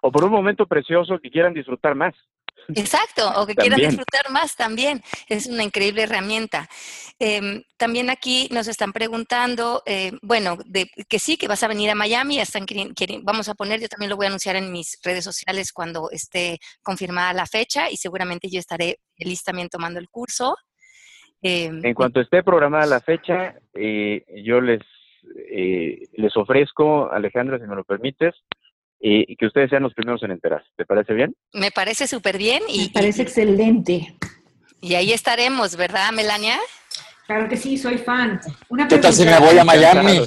O 0.00 0.12
por 0.12 0.24
un 0.24 0.30
momento 0.30 0.64
precioso 0.64 1.18
que 1.18 1.28
quieran 1.28 1.54
disfrutar 1.54 1.96
más. 1.96 2.14
Exacto, 2.68 3.30
o 3.40 3.46
que 3.46 3.54
quieran 3.54 3.80
disfrutar 3.80 4.30
más 4.30 4.56
también. 4.56 5.02
Es 5.28 5.46
una 5.46 5.62
increíble 5.62 6.02
herramienta. 6.02 6.68
Em, 7.18 7.62
también 7.76 8.10
aquí 8.10 8.48
nos 8.50 8.68
están 8.68 8.92
preguntando, 8.92 9.82
eh, 9.86 10.12
bueno, 10.22 10.58
de, 10.66 10.90
que 11.08 11.18
sí, 11.18 11.36
que 11.36 11.48
vas 11.48 11.62
a 11.62 11.68
venir 11.68 11.90
a 11.90 11.94
Miami, 11.94 12.40
están 12.40 12.66
vamos 13.22 13.48
a 13.48 13.54
poner, 13.54 13.80
yo 13.80 13.88
también 13.88 14.10
lo 14.10 14.16
voy 14.16 14.26
a 14.26 14.28
anunciar 14.28 14.56
en 14.56 14.72
mis 14.72 14.98
redes 15.04 15.24
sociales 15.24 15.72
cuando 15.72 16.10
esté 16.10 16.58
confirmada 16.82 17.32
la 17.32 17.46
fecha 17.46 17.90
y 17.90 17.96
seguramente 17.96 18.48
yo 18.50 18.58
estaré 18.58 18.98
feliz 19.16 19.42
también 19.42 19.68
tomando 19.68 20.00
el 20.00 20.08
curso. 20.08 20.56
Em, 21.42 21.84
en 21.84 21.94
cuanto 21.94 22.20
esté 22.20 22.42
programada 22.42 22.86
la 22.86 23.00
fecha, 23.00 23.56
eh, 23.74 24.24
yo 24.44 24.60
les, 24.60 24.80
eh, 25.50 26.02
les 26.14 26.36
ofrezco, 26.36 27.10
Alejandra, 27.10 27.58
si 27.58 27.66
me 27.66 27.76
lo 27.76 27.84
permites, 27.84 28.34
y 29.02 29.36
que 29.36 29.46
ustedes 29.46 29.68
sean 29.68 29.82
los 29.82 29.94
primeros 29.94 30.22
en 30.22 30.30
enterarse. 30.30 30.68
¿Te 30.76 30.84
parece 30.84 31.12
bien? 31.12 31.34
Me 31.52 31.72
parece 31.72 32.06
súper 32.06 32.38
bien. 32.38 32.62
Y, 32.68 32.86
Me 32.86 32.90
parece 32.90 33.22
excelente. 33.22 34.16
Y 34.80 34.94
ahí 34.94 35.12
estaremos, 35.12 35.76
¿verdad, 35.76 36.12
Melania? 36.12 36.58
Claro 37.26 37.48
que 37.48 37.56
sí, 37.56 37.76
soy 37.76 37.98
fan. 37.98 38.40
Una 38.68 38.86
¿Qué 38.86 38.98
tal 38.98 39.12
si 39.12 39.24
me 39.24 39.38
voy 39.38 39.58
a 39.58 39.64
Miami? 39.64 40.20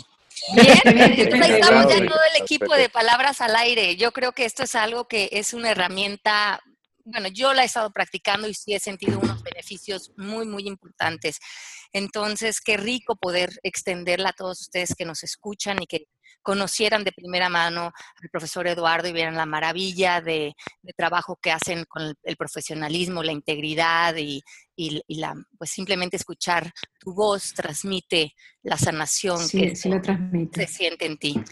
Bien, 0.53 1.13
estamos 1.17 1.87
ya 1.89 2.05
todo 2.05 2.19
el 2.35 2.41
equipo 2.41 2.75
de 2.75 2.89
Palabras 2.89 3.41
al 3.41 3.55
Aire. 3.55 3.95
Yo 3.95 4.11
creo 4.11 4.33
que 4.33 4.45
esto 4.45 4.63
es 4.63 4.75
algo 4.75 5.07
que 5.07 5.29
es 5.31 5.53
una 5.53 5.71
herramienta 5.71 6.61
bueno, 7.05 7.27
yo 7.27 7.53
la 7.53 7.61
he 7.61 7.65
estado 7.65 7.91
practicando 7.91 8.47
y 8.47 8.53
sí 8.55 8.73
he 8.73 8.79
sentido 8.79 9.19
unos 9.19 9.43
beneficios 9.43 10.11
muy, 10.17 10.47
muy 10.47 10.67
importantes. 10.67 11.37
Entonces, 11.93 12.59
qué 12.59 12.77
rico 12.77 13.15
poder 13.15 13.51
extenderla 13.61 14.29
a 14.29 14.33
todos 14.33 14.61
ustedes 14.61 14.95
que 14.95 15.05
nos 15.05 15.23
escuchan 15.23 15.81
y 15.81 15.85
que 15.85 16.07
conocieran 16.45 17.03
de 17.03 17.11
primera 17.11 17.49
mano 17.49 17.91
al 18.21 18.29
profesor 18.29 18.67
Eduardo 18.67 19.07
y 19.07 19.13
vieran 19.13 19.35
la 19.35 19.47
maravilla 19.47 20.21
de, 20.21 20.53
trabajo 20.95 21.39
que 21.41 21.51
hacen 21.51 21.85
con 21.85 22.13
el, 22.23 22.37
profesionalismo, 22.37 23.23
la 23.23 23.31
integridad 23.31 24.15
y, 24.15 24.43
la, 25.07 25.33
pues 25.57 25.71
simplemente 25.71 26.17
escuchar 26.17 26.71
tu 26.99 27.15
voz 27.15 27.51
transmite 27.55 28.35
la 28.61 28.77
sanación 28.77 29.39
que 29.49 29.75
sí 29.75 29.89
transmite. 30.01 30.67
se 30.67 30.71
siente 30.71 31.05
en 31.07 31.17
ti. 31.17 31.43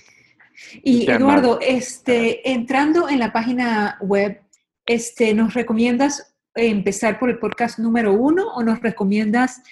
Y 0.83 1.09
Eduardo, 1.09 1.59
este, 1.59 2.51
entrando 2.51 3.09
en 3.09 3.17
la 3.17 3.33
página 3.33 3.97
web 3.99 4.41
este, 4.85 5.33
¿nos 5.33 5.55
recomiendas 5.55 6.35
empezar 6.53 7.17
por 7.17 7.31
el 7.31 7.39
podcast 7.39 7.79
número 7.79 8.13
uno 8.13 8.53
o 8.53 8.61
nos 8.61 8.79
recomiendas 8.79 9.63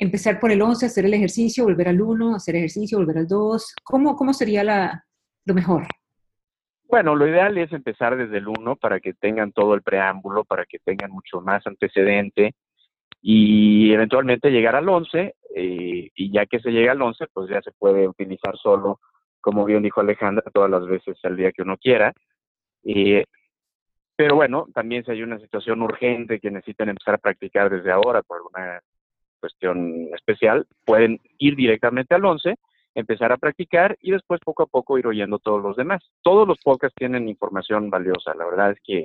empezar 0.00 0.40
por 0.40 0.50
el 0.50 0.62
11, 0.62 0.86
hacer 0.86 1.04
el 1.04 1.14
ejercicio, 1.14 1.64
volver 1.64 1.88
al 1.88 2.00
1, 2.00 2.34
hacer 2.34 2.56
ejercicio, 2.56 2.98
volver 2.98 3.18
al 3.18 3.28
2? 3.28 3.74
¿Cómo, 3.84 4.16
cómo 4.16 4.32
sería 4.32 4.64
la, 4.64 5.04
lo 5.44 5.54
mejor? 5.54 5.86
Bueno, 6.88 7.14
lo 7.14 7.28
ideal 7.28 7.56
es 7.58 7.70
empezar 7.72 8.16
desde 8.16 8.38
el 8.38 8.48
1 8.48 8.76
para 8.76 8.98
que 8.98 9.12
tengan 9.12 9.52
todo 9.52 9.74
el 9.74 9.82
preámbulo, 9.82 10.44
para 10.44 10.64
que 10.64 10.78
tengan 10.78 11.12
mucho 11.12 11.40
más 11.42 11.64
antecedente 11.66 12.54
y 13.22 13.92
eventualmente 13.92 14.50
llegar 14.50 14.74
al 14.74 14.88
11 14.88 15.34
eh, 15.54 16.10
y 16.14 16.32
ya 16.32 16.46
que 16.46 16.60
se 16.60 16.70
llega 16.70 16.92
al 16.92 17.02
11, 17.02 17.26
pues 17.32 17.50
ya 17.50 17.60
se 17.60 17.70
puede 17.72 18.08
utilizar 18.08 18.56
solo, 18.56 19.00
como 19.40 19.66
bien 19.66 19.82
dijo 19.82 20.00
Alejandra, 20.00 20.50
todas 20.52 20.70
las 20.70 20.86
veces 20.86 21.18
al 21.24 21.36
día 21.36 21.52
que 21.52 21.62
uno 21.62 21.76
quiera. 21.76 22.12
Eh, 22.84 23.24
pero 24.16 24.34
bueno, 24.34 24.66
también 24.74 25.04
si 25.04 25.12
hay 25.12 25.22
una 25.22 25.38
situación 25.38 25.82
urgente 25.82 26.40
que 26.40 26.50
necesitan 26.50 26.88
empezar 26.88 27.14
a 27.14 27.18
practicar 27.18 27.70
desde 27.70 27.92
ahora 27.92 28.22
por 28.22 28.38
alguna 28.38 28.80
cuestión 29.40 30.08
especial, 30.14 30.66
pueden 30.84 31.20
ir 31.38 31.56
directamente 31.56 32.14
al 32.14 32.24
11, 32.24 32.54
empezar 32.94 33.32
a 33.32 33.36
practicar 33.36 33.96
y 34.00 34.10
después 34.12 34.40
poco 34.44 34.62
a 34.62 34.66
poco 34.66 34.98
ir 34.98 35.06
oyendo 35.06 35.38
todos 35.38 35.62
los 35.62 35.76
demás. 35.76 36.02
Todos 36.22 36.46
los 36.46 36.58
podcasts 36.58 36.96
tienen 36.96 37.28
información 37.28 37.90
valiosa. 37.90 38.34
La 38.34 38.44
verdad 38.44 38.72
es 38.72 38.78
que 38.84 39.04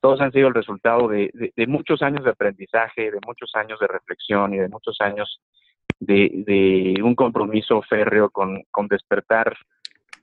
todos 0.00 0.20
han 0.20 0.32
sido 0.32 0.48
el 0.48 0.54
resultado 0.54 1.08
de, 1.08 1.30
muchos 1.68 2.02
años 2.02 2.24
de 2.24 2.30
aprendizaje, 2.30 3.10
de 3.10 3.18
muchos 3.26 3.50
años 3.54 3.78
de 3.80 3.86
reflexión 3.86 4.54
y 4.54 4.58
de 4.58 4.68
muchos 4.68 4.96
años 5.00 5.40
de, 5.98 6.94
un 7.02 7.14
compromiso 7.14 7.82
férreo 7.82 8.30
con, 8.30 8.62
con 8.70 8.88
despertar 8.88 9.56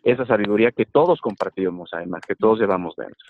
esa 0.03 0.25
sabiduría 0.25 0.71
que 0.71 0.85
todos 0.85 1.21
compartimos, 1.21 1.89
además, 1.93 2.21
que 2.27 2.35
todos 2.35 2.59
llevamos 2.59 2.95
dentro. 2.95 3.27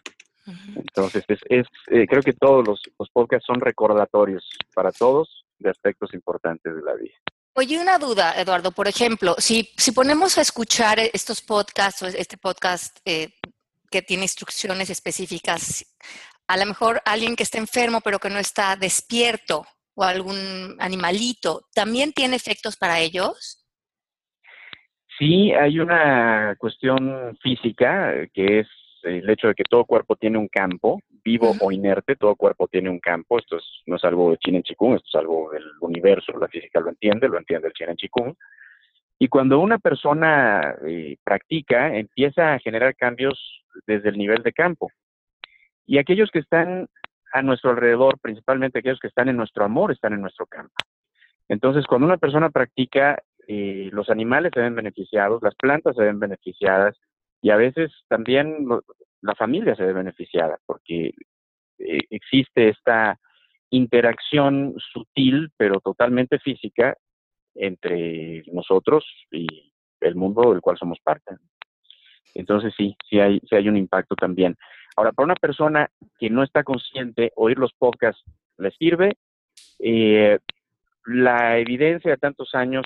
Entonces, 0.76 1.26
es, 1.28 1.68
eh, 1.88 2.08
creo 2.08 2.22
que 2.22 2.34
todos 2.34 2.66
los, 2.66 2.82
podcasts 3.12 3.46
son 3.46 3.60
recordatorios 3.60 4.48
para 4.74 4.92
todos 4.92 5.46
de 5.60 5.70
aspectos 5.70 6.14
importantes 6.14 6.76
de 6.76 6.82
la 6.82 6.94
vida. 6.96 7.16
Oye, 7.54 7.80
una 7.80 7.98
duda, 7.98 8.40
Eduardo. 8.40 8.72
Por 8.72 8.88
ejemplo, 8.88 9.36
si, 9.40 9.70
si 9.78 9.92
ponemos 9.92 10.38
a 10.38 10.42
escuchar 10.42 11.00
estos 11.00 11.42
podcasts 11.42 12.04
o 12.04 12.08
este 12.08 12.38
podcast 12.38 13.00
eh, 13.04 13.34
que 13.90 14.04
tiene 14.04 14.24
instrucciones 14.24 14.90
específicas, 14.90 15.84
a 16.48 16.58
lo 16.58 16.66
mejor 16.66 17.02
alguien 17.04 17.36
que 17.36 17.44
está 17.44 17.58
enfermo 17.58 18.02
pero 18.02 18.20
que 18.20 18.30
no 18.30 18.38
está 18.38 18.76
despierto 18.76 19.66
o 19.96 20.04
algún 20.04 20.76
animalito, 20.80 21.68
¿también 21.74 22.14
tiene 22.14 22.36
efectos 22.36 22.78
para 22.78 23.00
ellos? 23.00 23.66
Sí, 25.18 25.52
hay 25.52 25.80
una 25.80 26.56
cuestión 26.60 27.36
física 27.42 28.14
que 28.34 28.60
es 28.60 28.68
el 29.02 29.28
hecho 29.30 29.48
de 29.48 29.56
que 29.56 29.64
todo 29.64 29.86
cuerpo 29.86 30.16
tiene 30.16 30.38
un 30.38 30.48
campo, 30.48 31.02
vivo 31.28 31.54
o 31.60 31.72
inerte, 31.74 32.16
todo 32.16 32.36
cuerpo 32.36 32.70
tiene 32.70 32.90
un 32.90 33.00
campo. 33.00 33.38
Esto 33.38 33.58
no 33.86 33.98
es 33.98 34.04
algo 34.06 34.32
de 34.32 34.38
Chinen 34.38 34.64
Chikung, 34.64 34.96
esto 34.96 35.10
es 35.10 35.16
algo 35.16 35.52
del 35.52 35.66
universo, 35.82 36.32
la 36.40 36.48
física 36.48 36.80
lo 36.80 36.90
entiende, 36.90 37.28
lo 37.28 37.38
entiende 37.38 37.68
el 37.68 37.74
Chinen 37.74 37.98
Chikung. 37.98 38.34
Y 39.20 39.28
cuando 39.28 39.60
una 39.60 39.78
persona 39.78 40.76
eh, 40.88 41.18
practica, 41.24 41.94
empieza 41.94 42.54
a 42.54 42.60
generar 42.60 42.96
cambios 42.96 43.38
desde 43.86 44.10
el 44.10 44.18
nivel 44.18 44.42
de 44.42 44.54
campo. 44.54 44.90
Y 45.86 45.98
aquellos 45.98 46.30
que 46.32 46.40
están 46.40 46.88
a 47.34 47.42
nuestro 47.42 47.72
alrededor, 47.72 48.20
principalmente 48.20 48.80
aquellos 48.80 49.00
que 49.00 49.08
están 49.08 49.28
en 49.28 49.36
nuestro 49.36 49.66
amor, 49.66 49.92
están 49.92 50.14
en 50.14 50.22
nuestro 50.22 50.46
campo. 50.46 50.76
Entonces, 51.50 51.86
cuando 51.88 52.08
una 52.08 52.18
persona 52.18 52.50
practica, 52.52 53.22
eh, 53.48 53.90
los 53.92 54.10
animales 54.10 54.52
se 54.54 54.62
ven 54.62 54.76
beneficiados, 54.76 55.42
las 55.42 55.56
plantas 55.56 55.96
se 55.96 56.04
ven 56.04 56.20
beneficiadas, 56.20 56.96
y 57.42 57.50
a 57.50 57.58
veces 57.58 57.92
también 58.08 58.68
la 59.22 59.36
familia 59.36 59.76
se 59.76 59.84
ve 59.84 59.94
beneficiada 59.94 60.58
porque 60.66 61.14
eh, 61.80 62.00
existe 62.10 62.70
esta 62.70 63.20
interacción 63.70 64.76
sutil 64.94 65.52
pero 65.58 65.80
totalmente 65.80 66.40
física 66.40 66.96
entre 67.56 68.44
nosotros 68.54 69.06
y 69.32 69.74
el 70.02 70.16
mundo 70.16 70.52
del 70.52 70.62
cual 70.62 70.78
somos 70.78 71.00
parte. 71.00 71.36
Entonces 72.36 72.74
sí, 72.78 72.96
sí 73.10 73.20
hay, 73.20 73.40
sí 73.50 73.56
hay 73.56 73.68
un 73.68 73.78
impacto 73.78 74.16
también. 74.16 74.56
Ahora, 74.96 75.12
para 75.12 75.26
una 75.26 75.36
persona 75.36 75.90
que 76.20 76.30
no 76.30 76.44
está 76.44 76.64
consciente, 76.64 77.32
oír 77.36 77.58
los 77.58 77.74
podcasts 77.74 78.24
le 78.58 78.72
sirve. 78.72 79.18
Eh, 79.80 80.40
la 81.06 81.58
evidencia 81.58 82.12
de 82.12 82.18
tantos 82.18 82.54
años 82.54 82.86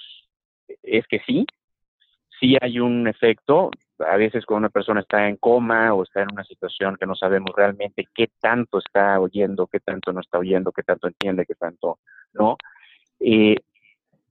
es 0.84 1.06
que 1.08 1.20
sí, 1.26 1.46
sí 2.40 2.58
hay 2.62 2.80
un 2.80 3.08
efecto. 3.08 3.72
A 4.08 4.18
veces 4.18 4.46
cuando 4.46 4.68
una 4.68 4.70
persona 4.70 5.02
está 5.02 5.28
en 5.28 5.38
coma 5.38 5.94
o 5.94 6.04
está 6.04 6.22
en 6.22 6.32
una 6.32 6.44
situación 6.44 6.98
que 7.00 7.06
no 7.06 7.16
sabemos 7.16 7.52
realmente 7.56 8.08
qué 8.14 8.30
tanto 8.40 8.80
está 8.80 9.20
oyendo, 9.20 9.68
qué 9.68 9.80
tanto 9.80 10.14
no 10.14 10.22
está 10.22 10.40
oyendo, 10.40 10.72
qué 10.72 10.84
tanto 10.84 11.08
entiende, 11.08 11.46
qué 11.46 11.56
tanto 11.56 12.00
no. 12.34 12.58
Eh, 13.20 13.56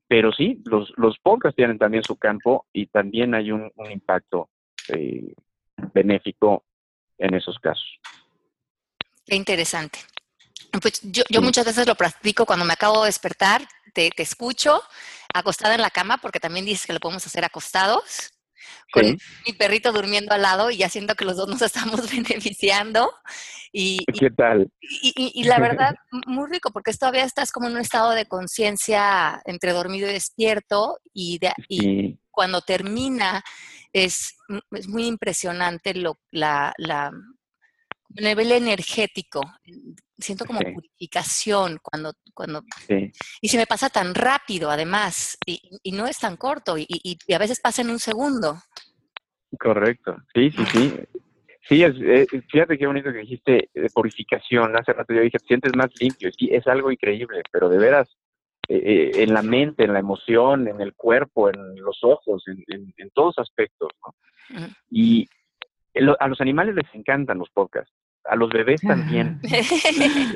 pero 0.09 0.33
sí, 0.33 0.61
los, 0.65 0.93
los 0.97 1.19
podcasts 1.21 1.57
tienen 1.57 1.79
también 1.79 2.03
su 2.03 2.17
campo 2.17 2.67
y 2.73 2.87
también 2.87 3.35
hay 3.35 3.53
un, 3.53 3.71
impacto 3.91 4.49
eh, 4.89 5.35
benéfico 5.95 6.65
en 7.17 7.35
esos 7.35 7.59
casos. 7.61 8.01
Qué 9.25 9.37
interesante. 9.37 10.01
Pues 10.83 11.01
yo, 11.03 11.23
yo 11.31 11.41
muchas 11.43 11.65
veces 11.65 11.87
lo 11.87 11.95
practico 11.95 12.45
cuando 12.45 12.65
me 12.65 12.73
acabo 12.73 13.03
de 13.03 13.07
despertar, 13.07 13.63
te, 13.93 14.11
te, 14.11 14.23
escucho 14.23 14.83
acostada 15.33 15.75
en 15.75 15.81
la 15.81 15.91
cama, 15.91 16.19
porque 16.19 16.41
también 16.41 16.65
dices 16.65 16.87
que 16.87 16.93
lo 16.93 17.01
podemos 17.01 17.25
hacer 17.27 17.45
acostados, 17.45 18.33
con 18.93 19.19
mi 19.47 19.53
perrito 19.53 19.93
durmiendo 19.93 20.35
al 20.35 20.43
lado 20.43 20.71
y 20.71 20.83
haciendo 20.83 21.15
que 21.15 21.25
los 21.25 21.37
dos 21.37 21.49
nos 21.49 21.63
estamos 21.63 22.11
beneficiando. 22.11 23.13
Y, 23.73 24.05
¿Qué 24.19 24.31
tal? 24.31 24.71
Y, 24.81 25.33
y, 25.35 25.45
la 25.45 25.59
verdad, 25.61 25.95
muy 26.27 26.51
rico, 26.51 26.71
porque 26.73 26.93
todavía 26.93 27.25
estás 27.25 27.53
como 27.53 27.69
en 27.69 27.75
un 27.75 27.81
estado 27.81 28.11
de 28.11 28.27
conciencia 28.27 29.41
entre 29.45 29.73
dormido 29.73 30.09
y 30.09 30.13
despierto, 30.13 30.99
y, 31.13 31.39
de, 31.39 31.53
y 31.69 32.19
cuando 32.31 32.63
termina 32.63 33.43
es, 33.93 34.37
es 34.73 34.89
muy 34.89 35.07
impresionante 35.07 35.95
lo, 35.95 36.19
la, 36.31 36.73
la, 36.79 37.13
nivel 38.17 38.53
energético. 38.53 39.41
Siento 40.19 40.45
como 40.45 40.61
purificación 40.61 41.79
cuando... 41.83 42.13
cuando 42.35 42.63
Y 43.41 43.49
se 43.49 43.57
me 43.57 43.67
pasa 43.67 43.89
tan 43.89 44.15
rápido, 44.15 44.71
además, 44.71 45.39
y, 45.47 45.61
y 45.83 45.93
no 45.93 46.07
es 46.07 46.19
tan 46.19 46.37
corto, 46.37 46.77
y, 46.77 46.87
y, 46.89 47.33
a 47.33 47.39
veces 47.39 47.61
pasa 47.61 47.83
en 47.83 47.91
un 47.91 47.99
segundo. 47.99 48.57
Correcto, 49.59 50.17
sí, 50.35 50.51
sí, 50.51 50.65
sí. 50.73 50.95
Sí, 51.69 51.85
es, 51.85 51.95
eh, 52.01 52.27
fíjate 52.51 52.77
qué 52.77 52.87
bonito 52.87 53.13
que 53.13 53.21
dijiste 53.21 53.71
de 53.73 53.91
purificación. 53.91 54.77
Hace 54.77 54.93
rato 54.93 55.15
yo 55.15 55.21
dije, 55.21 55.39
te 55.39 55.47
sientes 55.47 55.73
más 55.77 55.89
limpio. 56.01 56.31
Sí, 56.37 56.49
es 56.51 56.67
algo 56.67 56.91
increíble, 56.91 57.43
pero 57.53 57.69
de 57.69 57.79
veras, 57.79 58.09
eh, 58.69 58.83
eh, 58.85 59.11
en 59.23 59.33
la 59.33 59.43
mente, 59.43 59.85
en 59.85 59.93
la 59.93 60.01
emoción, 60.01 60.67
en 60.67 60.81
el 60.81 60.95
cuerpo, 60.95 61.49
en 61.49 61.77
los 61.77 62.03
ojos, 62.03 62.43
en, 62.49 62.93
en, 62.97 63.11
todos 63.11 63.39
aspectos. 63.39 63.91
¿no? 64.05 64.67
Y 64.91 65.29
a 66.19 66.29
los 66.29 66.41
animales 66.41 66.75
les 66.75 66.93
encantan 66.93 67.39
los 67.39 67.51
podcasts 67.51 67.93
a 68.25 68.37
los 68.37 68.51
bebés 68.51 68.81
también. 68.81 69.41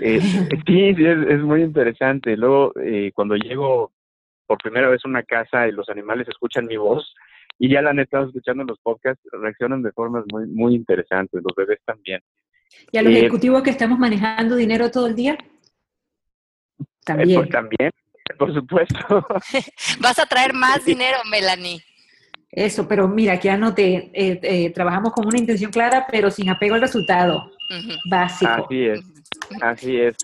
Eh, 0.01 0.21
sí, 0.67 0.95
es, 0.99 1.41
muy 1.41 1.63
interesante. 1.63 2.37
Luego, 2.37 2.73
eh, 2.83 3.11
cuando 3.15 3.37
llego 3.37 3.93
por 4.47 4.59
primera 4.59 4.89
vez 4.89 5.01
a 5.05 5.09
una 5.09 5.23
casa 5.23 5.67
y 5.67 5.73
los 5.73 5.89
animales 5.89 6.29
escuchan 6.29 6.67
mi 6.67 6.77
voz 6.77 7.15
y 7.59 7.71
ya 7.71 7.81
la 7.81 7.91
han 7.91 8.01
estado 8.01 8.27
escuchando 8.27 8.63
en 8.63 8.69
los 8.69 8.79
podcasts, 8.81 9.23
reaccionan 9.33 9.83
de 9.83 9.93
formas 9.93 10.25
muy, 10.33 10.47
muy 10.47 10.75
interesantes, 10.75 11.41
los 11.43 11.55
bebés 11.57 11.81
también. 11.85 12.21
¿Y 12.91 12.99
a 12.99 13.03
los 13.03 13.13
eh, 13.13 13.19
ejecutivos 13.21 13.63
que 13.63 13.71
estamos 13.71 13.99
manejando 13.99 14.57
dinero 14.57 14.91
todo 14.91 15.07
el 15.07 15.15
día? 15.15 15.39
También. 17.05 17.41
Pues, 17.41 17.51
también, 17.51 17.91
por 18.39 18.53
supuesto. 18.53 19.27
Vas 20.01 20.19
a 20.19 20.27
traer 20.27 20.53
más 20.53 20.85
dinero, 20.85 21.19
Melanie. 21.31 21.83
Eso, 22.57 22.87
pero 22.87 23.09
mira, 23.09 23.41
que 23.41 23.51
anoté, 23.51 24.11
eh, 24.13 24.71
trabajamos 24.71 25.13
con 25.13 25.27
una 25.27 25.39
intención 25.39 25.73
clara, 25.73 26.07
pero 26.09 26.31
sin 26.31 26.49
apego 26.49 26.77
al 26.77 26.83
resultado 26.83 27.51
básico. 28.09 28.65
Así 28.65 28.85
es, 28.87 29.01
así 29.61 29.97
es. 29.97 30.15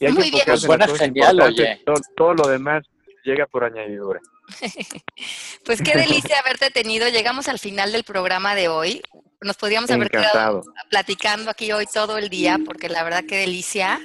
Y 0.00 0.06
hay 0.06 0.12
Muy 0.12 0.30
bien. 0.30 0.58
Suena 0.58 0.88
genial, 0.88 1.40
oye. 1.40 1.80
Todo, 2.16 2.34
lo 2.34 2.48
demás 2.48 2.84
llega 3.22 3.46
por 3.46 3.62
añadidura. 3.62 4.18
pues 5.64 5.80
qué 5.82 5.96
delicia 5.96 6.40
haberte 6.40 6.70
tenido. 6.70 7.08
Llegamos 7.08 7.46
al 7.46 7.60
final 7.60 7.92
del 7.92 8.02
programa 8.02 8.56
de 8.56 8.66
hoy. 8.66 9.00
Nos 9.40 9.56
podríamos 9.56 9.90
haber 9.90 10.10
quedado 10.10 10.62
platicando 10.90 11.50
aquí 11.50 11.70
hoy 11.70 11.86
todo 11.86 12.18
el 12.18 12.28
día, 12.28 12.58
porque 12.64 12.88
la 12.88 13.04
verdad 13.04 13.22
qué 13.28 13.36
delicia. 13.36 14.00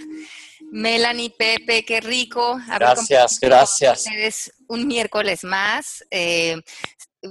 Melanie, 0.71 1.29
Pepe, 1.29 1.85
qué 1.85 2.01
rico. 2.01 2.59
Gracias, 2.67 3.39
gracias. 3.39 4.05
Ustedes 4.05 4.53
un 4.67 4.87
miércoles 4.87 5.43
más. 5.43 6.03
Eh, 6.11 6.61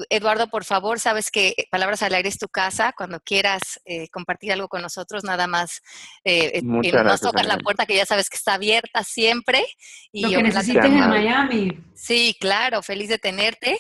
Eduardo, 0.09 0.49
por 0.49 0.65
favor, 0.65 1.01
sabes 1.01 1.31
que 1.31 1.55
Palabras 1.71 2.03
al 2.03 2.15
Aire 2.15 2.29
es 2.29 2.39
tu 2.39 2.49
casa. 2.49 2.93
Cuando 2.97 3.21
quieras 3.21 3.81
eh, 3.85 4.09
compartir 4.09 4.53
algo 4.53 4.69
con 4.69 4.83
nosotros, 4.83 5.25
nada 5.25 5.47
más 5.47 5.83
eh, 6.25 6.61
nos 6.63 7.21
tocas 7.21 7.47
la 7.47 7.59
puerta, 7.59 7.87
que 7.87 7.97
ya 7.97 8.07
sabes 8.07 8.29
que 8.29 8.37
está 8.37 8.55
abierta 8.55 9.05
siempre. 9.05 9.65
Y 10.13 10.23
Lo 10.23 10.31
que 10.31 10.43
necesites 10.43 10.85
en 10.85 11.09
Miami. 11.09 11.79
Sí, 11.95 12.37
claro, 12.41 12.83
feliz 12.83 13.09
de 13.09 13.19
tenerte. 13.19 13.79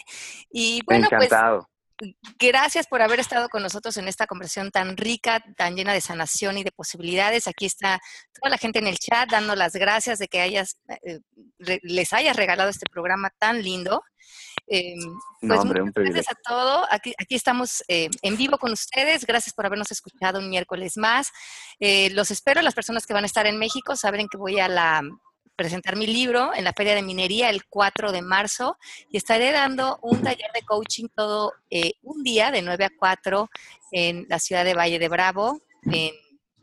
Y 0.50 0.80
bueno, 0.86 1.08
pues, 1.08 1.24
Encantado. 1.24 1.58
pues 1.58 1.74
gracias 2.38 2.86
por 2.86 3.02
haber 3.02 3.20
estado 3.20 3.48
con 3.48 3.62
nosotros 3.62 3.96
en 3.96 4.08
esta 4.08 4.26
conversación 4.26 4.70
tan 4.70 4.96
rica, 4.96 5.42
tan 5.56 5.76
llena 5.76 5.92
de 5.92 6.00
sanación 6.00 6.58
y 6.58 6.64
de 6.64 6.72
posibilidades. 6.72 7.46
Aquí 7.46 7.66
está 7.66 8.00
toda 8.32 8.50
la 8.50 8.58
gente 8.58 8.78
en 8.78 8.86
el 8.86 8.98
chat 8.98 9.30
dando 9.30 9.54
las 9.54 9.74
gracias 9.74 10.18
de 10.18 10.28
que 10.28 10.40
hayas, 10.40 10.78
eh, 11.04 11.20
les 11.58 12.12
hayas 12.12 12.36
regalado 12.36 12.70
este 12.70 12.86
programa 12.90 13.30
tan 13.38 13.62
lindo. 13.62 14.02
Eh, 14.66 14.94
pues 15.40 15.64
gracias 15.94 16.30
a 16.30 16.34
todo. 16.46 16.86
Aquí, 16.90 17.14
aquí 17.18 17.34
estamos 17.34 17.84
eh, 17.88 18.08
en 18.22 18.36
vivo 18.36 18.58
con 18.58 18.72
ustedes. 18.72 19.26
Gracias 19.26 19.54
por 19.54 19.66
habernos 19.66 19.90
escuchado 19.90 20.38
un 20.38 20.48
miércoles 20.48 20.96
más. 20.96 21.30
Eh, 21.80 22.10
los 22.10 22.30
espero, 22.30 22.62
las 22.62 22.74
personas 22.74 23.06
que 23.06 23.14
van 23.14 23.24
a 23.24 23.26
estar 23.26 23.46
en 23.46 23.58
México 23.58 23.96
saben 23.96 24.28
que 24.28 24.38
voy 24.38 24.60
a 24.60 24.68
la, 24.68 25.02
presentar 25.56 25.96
mi 25.96 26.06
libro 26.06 26.52
en 26.54 26.64
la 26.64 26.72
Feria 26.72 26.94
de 26.94 27.02
Minería 27.02 27.50
el 27.50 27.66
4 27.66 28.10
de 28.10 28.22
marzo 28.22 28.78
y 29.10 29.16
estaré 29.16 29.52
dando 29.52 29.98
un 30.02 30.22
taller 30.22 30.50
de 30.54 30.62
coaching 30.62 31.08
todo 31.14 31.52
un 32.02 32.22
día 32.22 32.50
de 32.50 32.62
9 32.62 32.84
a 32.86 32.90
4 32.96 33.50
en 33.92 34.26
la 34.28 34.38
ciudad 34.38 34.64
de 34.64 34.74
Valle 34.74 34.98
de 34.98 35.08
Bravo, 35.08 35.60
en, 35.84 36.12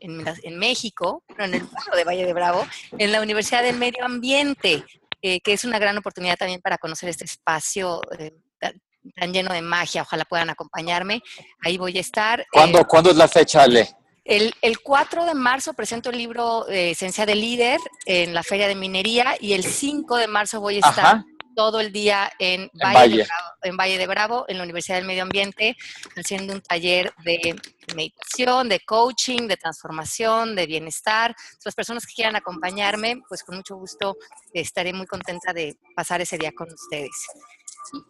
en, 0.00 0.24
en 0.42 0.58
México, 0.58 1.22
en 1.38 1.54
el 1.54 1.66
pueblo 1.66 1.96
de 1.96 2.04
Valle 2.04 2.26
de 2.26 2.32
Bravo, 2.32 2.66
en 2.98 3.12
la 3.12 3.22
Universidad 3.22 3.62
del 3.62 3.78
Medio 3.78 4.04
Ambiente. 4.04 4.84
Eh, 5.24 5.40
que 5.40 5.52
es 5.52 5.64
una 5.64 5.78
gran 5.78 5.96
oportunidad 5.96 6.36
también 6.36 6.60
para 6.60 6.78
conocer 6.78 7.08
este 7.08 7.24
espacio 7.24 8.00
eh, 8.18 8.32
tan, 8.58 9.32
lleno 9.32 9.52
de 9.52 9.62
magia. 9.62 10.02
Ojalá 10.02 10.24
puedan 10.24 10.50
acompañarme. 10.50 11.22
Ahí 11.64 11.78
voy 11.78 11.96
a 11.96 12.00
estar. 12.00 12.44
¿Cuándo, 12.50 12.80
eh, 12.80 12.84
¿cuándo 12.88 13.10
es 13.10 13.16
la 13.16 13.28
fecha, 13.28 13.62
Ale? 13.62 13.88
El, 14.24 14.52
el, 14.62 14.80
4 14.80 15.24
de 15.24 15.34
marzo 15.34 15.74
presento 15.74 16.10
el 16.10 16.18
libro 16.18 16.66
Esencia 16.68 17.24
de 17.24 17.36
Líder 17.36 17.78
en 18.04 18.34
la 18.34 18.42
Feria 18.42 18.66
de 18.66 18.74
Minería 18.74 19.36
y 19.38 19.52
el 19.52 19.64
5 19.64 20.16
de 20.16 20.26
marzo 20.26 20.60
voy 20.60 20.76
a 20.76 20.88
estar 20.88 21.24
todo 21.54 21.80
el 21.80 21.92
día 21.92 22.30
en 22.38 22.70
Valle, 22.74 23.18
De 23.18 23.24
Bravo, 23.24 23.48
en 23.62 23.76
Valle 23.76 23.98
de 23.98 24.06
Bravo, 24.06 24.44
en 24.48 24.58
la 24.58 24.64
Universidad 24.64 24.96
del 24.96 25.06
Medio 25.06 25.22
Ambiente, 25.22 25.76
haciendo 26.16 26.54
un 26.54 26.60
taller 26.60 27.12
de 27.24 27.56
meditación, 27.94 28.68
de 28.68 28.80
coaching, 28.80 29.48
de 29.48 29.56
transformación, 29.56 30.54
de 30.56 30.66
bienestar. 30.66 31.34
Las 31.64 31.74
personas 31.74 32.06
que 32.06 32.14
quieran 32.14 32.36
acompañarme, 32.36 33.20
pues 33.28 33.42
con 33.42 33.56
mucho 33.56 33.76
gusto 33.76 34.16
estaré 34.52 34.92
muy 34.92 35.06
contenta 35.06 35.52
de 35.52 35.76
pasar 35.94 36.20
ese 36.20 36.38
día 36.38 36.52
con 36.52 36.72
ustedes. 36.72 37.26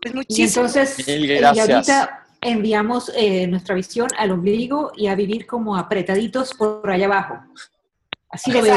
Pues 0.00 0.14
muchísimas 0.14 0.76
entonces, 0.76 1.08
Y 1.08 1.42
ahorita 1.42 2.26
enviamos 2.40 3.10
eh, 3.14 3.46
nuestra 3.46 3.74
visión 3.74 4.08
al 4.18 4.32
ombligo 4.32 4.92
y 4.96 5.06
a 5.06 5.14
vivir 5.14 5.46
como 5.46 5.76
apretaditos 5.76 6.52
por 6.54 6.90
allá 6.90 7.06
abajo. 7.06 7.40
Así 8.32 8.50
lo 8.50 8.62
veo 8.62 8.74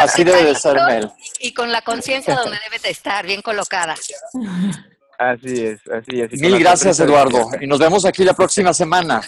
Así, 0.00 0.24
debe 0.24 0.44
de 0.44 0.54
ser, 0.56 0.74
Mel. 0.74 1.08
Y 1.40 1.54
con 1.54 1.70
la 1.70 1.82
conciencia 1.82 2.34
donde 2.34 2.58
debe 2.64 2.80
de 2.82 2.90
estar, 2.90 3.24
bien 3.24 3.40
colocada. 3.42 3.94
Así 5.18 5.64
es, 5.64 5.80
así 5.88 6.20
es. 6.20 6.40
Mil 6.40 6.58
gracias, 6.58 6.98
Eduardo. 7.00 7.48
Y 7.60 7.66
nos 7.66 7.78
vemos 7.78 8.04
aquí 8.04 8.24
la 8.24 8.34
próxima 8.34 8.74
semana. 8.74 9.22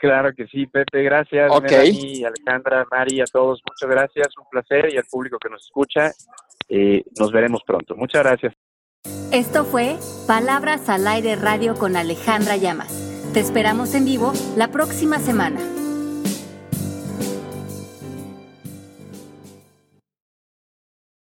Claro 0.00 0.32
que 0.36 0.46
sí, 0.46 0.66
Pepe, 0.66 1.02
gracias. 1.02 1.50
Ok. 1.50 1.72
Alejandra, 1.72 2.86
Mari, 2.90 3.20
a 3.20 3.24
todos, 3.24 3.60
muchas 3.68 3.90
gracias, 3.90 4.28
un 4.38 4.48
placer 4.50 4.92
y 4.92 4.98
al 4.98 5.04
público 5.04 5.38
que 5.38 5.48
nos 5.48 5.64
escucha, 5.64 6.12
eh, 6.68 7.02
nos 7.18 7.32
veremos 7.32 7.62
pronto. 7.66 7.96
Muchas 7.96 8.22
gracias. 8.22 8.54
Esto 9.32 9.64
fue 9.64 9.96
Palabras 10.26 10.88
al 10.88 11.06
Aire 11.06 11.36
Radio 11.36 11.74
con 11.74 11.96
Alejandra 11.96 12.56
Llamas. 12.56 12.92
Te 13.32 13.40
esperamos 13.40 13.94
en 13.94 14.04
vivo 14.04 14.32
la 14.56 14.68
próxima 14.68 15.18
semana. 15.18 15.60